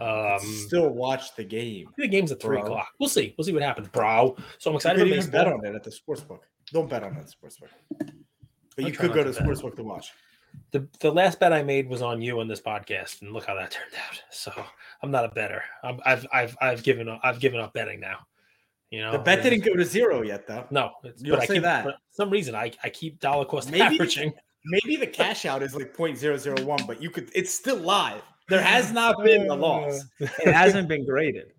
you 0.00 0.06
Um, 0.06 0.38
still 0.40 0.88
watch 0.88 1.34
the 1.36 1.44
game. 1.44 1.90
the 1.98 2.08
game's 2.08 2.32
at 2.32 2.40
three 2.40 2.56
Bro. 2.56 2.64
o'clock. 2.66 2.88
We'll 2.98 3.10
see. 3.10 3.34
We'll 3.36 3.44
see 3.44 3.52
what 3.52 3.62
happens, 3.62 3.88
bro. 3.88 4.34
So 4.58 4.70
I'm 4.70 4.74
You 4.74 4.76
excited 4.78 4.98
could 5.00 5.08
for 5.10 5.14
even 5.14 5.30
bet 5.30 5.46
on 5.46 5.64
it 5.66 5.74
at 5.74 5.84
the 5.84 5.92
sports 5.92 6.22
book. 6.22 6.46
Don't 6.72 6.88
bet 6.88 7.02
on 7.02 7.14
it 7.14 7.18
at 7.18 7.24
the 7.26 7.30
sports 7.30 7.58
book. 7.58 7.68
But 7.98 8.08
I'll 8.78 8.86
you 8.90 8.92
could 8.96 9.12
go 9.12 9.22
to 9.22 9.32
to 9.32 9.34
sports 9.34 9.60
book 9.60 9.76
to 9.76 9.82
watch. 9.84 10.12
The 10.72 10.88
the 11.00 11.12
last 11.12 11.38
bet 11.38 11.52
I 11.52 11.62
made 11.62 11.88
was 11.88 12.00
on 12.02 12.22
you 12.22 12.40
on 12.40 12.48
this 12.48 12.60
podcast, 12.60 13.20
and 13.22 13.32
look 13.32 13.44
how 13.46 13.54
that 13.54 13.70
turned 13.70 13.92
out. 14.08 14.22
So 14.30 14.50
I'm 15.02 15.10
not 15.10 15.24
a 15.24 15.28
better. 15.28 15.62
I'm, 15.84 16.00
I've 16.06 16.26
I've 16.32 16.56
I've 16.60 16.82
given 16.82 17.08
up. 17.08 17.20
I've 17.22 17.38
given 17.38 17.60
up 17.60 17.72
betting 17.74 18.00
now. 18.00 18.18
You 18.90 19.02
know, 19.02 19.12
The 19.12 19.18
bet 19.20 19.42
didn't 19.42 19.64
go 19.64 19.74
to 19.74 19.84
zero 19.84 20.22
yet, 20.22 20.46
though. 20.48 20.66
No, 20.70 20.90
it's, 21.04 21.22
You 21.22 21.28
don't 21.30 21.38
but 21.38 21.42
I 21.44 21.46
say 21.46 21.54
keep 21.54 21.62
that. 21.62 21.84
for 21.84 21.94
some 22.10 22.28
reason 22.30 22.54
I, 22.54 22.72
I 22.82 22.90
keep 22.90 23.20
dollar 23.20 23.44
cost 23.44 23.70
Maybe- 23.70 23.82
averaging. 23.82 24.32
Maybe 24.66 24.96
the 24.96 25.06
cash 25.06 25.46
out 25.46 25.62
is 25.62 25.74
like 25.74 25.96
0.001, 25.96 26.86
but 26.86 27.00
you 27.00 27.08
could 27.08 27.30
it's 27.34 27.52
still 27.54 27.76
live. 27.78 28.20
There 28.48 28.60
has 28.62 28.92
not 28.92 29.22
been 29.24 29.48
a 29.48 29.54
loss. 29.54 30.02
It 30.20 30.52
hasn't 30.52 30.86
been 30.88 31.06
graded. 31.06 31.52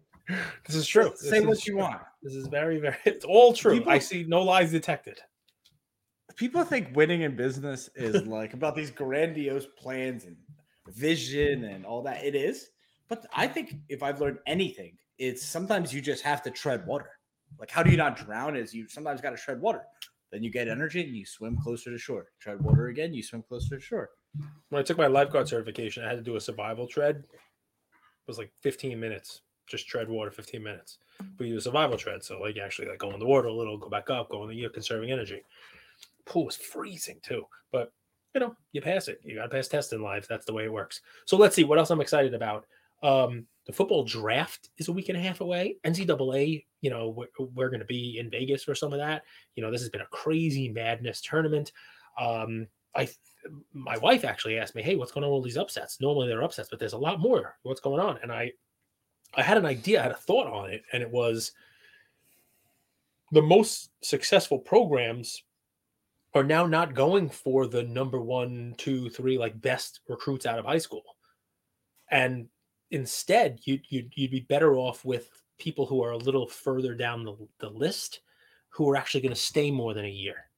This 0.67 0.75
is 0.75 0.85
true. 0.85 1.11
Say 1.15 1.39
This 1.39 1.45
what 1.47 1.57
is 1.57 1.67
you 1.67 1.77
want. 1.77 2.01
This 2.21 2.35
is 2.35 2.47
very 2.47 2.79
very. 2.79 2.97
It's 3.05 3.25
all 3.25 3.53
true. 3.53 3.77
People- 3.79 3.91
I 3.93 3.97
see 3.99 4.25
no 4.27 4.43
lies 4.43 4.71
detected. 4.71 5.17
People 6.35 6.63
think 6.63 6.95
winning 6.95 7.21
in 7.21 7.35
business 7.35 7.89
is 7.95 8.25
like 8.27 8.53
about 8.53 8.75
these 8.75 8.91
grandiose 8.91 9.67
plans 9.77 10.25
and 10.25 10.35
vision 10.89 11.65
and 11.65 11.85
all 11.85 12.01
that. 12.03 12.23
It 12.23 12.35
is. 12.35 12.69
But 13.09 13.25
I 13.33 13.47
think 13.47 13.75
if 13.89 14.01
I've 14.03 14.21
learned 14.21 14.39
anything, 14.47 14.97
it's 15.17 15.43
sometimes 15.45 15.93
you 15.93 16.01
just 16.01 16.23
have 16.23 16.41
to 16.43 16.51
tread 16.51 16.85
water. 16.85 17.09
Like, 17.59 17.69
how 17.69 17.83
do 17.83 17.91
you 17.91 17.97
not 17.97 18.17
drown? 18.17 18.55
Is 18.55 18.73
you 18.73 18.87
sometimes 18.87 19.21
got 19.21 19.31
to 19.31 19.37
tread 19.37 19.61
water. 19.61 19.83
Then 20.31 20.43
you 20.43 20.49
get 20.49 20.67
energy 20.67 21.03
and 21.03 21.15
you 21.15 21.25
swim 21.25 21.57
closer 21.61 21.91
to 21.91 21.97
shore. 21.97 22.27
Tread 22.39 22.61
water 22.61 22.87
again, 22.87 23.13
you 23.13 23.21
swim 23.21 23.43
closer 23.43 23.77
to 23.77 23.81
shore. 23.81 24.11
When 24.69 24.79
I 24.79 24.83
took 24.83 24.97
my 24.97 25.07
lifeguard 25.07 25.47
certification, 25.47 26.03
I 26.03 26.07
had 26.07 26.17
to 26.17 26.23
do 26.23 26.37
a 26.37 26.41
survival 26.41 26.87
tread. 26.87 27.17
It 27.17 28.27
was 28.27 28.37
like 28.37 28.51
15 28.61 28.99
minutes. 28.99 29.41
Just 29.67 29.87
tread 29.87 30.07
water 30.07 30.31
15 30.31 30.63
minutes. 30.63 30.99
But 31.37 31.47
you 31.47 31.53
do 31.53 31.57
a 31.57 31.61
survival 31.61 31.97
tread. 31.97 32.23
So 32.23 32.39
like 32.39 32.57
actually 32.57 32.87
like 32.87 32.99
go 32.99 33.11
in 33.11 33.19
the 33.19 33.25
water 33.25 33.49
a 33.49 33.53
little, 33.53 33.77
go 33.77 33.89
back 33.89 34.09
up, 34.09 34.29
go 34.29 34.43
in 34.43 34.49
the 34.49 34.55
you're 34.55 34.69
conserving 34.69 35.11
energy. 35.11 35.43
Pool 36.25 36.45
was 36.45 36.55
freezing 36.55 37.19
too. 37.21 37.43
But 37.71 37.91
you 38.33 38.39
know, 38.39 38.55
you 38.71 38.81
pass 38.81 39.09
it. 39.09 39.19
You 39.23 39.35
gotta 39.35 39.49
pass 39.49 39.67
tests 39.67 39.91
in 39.91 40.01
life. 40.01 40.27
That's 40.27 40.45
the 40.45 40.53
way 40.53 40.63
it 40.63 40.71
works. 40.71 41.01
So 41.25 41.35
let's 41.35 41.55
see 41.55 41.65
what 41.65 41.77
else 41.77 41.89
I'm 41.89 42.01
excited 42.01 42.33
about. 42.33 42.65
Um, 43.03 43.45
the 43.65 43.73
football 43.73 44.03
draft 44.03 44.69
is 44.77 44.87
a 44.87 44.91
week 44.91 45.09
and 45.09 45.17
a 45.17 45.21
half 45.21 45.41
away. 45.41 45.77
NCAA, 45.85 46.65
you 46.81 46.89
know, 46.89 47.09
we're, 47.09 47.27
we're 47.53 47.69
going 47.69 47.79
to 47.79 47.85
be 47.85 48.17
in 48.19 48.29
Vegas 48.29 48.63
for 48.63 48.73
some 48.73 48.91
of 48.91 48.99
that. 48.99 49.23
You 49.55 49.63
know, 49.63 49.71
this 49.71 49.81
has 49.81 49.89
been 49.89 50.01
a 50.01 50.07
crazy 50.07 50.69
madness 50.69 51.21
tournament. 51.21 51.71
Um, 52.19 52.67
I, 52.95 53.07
my 53.73 53.97
wife 53.97 54.25
actually 54.25 54.57
asked 54.57 54.75
me, 54.75 54.81
"Hey, 54.81 54.95
what's 54.95 55.11
going 55.11 55.23
on 55.23 55.29
with 55.29 55.35
all 55.35 55.41
these 55.41 55.57
upsets? 55.57 56.01
Normally 56.01 56.27
they're 56.27 56.43
upsets, 56.43 56.69
but 56.69 56.79
there's 56.79 56.93
a 56.93 56.97
lot 56.97 57.19
more. 57.19 57.57
What's 57.63 57.79
going 57.79 58.01
on?" 58.01 58.19
And 58.21 58.31
I, 58.31 58.51
I 59.35 59.43
had 59.43 59.57
an 59.57 59.65
idea, 59.65 59.99
I 59.99 60.03
had 60.03 60.11
a 60.11 60.15
thought 60.15 60.47
on 60.47 60.71
it, 60.71 60.83
and 60.91 61.01
it 61.01 61.09
was 61.09 61.51
the 63.31 63.41
most 63.41 63.91
successful 64.01 64.59
programs 64.59 65.43
are 66.33 66.43
now 66.43 66.65
not 66.65 66.93
going 66.93 67.29
for 67.29 67.67
the 67.67 67.83
number 67.83 68.21
one, 68.21 68.75
two, 68.77 69.09
three, 69.09 69.37
like 69.37 69.61
best 69.61 70.01
recruits 70.07 70.45
out 70.45 70.59
of 70.59 70.65
high 70.65 70.77
school, 70.77 71.03
and 72.09 72.47
instead 72.91 73.59
you'd 73.63 73.81
you'd, 73.89 74.11
you'd 74.15 74.31
be 74.31 74.41
better 74.41 74.75
off 74.75 75.03
with 75.03 75.29
people 75.57 75.85
who 75.85 76.03
are 76.03 76.11
a 76.11 76.17
little 76.17 76.47
further 76.47 76.93
down 76.93 77.23
the, 77.23 77.35
the 77.59 77.69
list, 77.69 78.21
who 78.69 78.89
are 78.89 78.95
actually 78.95 79.21
going 79.21 79.33
to 79.33 79.39
stay 79.39 79.71
more 79.71 79.93
than 79.93 80.05
a 80.05 80.09
year. 80.09 80.49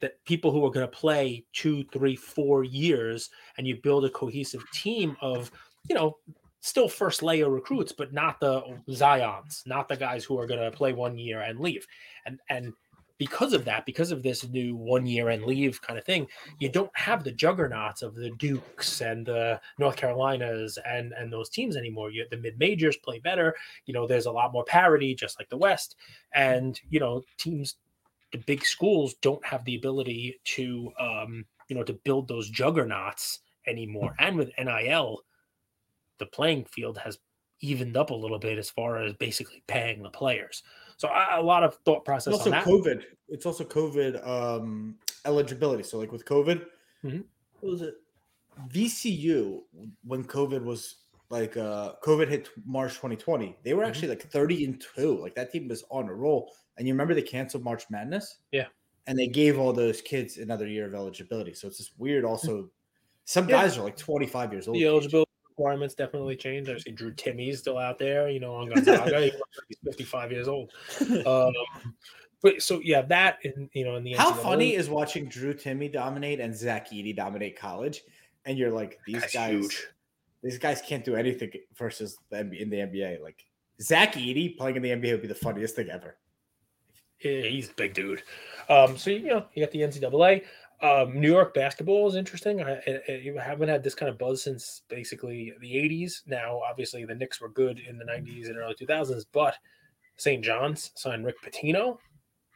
That 0.00 0.22
people 0.24 0.52
who 0.52 0.64
are 0.64 0.70
going 0.70 0.88
to 0.88 0.96
play 0.96 1.44
two, 1.52 1.84
three, 1.92 2.16
four 2.16 2.64
years, 2.64 3.30
and 3.56 3.66
you 3.66 3.80
build 3.82 4.04
a 4.04 4.10
cohesive 4.10 4.64
team 4.72 5.16
of, 5.20 5.50
you 5.88 5.94
know, 5.94 6.16
still 6.60 6.88
first 6.88 7.22
layer 7.22 7.50
recruits, 7.50 7.92
but 7.92 8.12
not 8.12 8.40
the 8.40 8.62
Zions, 8.88 9.66
not 9.66 9.88
the 9.88 9.96
guys 9.96 10.24
who 10.24 10.38
are 10.38 10.46
going 10.46 10.60
to 10.60 10.76
play 10.76 10.92
one 10.92 11.18
year 11.18 11.40
and 11.40 11.60
leave. 11.60 11.86
And 12.26 12.40
and 12.48 12.72
because 13.18 13.52
of 13.52 13.64
that, 13.64 13.84
because 13.84 14.12
of 14.12 14.22
this 14.22 14.48
new 14.48 14.76
one 14.76 15.06
year 15.06 15.28
and 15.28 15.44
leave 15.44 15.82
kind 15.82 15.98
of 15.98 16.04
thing, 16.04 16.26
you 16.58 16.68
don't 16.68 16.90
have 16.94 17.24
the 17.24 17.32
juggernauts 17.32 18.02
of 18.02 18.14
the 18.14 18.30
Dukes 18.38 19.00
and 19.00 19.26
the 19.26 19.60
North 19.78 19.96
Carolinas 19.96 20.78
and 20.86 21.12
and 21.12 21.32
those 21.32 21.50
teams 21.50 21.76
anymore. 21.76 22.10
You 22.10 22.26
the 22.30 22.36
mid 22.36 22.58
majors 22.58 22.96
play 22.96 23.18
better. 23.18 23.54
You 23.86 23.94
know, 23.94 24.06
there's 24.06 24.26
a 24.26 24.32
lot 24.32 24.52
more 24.52 24.64
parity, 24.64 25.14
just 25.14 25.38
like 25.38 25.48
the 25.48 25.58
West, 25.58 25.96
and 26.32 26.80
you 26.88 27.00
know 27.00 27.22
teams. 27.36 27.76
The 28.30 28.38
big 28.38 28.66
schools 28.66 29.14
don't 29.22 29.42
have 29.42 29.64
the 29.64 29.76
ability 29.76 30.38
to, 30.44 30.92
um, 31.00 31.46
you 31.68 31.74
know, 31.74 31.82
to 31.82 31.94
build 31.94 32.28
those 32.28 32.50
juggernauts 32.50 33.38
anymore. 33.66 34.14
And 34.18 34.36
with 34.36 34.50
NIL, 34.58 35.22
the 36.18 36.26
playing 36.26 36.66
field 36.66 36.98
has 36.98 37.18
evened 37.60 37.96
up 37.96 38.10
a 38.10 38.14
little 38.14 38.38
bit 38.38 38.58
as 38.58 38.68
far 38.68 38.98
as 38.98 39.14
basically 39.14 39.62
paying 39.66 40.02
the 40.02 40.10
players. 40.10 40.62
So 40.98 41.08
a, 41.08 41.40
a 41.40 41.42
lot 41.42 41.62
of 41.64 41.76
thought 41.84 42.04
process 42.04 42.34
It's 42.34 42.46
also. 42.46 42.60
COVID. 42.60 43.04
It's 43.28 43.46
also 43.46 43.64
COVID 43.64 44.26
um, 44.26 44.96
eligibility. 45.24 45.82
So 45.82 45.98
like 45.98 46.12
with 46.12 46.24
COVID, 46.26 46.66
Mhm. 47.04 47.24
what 47.60 47.70
was 47.72 47.82
it? 47.82 47.94
VCU 48.68 49.62
when 50.04 50.24
COVID 50.24 50.62
was 50.64 50.96
like 51.30 51.56
uh 51.56 51.92
COVID 52.02 52.28
hit 52.28 52.48
March 52.66 52.94
2020, 52.94 53.56
they 53.62 53.74
were 53.74 53.84
Mhm. 53.84 53.88
actually 53.88 54.08
like 54.08 54.22
30 54.22 54.64
and 54.64 54.80
2. 54.96 55.18
Like 55.20 55.34
that 55.36 55.52
team 55.52 55.68
was 55.68 55.84
on 55.90 56.08
a 56.08 56.14
roll. 56.14 56.52
And 56.76 56.86
you 56.86 56.94
remember 56.94 57.14
they 57.14 57.22
canceled 57.22 57.62
March 57.64 57.84
Madness? 57.90 58.38
Yeah. 58.52 58.66
and 59.06 59.18
they 59.18 59.26
gave 59.26 59.58
all 59.58 59.72
those 59.72 60.02
kids 60.02 60.36
another 60.36 60.66
year 60.66 60.84
of 60.86 60.94
eligibility. 60.94 61.54
So 61.54 61.66
it's 61.66 61.78
just 61.78 61.98
weird. 61.98 62.26
Also, 62.26 62.70
some 63.24 63.48
Yeah. 63.48 63.62
guys 63.62 63.78
are 63.78 63.82
like 63.82 63.96
25 63.96 64.52
years 64.52 64.68
old. 64.68 64.76
The 64.76 64.84
eligibility 64.84 65.27
requirements 65.58 65.94
definitely 65.94 66.36
changed. 66.36 66.70
I 66.70 66.78
see 66.78 66.92
Drew 66.92 67.12
Timme's 67.12 67.58
still 67.58 67.78
out 67.78 67.98
there, 67.98 68.28
you 68.28 68.40
know, 68.40 68.54
on 68.54 68.68
Gonzaga. 68.68 69.20
He 69.28 69.30
looks 69.32 69.58
like 69.58 69.66
he's 69.68 69.78
55 69.84 70.32
years 70.32 70.48
old. 70.48 70.72
Um, 71.26 71.52
but 72.42 72.62
so 72.62 72.80
yeah, 72.84 73.02
that 73.02 73.38
and 73.44 73.68
you 73.72 73.84
know, 73.84 73.96
in 73.96 74.04
the 74.04 74.12
How 74.12 74.32
NCAA 74.32 74.42
funny 74.42 74.74
is 74.74 74.88
watching 74.88 75.28
Drew 75.28 75.54
Timme 75.54 75.92
dominate 75.92 76.40
and 76.40 76.54
Zach 76.54 76.90
Edey 76.90 77.14
dominate 77.14 77.58
college, 77.58 78.02
and 78.44 78.56
you're 78.56 78.70
like, 78.70 79.00
these 79.06 79.24
guys, 79.32 79.50
huge. 79.50 79.88
these 80.42 80.58
guys 80.58 80.80
can't 80.80 81.04
do 81.04 81.16
anything 81.16 81.50
versus 81.76 82.16
the 82.30 82.36
NBA 82.36 82.60
in 82.60 82.70
the 82.70 82.76
NBA. 82.76 83.20
Like 83.20 83.44
Zach 83.82 84.14
Edey 84.14 84.56
playing 84.56 84.76
in 84.76 84.82
the 84.82 84.90
NBA 84.90 85.12
would 85.12 85.22
be 85.22 85.28
the 85.28 85.34
funniest 85.34 85.74
thing 85.74 85.90
ever. 85.90 86.16
Yeah, 87.20 87.42
he's 87.42 87.70
a 87.70 87.74
big 87.74 87.94
dude. 87.94 88.22
Um, 88.68 88.96
so 88.96 89.10
you 89.10 89.26
know, 89.26 89.46
you 89.54 89.64
got 89.64 89.72
the 89.72 89.80
NCAA. 89.80 90.44
Um, 90.80 91.20
New 91.20 91.30
York 91.32 91.54
basketball 91.54 92.06
is 92.08 92.14
interesting. 92.14 92.62
I, 92.62 92.74
I, 92.86 93.32
I 93.38 93.42
haven't 93.42 93.68
had 93.68 93.82
this 93.82 93.96
kind 93.96 94.08
of 94.08 94.16
buzz 94.18 94.42
since 94.42 94.82
basically 94.88 95.52
the 95.60 95.72
'80s. 95.74 96.22
Now, 96.26 96.60
obviously, 96.68 97.04
the 97.04 97.14
Knicks 97.16 97.40
were 97.40 97.48
good 97.48 97.80
in 97.80 97.98
the 97.98 98.04
'90s 98.04 98.46
and 98.46 98.56
early 98.58 98.74
2000s, 98.74 99.24
but 99.32 99.56
St. 100.16 100.44
John's 100.44 100.92
signed 100.94 101.24
Rick 101.24 101.36
Pitino. 101.44 101.98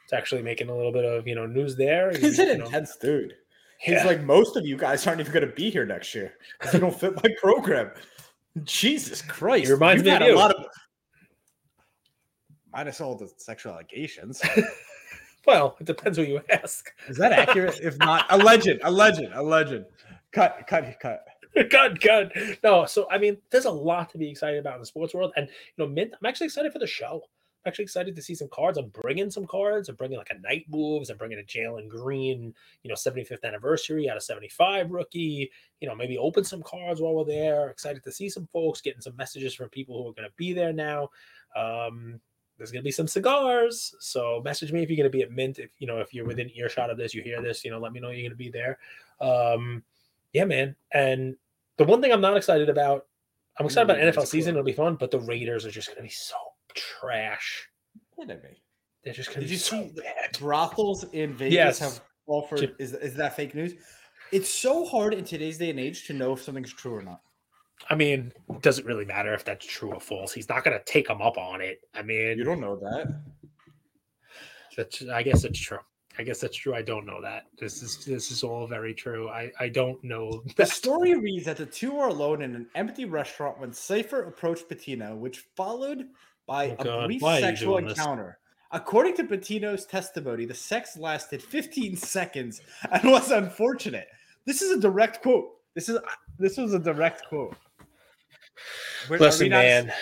It's 0.04 0.12
actually 0.12 0.42
making 0.42 0.68
a 0.68 0.76
little 0.76 0.92
bit 0.92 1.04
of 1.04 1.26
you 1.26 1.34
know 1.34 1.46
news 1.46 1.74
there. 1.76 2.12
He's 2.16 2.38
an 2.38 2.48
intense 2.60 2.96
dude. 2.96 3.34
He's 3.78 3.94
yeah. 3.94 4.04
like 4.06 4.22
most 4.22 4.56
of 4.56 4.64
you 4.64 4.76
guys 4.76 5.04
aren't 5.08 5.18
even 5.20 5.32
going 5.32 5.44
to 5.48 5.52
be 5.54 5.68
here 5.68 5.84
next 5.84 6.14
year. 6.14 6.34
'cause 6.60 6.74
You 6.74 6.78
don't 6.80 6.98
fit 6.98 7.16
my 7.16 7.30
program. 7.40 7.90
Jesus 8.62 9.20
Christ! 9.22 9.66
He 9.66 9.72
reminds 9.72 10.00
You've 10.00 10.06
me 10.06 10.10
of 10.12 10.18
had 10.20 10.28
a 10.28 10.32
you. 10.32 10.36
lot 10.38 10.52
of 10.54 10.64
minus 12.72 13.00
all 13.00 13.16
the 13.16 13.28
sexual 13.36 13.72
allegations. 13.72 14.40
well, 15.46 15.76
it 15.80 15.86
depends 15.86 16.18
who 16.18 16.24
you 16.24 16.40
ask. 16.50 16.92
Is 17.08 17.16
that 17.18 17.32
accurate? 17.32 17.80
if 17.82 17.98
not, 17.98 18.26
a 18.30 18.38
legend, 18.38 18.80
a 18.84 18.90
legend, 18.90 19.32
a 19.34 19.42
legend. 19.42 19.86
Cut, 20.32 20.64
cut, 20.66 20.98
cut. 21.00 21.24
God, 21.70 22.00
God, 22.00 22.32
no. 22.64 22.86
So 22.86 23.06
I 23.10 23.18
mean, 23.18 23.36
there's 23.50 23.66
a 23.66 23.70
lot 23.70 24.10
to 24.10 24.18
be 24.18 24.30
excited 24.30 24.58
about 24.58 24.74
in 24.74 24.80
the 24.80 24.86
sports 24.86 25.12
world, 25.12 25.32
and 25.36 25.46
you 25.48 25.84
know, 25.84 25.86
Mint. 25.86 26.12
I'm 26.14 26.26
actually 26.26 26.46
excited 26.46 26.72
for 26.72 26.78
the 26.78 26.86
show. 26.86 27.20
I'm 27.64 27.68
actually 27.68 27.84
excited 27.84 28.16
to 28.16 28.22
see 28.22 28.34
some 28.34 28.48
cards. 28.48 28.78
I'm 28.78 28.88
bringing 28.88 29.30
some 29.30 29.46
cards. 29.46 29.88
I'm 29.88 29.94
bringing 29.96 30.18
like 30.18 30.30
a 30.30 30.40
night 30.40 30.64
moves. 30.70 31.10
I'm 31.10 31.18
bringing 31.18 31.38
a 31.38 31.42
Jalen 31.42 31.88
Green, 31.88 32.54
you 32.82 32.88
know, 32.88 32.94
75th 32.94 33.44
anniversary 33.44 34.08
out 34.08 34.16
of 34.16 34.22
75 34.22 34.90
rookie. 34.90 35.50
You 35.80 35.88
know, 35.88 35.94
maybe 35.94 36.16
open 36.18 36.42
some 36.42 36.62
cards 36.62 37.00
while 37.00 37.14
we're 37.14 37.24
there. 37.24 37.68
Excited 37.68 38.02
to 38.02 38.12
see 38.12 38.30
some 38.30 38.48
folks, 38.52 38.80
getting 38.80 39.02
some 39.02 39.16
messages 39.16 39.54
from 39.54 39.68
people 39.68 40.02
who 40.02 40.10
are 40.10 40.14
going 40.14 40.28
to 40.28 40.34
be 40.36 40.54
there 40.54 40.72
now. 40.72 41.10
Um, 41.54 42.20
there's 42.58 42.70
going 42.70 42.82
to 42.82 42.84
be 42.84 42.90
some 42.92 43.08
cigars, 43.08 43.94
so 44.00 44.40
message 44.44 44.72
me 44.72 44.82
if 44.82 44.88
you're 44.90 44.96
going 44.96 45.10
to 45.10 45.16
be 45.16 45.22
at 45.22 45.30
Mint. 45.32 45.58
If 45.58 45.70
you 45.78 45.86
know 45.86 45.98
if 45.98 46.12
you're 46.14 46.26
within 46.26 46.50
earshot 46.54 46.90
of 46.90 46.96
this, 46.98 47.14
you 47.14 47.22
hear 47.22 47.40
this, 47.42 47.64
you 47.64 47.70
know, 47.70 47.78
let 47.78 47.92
me 47.92 48.00
know 48.00 48.10
you're 48.10 48.20
going 48.22 48.30
to 48.30 48.36
be 48.36 48.50
there. 48.50 48.78
Um, 49.20 49.82
yeah, 50.32 50.44
man. 50.44 50.76
And 50.92 51.36
the 51.78 51.84
one 51.84 52.00
thing 52.00 52.12
I'm 52.12 52.20
not 52.20 52.36
excited 52.36 52.68
about, 52.68 53.06
I'm 53.58 53.66
excited 53.66 53.90
about 53.90 53.98
Mm, 54.02 54.12
NFL 54.12 54.26
season. 54.26 54.52
cool. 54.54 54.60
It'll 54.60 54.66
be 54.66 54.72
fun, 54.72 54.96
but 54.96 55.10
the 55.10 55.20
Raiders 55.20 55.64
are 55.66 55.70
just 55.70 55.88
going 55.88 55.96
to 55.96 56.02
be 56.02 56.08
so 56.08 56.36
trash. 56.74 57.68
Kidding 58.18 58.40
me. 58.42 58.62
They're 59.04 59.12
just 59.14 59.30
going 59.30 59.40
to 59.40 59.46
be 59.46 59.52
you 59.52 59.58
so 59.58 59.82
see 59.82 59.92
bad. 59.96 60.38
brothels 60.38 61.04
in 61.12 61.34
Vegas 61.34 61.54
Yes. 61.54 61.78
have 61.80 62.00
offered? 62.26 62.74
Is 62.78 62.92
is 62.94 63.14
that 63.14 63.34
fake 63.36 63.54
news? 63.54 63.74
It's 64.30 64.48
so 64.48 64.86
hard 64.86 65.12
in 65.12 65.24
today's 65.24 65.58
day 65.58 65.70
and 65.70 65.80
age 65.80 66.06
to 66.06 66.12
know 66.14 66.32
if 66.32 66.42
something's 66.42 66.72
true 66.72 66.94
or 66.94 67.02
not. 67.02 67.20
I 67.90 67.94
mean, 67.94 68.32
doesn't 68.60 68.86
really 68.86 69.04
matter 69.04 69.34
if 69.34 69.44
that's 69.44 69.66
true 69.66 69.92
or 69.92 70.00
false? 70.00 70.32
He's 70.32 70.48
not 70.48 70.64
going 70.64 70.76
to 70.78 70.84
take 70.84 71.08
him 71.08 71.20
up 71.20 71.36
on 71.36 71.60
it. 71.60 71.80
I 71.94 72.02
mean, 72.02 72.38
You 72.38 72.44
don't 72.44 72.60
know 72.60 72.76
that. 72.76 73.20
That's, 74.76 75.02
I 75.08 75.22
guess 75.22 75.44
it's 75.44 75.58
true. 75.60 75.78
I 76.18 76.22
guess 76.24 76.40
that's 76.40 76.56
true. 76.56 76.74
I 76.74 76.82
don't 76.82 77.06
know 77.06 77.22
that. 77.22 77.44
This 77.58 77.82
is 77.82 78.04
this 78.04 78.30
is 78.30 78.42
all 78.42 78.66
very 78.66 78.92
true. 78.92 79.30
I 79.30 79.50
I 79.58 79.68
don't 79.70 80.02
know. 80.04 80.42
The 80.56 80.66
story 80.66 81.14
reads 81.14 81.46
that 81.46 81.56
the 81.56 81.64
two 81.64 81.92
were 81.92 82.08
alone 82.08 82.42
in 82.42 82.54
an 82.54 82.66
empty 82.74 83.06
restaurant 83.06 83.58
when 83.58 83.72
Sypher 83.72 84.24
approached 84.24 84.68
Pitino, 84.68 85.16
which 85.16 85.46
followed 85.56 86.04
by 86.46 86.70
Oh, 86.70 86.76
a 86.78 86.84
God. 86.84 87.06
brief 87.06 87.22
Why 87.22 87.40
sexual 87.40 87.74
doing 87.76 87.86
this? 87.88 87.98
encounter. 87.98 88.38
According 88.72 89.16
to 89.16 89.24
Pitino's 89.24 89.86
testimony, 89.86 90.44
the 90.44 90.54
sex 90.54 90.98
lasted 90.98 91.42
15 91.42 91.96
seconds 92.16 92.60
and 92.90 93.10
was 93.10 93.30
unfortunate. 93.30 94.08
This 94.44 94.60
is 94.60 94.70
a 94.70 94.80
direct 94.80 95.22
quote. 95.22 95.48
This 95.74 95.88
is 95.88 95.98
this 96.38 96.58
was 96.58 96.74
a 96.74 96.78
direct 96.78 97.26
quote. 97.28 97.56
We're- 99.08 99.16
are 99.16 99.20
we 99.20 99.26
Listen, 99.26 99.48
not- 99.50 99.56
man. 99.62 99.92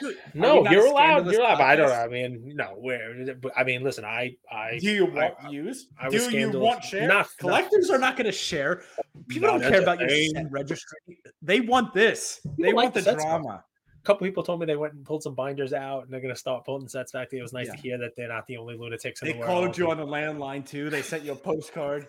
Dude, 0.00 0.16
No, 0.32 0.62
not 0.62 0.72
you're 0.72 0.86
allowed. 0.86 1.26
You're 1.30 1.40
allowed. 1.40 1.60
I 1.60 1.74
don't. 1.74 1.88
podcast? 1.90 2.04
I 2.04 2.08
mean, 2.08 2.52
no. 2.54 2.66
Where? 2.78 3.34
I 3.56 3.64
mean, 3.64 3.82
listen. 3.82 4.04
I. 4.04 4.36
I. 4.50 4.78
Do 4.78 4.90
you 4.92 5.06
I- 5.08 5.10
want 5.10 5.34
views? 5.50 5.88
I 6.00 6.08
Do 6.08 6.16
you 6.16 6.22
scandalous. 6.22 6.64
want 6.64 6.84
share? 6.84 7.08
Not- 7.08 7.28
Collectors 7.38 7.90
are 7.90 7.98
not 7.98 8.16
going 8.16 8.26
to 8.26 8.32
share. 8.32 8.82
People 9.26 9.48
don't 9.48 9.60
care 9.60 9.82
about 9.82 9.98
your 9.98 10.08
thing. 10.08 10.30
set 10.34 10.50
registry. 10.52 10.98
They 11.42 11.60
want 11.60 11.92
this. 11.94 12.40
They 12.44 12.66
People 12.68 12.76
like 12.76 12.84
want 12.84 12.94
the 12.94 13.00
the 13.00 13.14
drama. 13.14 13.64
A 14.00 14.06
couple 14.06 14.24
people 14.26 14.44
told 14.44 14.60
me 14.60 14.66
they 14.66 14.76
went 14.76 14.94
and 14.94 15.04
pulled 15.04 15.24
some 15.24 15.34
binders 15.34 15.72
out, 15.72 16.04
and 16.04 16.12
they're 16.12 16.20
going 16.20 16.32
to 16.32 16.38
start 16.38 16.64
pulling 16.64 16.86
sets 16.86 17.10
back. 17.10 17.32
It 17.32 17.42
was 17.42 17.52
nice 17.52 17.68
to 17.68 17.76
hear 17.76 17.98
that 17.98 18.12
they're 18.16 18.28
not 18.28 18.46
the 18.46 18.56
only 18.56 18.76
lunatics 18.76 19.20
in 19.20 19.26
They 19.26 19.32
the 19.32 19.38
world. 19.40 19.50
called 19.50 19.78
you 19.78 19.90
on 19.90 19.96
the 19.98 20.06
landline 20.06 20.64
too. 20.64 20.88
They 20.90 21.02
sent 21.02 21.24
you 21.24 21.32
a 21.32 21.36
postcard. 21.36 22.06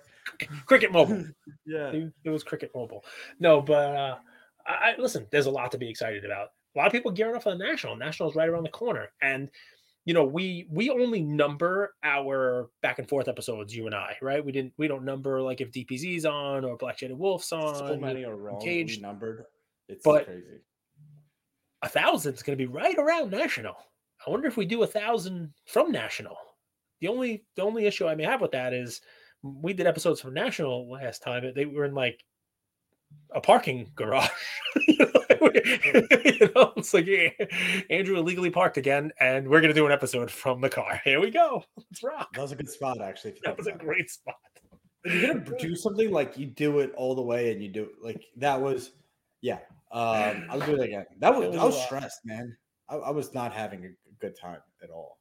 Cricket 0.67 0.91
Mobile. 0.91 1.25
Yeah. 1.65 1.89
it, 1.89 2.13
it 2.23 2.29
was 2.29 2.43
Cricket 2.43 2.69
Mobile. 2.75 3.03
No, 3.39 3.61
but 3.61 3.95
uh, 3.95 4.17
I, 4.73 4.95
listen. 4.97 5.27
There's 5.31 5.45
a 5.47 5.51
lot 5.51 5.71
to 5.71 5.77
be 5.77 5.89
excited 5.89 6.25
about. 6.25 6.49
A 6.75 6.77
lot 6.77 6.87
of 6.87 6.93
people 6.93 7.11
gearing 7.11 7.35
up 7.35 7.43
for 7.43 7.49
the 7.51 7.57
national. 7.57 7.95
National's 7.95 8.35
right 8.35 8.47
around 8.49 8.63
the 8.63 8.69
corner, 8.69 9.09
and 9.21 9.49
you 10.05 10.13
know 10.13 10.23
we 10.23 10.67
we 10.69 10.89
only 10.89 11.21
number 11.21 11.93
our 12.03 12.69
back 12.81 12.99
and 12.99 13.09
forth 13.09 13.27
episodes. 13.27 13.75
You 13.75 13.85
and 13.87 13.95
I, 13.95 14.15
right? 14.21 14.43
We 14.43 14.51
didn't. 14.51 14.73
We 14.77 14.87
don't 14.87 15.03
number 15.05 15.41
like 15.41 15.61
if 15.61 15.71
DPZ's 15.71 16.25
on 16.25 16.63
or 16.65 16.77
Black 16.77 16.99
Shaded 16.99 17.17
Wolf's 17.17 17.51
on. 17.51 17.75
So 17.75 17.97
many 17.97 18.23
are 18.25 18.35
wrong. 18.35 18.61
Caged. 18.61 19.01
numbered. 19.01 19.45
It's 19.87 20.03
But- 20.03 20.25
crazy. 20.25 20.59
A 21.81 21.87
thousand 21.89 22.33
is 22.33 22.43
going 22.43 22.57
to 22.57 22.61
be 22.61 22.67
right 22.71 22.97
around 22.97 23.31
national. 23.31 23.75
I 24.27 24.29
wonder 24.29 24.47
if 24.49 24.57
we 24.57 24.65
do 24.65 24.83
a 24.83 24.87
thousand 24.87 25.53
from 25.65 25.91
national. 25.93 26.35
The 26.99 27.07
only 27.07 27.45
the 27.55 27.61
only 27.63 27.85
issue 27.85 28.05
I 28.05 28.15
may 28.15 28.25
have 28.25 28.41
with 28.41 28.51
that 28.51 28.73
is 28.73 28.99
we 29.41 29.71
did 29.71 29.87
episodes 29.87 30.19
from 30.19 30.33
national 30.33 30.91
last 30.91 31.23
time. 31.23 31.53
They 31.55 31.65
were 31.65 31.85
in 31.85 31.93
like 31.95 32.21
a 33.31 33.41
parking 33.41 33.91
garage. 33.95 34.29
you 34.87 36.51
know, 36.55 36.73
it's 36.75 36.93
like 36.93 37.05
yeah, 37.05 37.29
Andrew 37.89 38.17
illegally 38.17 38.49
parked 38.49 38.77
again, 38.77 39.11
and 39.19 39.47
we're 39.47 39.61
gonna 39.61 39.73
do 39.73 39.85
an 39.85 39.91
episode 39.91 40.29
from 40.29 40.61
the 40.61 40.69
car. 40.69 40.99
Here 41.05 41.19
we 41.19 41.31
go. 41.31 41.63
Let's 41.77 42.03
rock. 42.03 42.29
That 42.33 42.41
was 42.41 42.51
a 42.51 42.55
good 42.55 42.69
spot, 42.69 43.01
actually. 43.01 43.35
That 43.43 43.57
was 43.57 43.67
a 43.67 43.71
it. 43.71 43.79
great 43.79 44.09
spot. 44.09 44.35
If 45.03 45.13
you're 45.13 45.33
gonna 45.35 45.57
do 45.57 45.75
something 45.75 46.11
like 46.11 46.37
you 46.37 46.47
do 46.47 46.79
it 46.79 46.93
all 46.95 47.15
the 47.15 47.21
way, 47.21 47.51
and 47.51 47.61
you 47.61 47.69
do 47.69 47.89
like 48.01 48.23
that 48.37 48.59
was, 48.59 48.91
yeah. 49.41 49.59
Um, 49.91 50.45
I'll 50.49 50.59
do 50.59 50.75
it 50.75 50.85
again. 50.85 51.05
That 51.19 51.35
was, 51.35 51.45
It 51.45 51.51
was 51.51 51.59
I 51.59 51.65
was 51.65 51.83
stressed, 51.83 52.19
man. 52.25 52.55
I, 52.89 52.95
I 52.95 53.09
was 53.11 53.33
not 53.33 53.53
having 53.53 53.85
a 53.85 53.89
good 54.19 54.37
time 54.39 54.59
at 54.83 54.89
all. 54.89 55.17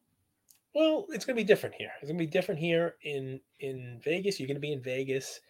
Well, 0.74 1.07
it's 1.11 1.24
gonna 1.24 1.36
be 1.36 1.45
different 1.45 1.74
here. 1.76 1.91
It's 2.01 2.11
gonna 2.11 2.18
be 2.18 2.26
different 2.26 2.61
here 2.61 2.97
in 3.03 3.41
in 3.61 4.01
Vegas. 4.03 4.41
You're 4.41 4.49
gonna 4.49 4.61
be 4.61 4.72
in 4.72 4.82
Vegas. 4.82 5.41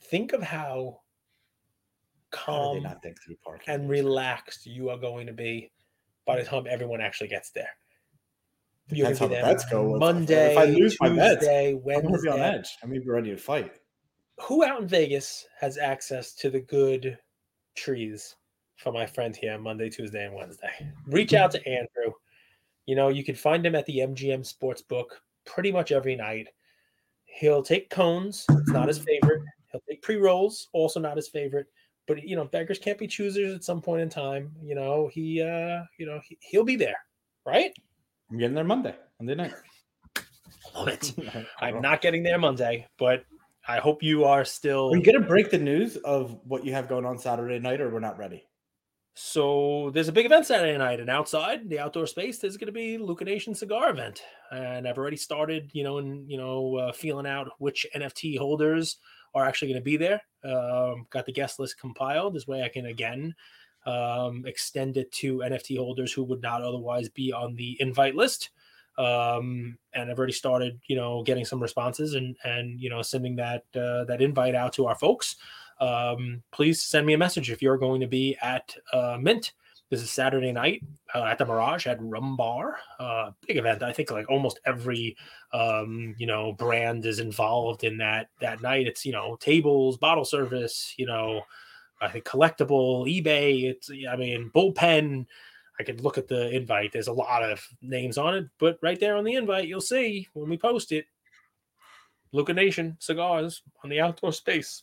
Think 0.00 0.32
of 0.32 0.42
how 0.42 1.00
calm 2.30 2.76
they 2.76 2.82
not 2.82 3.02
think 3.02 3.16
through 3.22 3.36
parking? 3.44 3.74
and 3.74 3.88
relaxed 3.88 4.66
you 4.66 4.90
are 4.90 4.98
going 4.98 5.26
to 5.26 5.32
be 5.32 5.70
by 6.26 6.36
the 6.36 6.44
time 6.44 6.64
everyone 6.68 7.00
actually 7.00 7.28
gets 7.28 7.50
there. 7.50 7.68
You're 8.88 9.10
Depends 9.12 9.18
how 9.18 9.26
the 9.28 9.34
bets 9.34 9.64
go. 9.64 9.98
Monday, 9.98 10.52
if 10.52 10.58
I 10.58 10.64
lose 10.66 10.96
my 11.00 11.08
bets, 11.08 11.40
Tuesday, 11.40 11.70
I'm 11.70 12.02
gonna 12.02 12.22
be 12.22 12.28
on 12.28 12.40
edge. 12.40 12.68
I'm 12.82 12.90
gonna 12.90 13.00
be 13.00 13.08
ready 13.08 13.30
to 13.30 13.36
fight. 13.36 13.72
Who 14.42 14.64
out 14.64 14.80
in 14.80 14.86
Vegas 14.86 15.46
has 15.58 15.78
access 15.78 16.34
to 16.34 16.50
the 16.50 16.60
good 16.60 17.18
trees 17.74 18.36
for 18.76 18.92
my 18.92 19.06
friend 19.06 19.34
here 19.34 19.58
Monday, 19.58 19.88
Tuesday, 19.88 20.26
and 20.26 20.34
Wednesday? 20.34 20.70
Reach 21.06 21.34
out 21.34 21.50
to 21.52 21.68
Andrew. 21.68 22.12
You 22.86 22.94
know, 22.94 23.08
you 23.08 23.24
can 23.24 23.34
find 23.34 23.66
him 23.66 23.74
at 23.74 23.86
the 23.86 23.98
MGM 23.98 24.46
Sportsbook 24.46 25.06
pretty 25.46 25.72
much 25.72 25.90
every 25.90 26.14
night. 26.14 26.48
He'll 27.24 27.62
take 27.62 27.90
cones. 27.90 28.46
It's 28.48 28.70
not 28.70 28.88
his 28.88 28.98
favorite. 28.98 29.42
He'll 29.72 29.80
take 29.88 30.02
pre 30.02 30.16
rolls. 30.16 30.68
Also 30.72 31.00
not 31.00 31.16
his 31.16 31.28
favorite. 31.28 31.66
But 32.06 32.26
you 32.26 32.36
know, 32.36 32.44
beggars 32.44 32.78
can't 32.78 32.98
be 32.98 33.06
choosers 33.06 33.54
at 33.54 33.64
some 33.64 33.80
point 33.80 34.02
in 34.02 34.08
time. 34.08 34.52
You 34.62 34.74
know, 34.74 35.08
he, 35.12 35.42
uh, 35.42 35.82
you 35.98 36.06
know, 36.06 36.20
he, 36.24 36.38
he'll 36.40 36.64
be 36.64 36.76
there, 36.76 36.96
right? 37.44 37.72
I'm 38.30 38.38
getting 38.38 38.54
there 38.54 38.64
Monday, 38.64 38.94
Monday 39.20 39.34
night. 39.34 39.52
Love 40.74 40.88
it. 40.88 41.12
I'm 41.60 41.82
don't- 41.82 42.00
getting 42.00 42.22
there 42.22 42.38
Monday, 42.38 42.86
but 42.98 43.24
I 43.68 43.78
hope 43.78 44.02
you 44.02 44.24
are 44.24 44.44
still. 44.44 44.90
We're 44.90 44.98
you 44.98 45.04
gonna 45.04 45.26
break 45.26 45.50
the 45.50 45.58
news 45.58 45.96
of 45.96 46.38
what 46.44 46.64
you 46.64 46.72
have 46.72 46.88
going 46.88 47.04
on 47.04 47.18
Saturday 47.18 47.58
night, 47.58 47.80
or 47.80 47.90
we're 47.90 48.00
not 48.00 48.18
ready? 48.18 48.44
So 49.18 49.90
there's 49.94 50.08
a 50.08 50.12
big 50.12 50.26
event 50.26 50.44
Saturday 50.44 50.76
night, 50.76 51.00
and 51.00 51.08
outside 51.08 51.70
the 51.70 51.78
outdoor 51.78 52.06
space, 52.06 52.38
there's 52.38 52.58
going 52.58 52.66
to 52.66 52.72
be 52.72 52.98
Luka 52.98 53.24
Nation 53.24 53.54
cigar 53.54 53.88
event, 53.88 54.22
and 54.50 54.86
I've 54.86 54.98
already 54.98 55.16
started, 55.16 55.70
you 55.72 55.84
know, 55.84 55.96
and 55.96 56.30
you 56.30 56.36
know, 56.36 56.76
uh, 56.76 56.92
feeling 56.92 57.26
out 57.26 57.48
which 57.58 57.86
NFT 57.96 58.36
holders 58.36 58.98
are 59.36 59.44
actually 59.44 59.68
going 59.68 59.80
to 59.80 59.84
be 59.84 59.96
there. 59.96 60.20
Um, 60.42 61.06
got 61.10 61.26
the 61.26 61.32
guest 61.32 61.60
list 61.60 61.78
compiled. 61.78 62.34
This 62.34 62.48
way, 62.48 62.62
I 62.62 62.68
can 62.68 62.86
again 62.86 63.34
um, 63.84 64.42
extend 64.46 64.96
it 64.96 65.12
to 65.12 65.38
NFT 65.38 65.76
holders 65.76 66.12
who 66.12 66.24
would 66.24 66.42
not 66.42 66.62
otherwise 66.62 67.08
be 67.08 67.32
on 67.32 67.54
the 67.54 67.76
invite 67.78 68.16
list. 68.16 68.50
um, 68.98 69.76
and 69.92 70.10
I've 70.10 70.18
already 70.18 70.32
started, 70.32 70.80
you 70.86 70.96
know, 70.96 71.22
getting 71.22 71.44
some 71.44 71.60
responses 71.60 72.14
and 72.14 72.36
and 72.44 72.80
you 72.80 72.88
know 72.88 73.02
sending 73.02 73.36
that 73.36 73.64
uh, 73.74 74.04
that 74.04 74.22
invite 74.22 74.54
out 74.54 74.72
to 74.74 74.86
our 74.86 74.94
folks. 74.94 75.36
Um, 75.80 76.42
please 76.52 76.80
send 76.80 77.06
me 77.06 77.12
a 77.12 77.18
message 77.18 77.50
if 77.50 77.60
you're 77.60 77.76
going 77.76 78.00
to 78.00 78.06
be 78.06 78.36
at 78.40 78.74
uh, 78.92 79.18
Mint. 79.20 79.52
This 79.88 80.02
is 80.02 80.10
Saturday 80.10 80.50
night 80.50 80.82
uh, 81.14 81.22
at 81.22 81.38
the 81.38 81.46
Mirage 81.46 81.86
at 81.86 82.00
Rhumbar. 82.00 82.74
Uh, 82.98 83.30
big 83.46 83.56
event. 83.56 83.84
I 83.84 83.92
think 83.92 84.10
like 84.10 84.28
almost 84.28 84.58
every 84.66 85.16
um, 85.52 86.16
you 86.18 86.26
know 86.26 86.54
brand 86.54 87.06
is 87.06 87.20
involved 87.20 87.84
in 87.84 87.96
that 87.98 88.30
that 88.40 88.62
night. 88.62 88.88
It's 88.88 89.06
you 89.06 89.12
know 89.12 89.36
tables, 89.36 89.96
bottle 89.96 90.24
service, 90.24 90.92
you 90.96 91.06
know, 91.06 91.42
I 92.00 92.08
think 92.08 92.24
collectible, 92.24 93.06
eBay. 93.06 93.70
It's 93.70 93.88
I 94.10 94.16
mean 94.16 94.50
bullpen. 94.52 95.24
I 95.78 95.84
could 95.84 96.00
look 96.00 96.18
at 96.18 96.26
the 96.26 96.50
invite. 96.50 96.90
There's 96.92 97.06
a 97.06 97.12
lot 97.12 97.44
of 97.44 97.64
names 97.80 98.18
on 98.18 98.34
it, 98.34 98.48
but 98.58 98.78
right 98.82 98.98
there 98.98 99.16
on 99.16 99.22
the 99.22 99.34
invite, 99.34 99.68
you'll 99.68 99.80
see 99.80 100.26
when 100.32 100.50
we 100.50 100.58
post 100.58 100.90
it, 100.90 101.06
Luka 102.32 102.52
Nation 102.52 102.96
cigars 102.98 103.62
on 103.84 103.90
the 103.90 104.00
outdoor 104.00 104.32
space. 104.32 104.82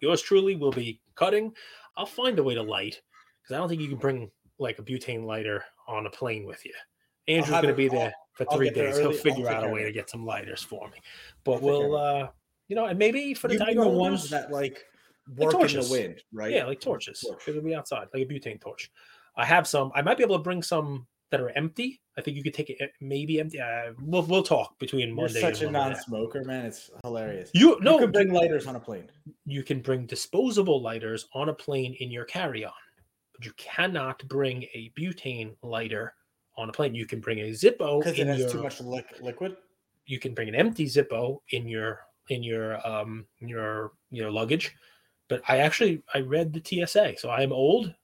Yours 0.00 0.22
truly 0.22 0.54
will 0.54 0.70
be 0.70 1.00
cutting. 1.16 1.52
I'll 1.96 2.06
find 2.06 2.38
a 2.38 2.42
way 2.42 2.54
to 2.54 2.62
light 2.62 3.00
because 3.52 3.58
I 3.58 3.60
don't 3.60 3.68
think 3.68 3.82
you 3.82 3.88
can 3.88 3.98
bring 3.98 4.30
like 4.58 4.78
a 4.78 4.82
butane 4.82 5.24
lighter 5.26 5.64
on 5.86 6.06
a 6.06 6.10
plane 6.10 6.46
with 6.46 6.64
you. 6.64 6.72
Andrew's 7.28 7.50
going 7.50 7.66
to 7.66 7.74
be 7.74 7.88
there 7.88 8.06
I'll- 8.06 8.46
for 8.46 8.56
three 8.56 8.70
days. 8.70 8.96
He'll 8.96 9.08
early. 9.08 9.16
I'll 9.16 9.22
figure 9.22 9.48
out 9.48 9.64
a 9.64 9.68
way 9.68 9.84
to 9.84 9.92
get 9.92 10.08
some 10.10 10.24
lighters 10.24 10.62
for 10.62 10.88
me. 10.88 10.96
I'll 10.96 11.02
But 11.44 11.62
we'll, 11.62 11.96
uh, 11.96 12.28
you 12.68 12.76
know, 12.76 12.86
and 12.86 12.98
maybe 12.98 13.34
for 13.34 13.48
the 13.48 13.58
the 13.58 13.88
ones 13.88 14.30
that 14.30 14.50
like 14.50 14.84
work 15.36 15.52
in 15.52 15.60
torches. 15.60 15.88
the 15.88 15.94
wind, 16.00 16.22
right? 16.32 16.52
yeah, 16.52 16.64
like 16.64 16.80
torches. 16.80 17.20
Torch. 17.20 17.46
It'll 17.46 17.62
be 17.62 17.74
outside, 17.74 18.08
like 18.14 18.22
a 18.22 18.26
butane 18.26 18.60
torch. 18.60 18.90
I 19.36 19.44
have 19.44 19.66
some. 19.66 19.92
I 19.94 20.02
might 20.02 20.16
be 20.16 20.24
able 20.24 20.36
to 20.38 20.42
bring 20.42 20.62
some 20.62 21.06
that 21.30 21.40
are 21.40 21.50
empty. 21.50 22.00
I 22.16 22.20
think 22.20 22.36
you 22.36 22.42
could 22.42 22.54
take 22.54 22.70
it 22.70 22.92
maybe 23.00 23.40
empty. 23.40 23.60
Uh, 23.60 23.92
we'll 24.00 24.22
we'll 24.22 24.42
talk 24.42 24.78
between 24.78 25.08
You're 25.08 25.16
Monday 25.16 25.40
such 25.40 25.62
a 25.62 25.70
non-smoker, 25.70 26.44
man. 26.44 26.66
It's 26.66 26.90
hilarious. 27.02 27.50
You 27.54 27.78
no, 27.80 27.94
you 27.94 28.00
could 28.00 28.12
bring 28.12 28.32
lighters 28.32 28.66
on 28.66 28.76
a 28.76 28.80
plane. 28.80 29.10
you 29.46 29.62
can 29.62 29.80
bring 29.80 30.06
disposable 30.06 30.82
lighters 30.82 31.26
on 31.34 31.48
a 31.48 31.54
plane 31.54 31.94
in 32.00 32.10
your 32.10 32.24
carry-on, 32.24 32.72
you 33.42 33.52
cannot 33.56 34.26
bring 34.28 34.64
a 34.74 34.92
butane 34.98 35.54
lighter 35.62 36.14
on 36.56 36.68
a 36.68 36.72
plane. 36.72 36.94
You 36.94 37.06
can 37.06 37.20
bring 37.20 37.40
a 37.40 37.50
Zippo 37.50 38.00
because 38.00 38.18
it 38.18 38.26
has 38.26 38.38
your. 38.40 38.50
too 38.50 38.62
much 38.62 38.78
liq- 38.78 39.20
liquid. 39.20 39.56
You 40.06 40.18
can 40.18 40.34
bring 40.34 40.48
an 40.48 40.54
empty 40.54 40.86
Zippo 40.86 41.38
in 41.50 41.68
your 41.68 42.00
in 42.28 42.42
your 42.42 42.86
um 42.86 43.26
your 43.40 43.92
your 44.10 44.30
luggage. 44.30 44.74
But 45.28 45.42
I 45.48 45.58
actually 45.58 46.02
I 46.14 46.20
read 46.20 46.52
the 46.52 46.62
TSA, 46.86 47.14
so 47.18 47.30
I 47.30 47.42
am 47.42 47.52
old. 47.52 47.94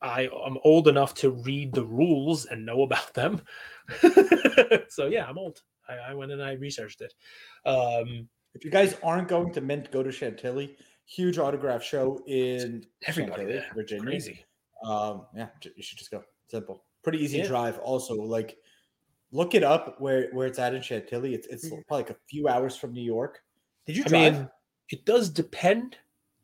I 0.00 0.28
am 0.46 0.58
old 0.64 0.88
enough 0.88 1.14
to 1.14 1.30
read 1.30 1.72
the 1.72 1.84
rules 1.84 2.46
and 2.46 2.66
know 2.66 2.82
about 2.82 3.14
them. 3.14 3.40
so 4.88 5.06
yeah, 5.06 5.26
I'm 5.26 5.38
old. 5.38 5.62
I, 5.88 6.10
I 6.10 6.14
went 6.14 6.32
and 6.32 6.42
I 6.42 6.52
researched 6.52 7.00
it. 7.00 7.14
Um, 7.66 8.28
If 8.54 8.64
you 8.64 8.70
guys 8.70 8.96
aren't 9.02 9.28
going 9.28 9.52
to 9.52 9.60
Mint, 9.60 9.90
go 9.90 10.02
to 10.02 10.12
Chantilly. 10.12 10.76
Huge 11.06 11.38
autograph 11.38 11.82
show 11.82 12.22
in 12.26 12.86
everybody 13.06 13.42
Chantilly, 13.42 13.64
Virginia. 13.74 14.04
crazy. 14.04 14.44
Um, 14.84 15.26
yeah, 15.34 15.48
you 15.76 15.82
should 15.82 15.98
just 15.98 16.10
go. 16.10 16.22
Simple, 16.48 16.84
pretty 17.02 17.18
easy 17.18 17.38
Yeah. 17.38 17.46
drive. 17.46 17.78
Also, 17.78 18.14
like, 18.14 18.58
look 19.32 19.54
it 19.54 19.64
up 19.64 20.00
where 20.00 20.30
where 20.32 20.46
it's 20.46 20.58
at 20.58 20.74
in 20.74 20.82
Chantilly. 20.82 21.34
It's 21.34 21.46
it's 21.48 21.68
Mhm. 21.68 21.86
probably 21.86 22.04
like 22.04 22.10
a 22.10 22.20
few 22.28 22.48
hours 22.48 22.76
from 22.76 22.92
New 22.92 23.02
York. 23.02 23.42
Did 23.86 23.96
you 23.96 24.04
I 24.04 24.08
drive? 24.08 24.34
mean, 24.34 24.50
it 24.90 25.04
does 25.04 25.30
depend. 25.30 25.96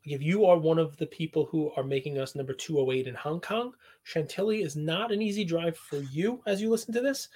If 0.05 0.23
you 0.23 0.47
are 0.47 0.57
one 0.59 0.79
of 0.79 0.97
the 0.97 1.07
people 1.07 1.45
who 1.45 1.71
are 1.73 1.85
making 1.85 2.19
us 2.19 2.35
number 2.35 2.55
208 2.55 3.07
in 3.07 3.15
Hong 3.15 3.41
Kong, 3.41 3.75
Chantilly 4.03 4.63
is 4.63 4.75
not 4.75 5.13
an 5.13 5.21
easy 5.21 5.45
drive 5.45 5.77
for 5.77 5.99
you 5.99 6.43
as 6.47 6.63
you 6.63 6.71
listen 6.71 6.95
to 6.95 7.03
this. 7.03 7.29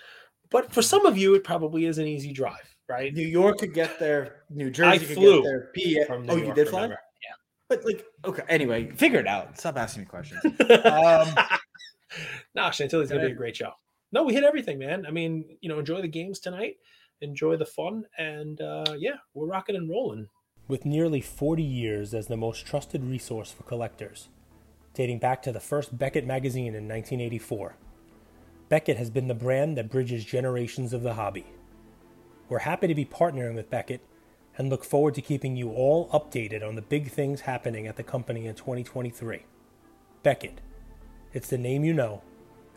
But 0.50 0.72
for 0.72 0.80
some 0.82 1.05
of 1.05 1.18
you, 1.18 1.34
it 1.34 1.44
probably 1.44 1.84
is 1.84 1.98
an 1.98 2.07
easy 2.07 2.32
drive, 2.32 2.74
right? 2.88 3.12
New 3.12 3.26
York 3.26 3.59
could 3.59 3.74
get 3.74 3.98
there. 3.98 4.44
New 4.48 4.70
Jersey 4.70 5.05
could 5.07 5.14
flew 5.16 5.42
get 5.42 5.44
there. 5.44 5.72
PA. 5.74 6.07
From 6.07 6.22
New 6.26 6.32
oh, 6.32 6.36
you 6.36 6.55
did 6.55 6.68
fly? 6.68 6.82
remember? 6.84 6.98
But 7.68 7.84
like, 7.84 8.04
okay. 8.24 8.42
Anyway, 8.48 8.90
figure 8.92 9.20
it 9.20 9.26
out. 9.26 9.58
Stop 9.58 9.78
asking 9.78 10.02
me 10.02 10.06
questions. 10.06 10.40
Yeah. 10.68 11.28
Um, 12.14 12.28
nah, 12.54 12.70
Chantilly's 12.70 13.08
gonna 13.08 13.26
be 13.26 13.32
a 13.32 13.34
great 13.34 13.56
show. 13.56 13.72
No, 14.12 14.22
we 14.22 14.34
hit 14.34 14.44
everything, 14.44 14.78
man. 14.78 15.04
I 15.04 15.10
mean, 15.10 15.56
you 15.60 15.68
know, 15.68 15.80
enjoy 15.80 16.00
the 16.00 16.06
games 16.06 16.38
tonight, 16.38 16.76
enjoy 17.20 17.56
the 17.56 17.66
fun, 17.66 18.04
and 18.16 18.60
uh, 18.60 18.94
yeah, 18.96 19.16
we're 19.34 19.48
rocking 19.48 19.74
and 19.74 19.90
rolling. 19.90 20.28
With 20.68 20.84
nearly 20.84 21.20
40 21.20 21.64
years 21.64 22.14
as 22.14 22.28
the 22.28 22.36
most 22.36 22.64
trusted 22.64 23.02
resource 23.02 23.50
for 23.50 23.64
collectors, 23.64 24.28
dating 24.94 25.18
back 25.18 25.42
to 25.42 25.52
the 25.52 25.58
first 25.58 25.98
Beckett 25.98 26.24
magazine 26.24 26.76
in 26.76 26.86
1984, 26.86 27.76
Beckett 28.68 28.96
has 28.96 29.10
been 29.10 29.26
the 29.26 29.34
brand 29.34 29.76
that 29.76 29.90
bridges 29.90 30.24
generations 30.24 30.92
of 30.92 31.02
the 31.02 31.14
hobby. 31.14 31.46
We're 32.48 32.60
happy 32.60 32.86
to 32.86 32.94
be 32.94 33.04
partnering 33.04 33.54
with 33.54 33.68
Beckett 33.68 34.00
and 34.57 34.70
look 34.70 34.84
forward 34.84 35.14
to 35.14 35.22
keeping 35.22 35.57
you 35.57 35.70
all 35.70 36.09
updated 36.11 36.66
on 36.66 36.74
the 36.74 36.82
big 36.82 37.11
things 37.11 37.42
happening 37.42 37.86
at 37.86 37.96
the 37.96 38.02
company 38.02 38.46
in 38.46 38.55
2023. 38.55 39.44
Beckett. 40.22 40.61
It's 41.32 41.48
the 41.48 41.59
name 41.59 41.84
you 41.84 41.92
know 41.92 42.22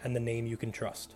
and 0.03 0.15
the 0.15 0.19
name 0.19 0.47
you 0.47 0.57
can 0.57 0.71
trust. 0.71 1.13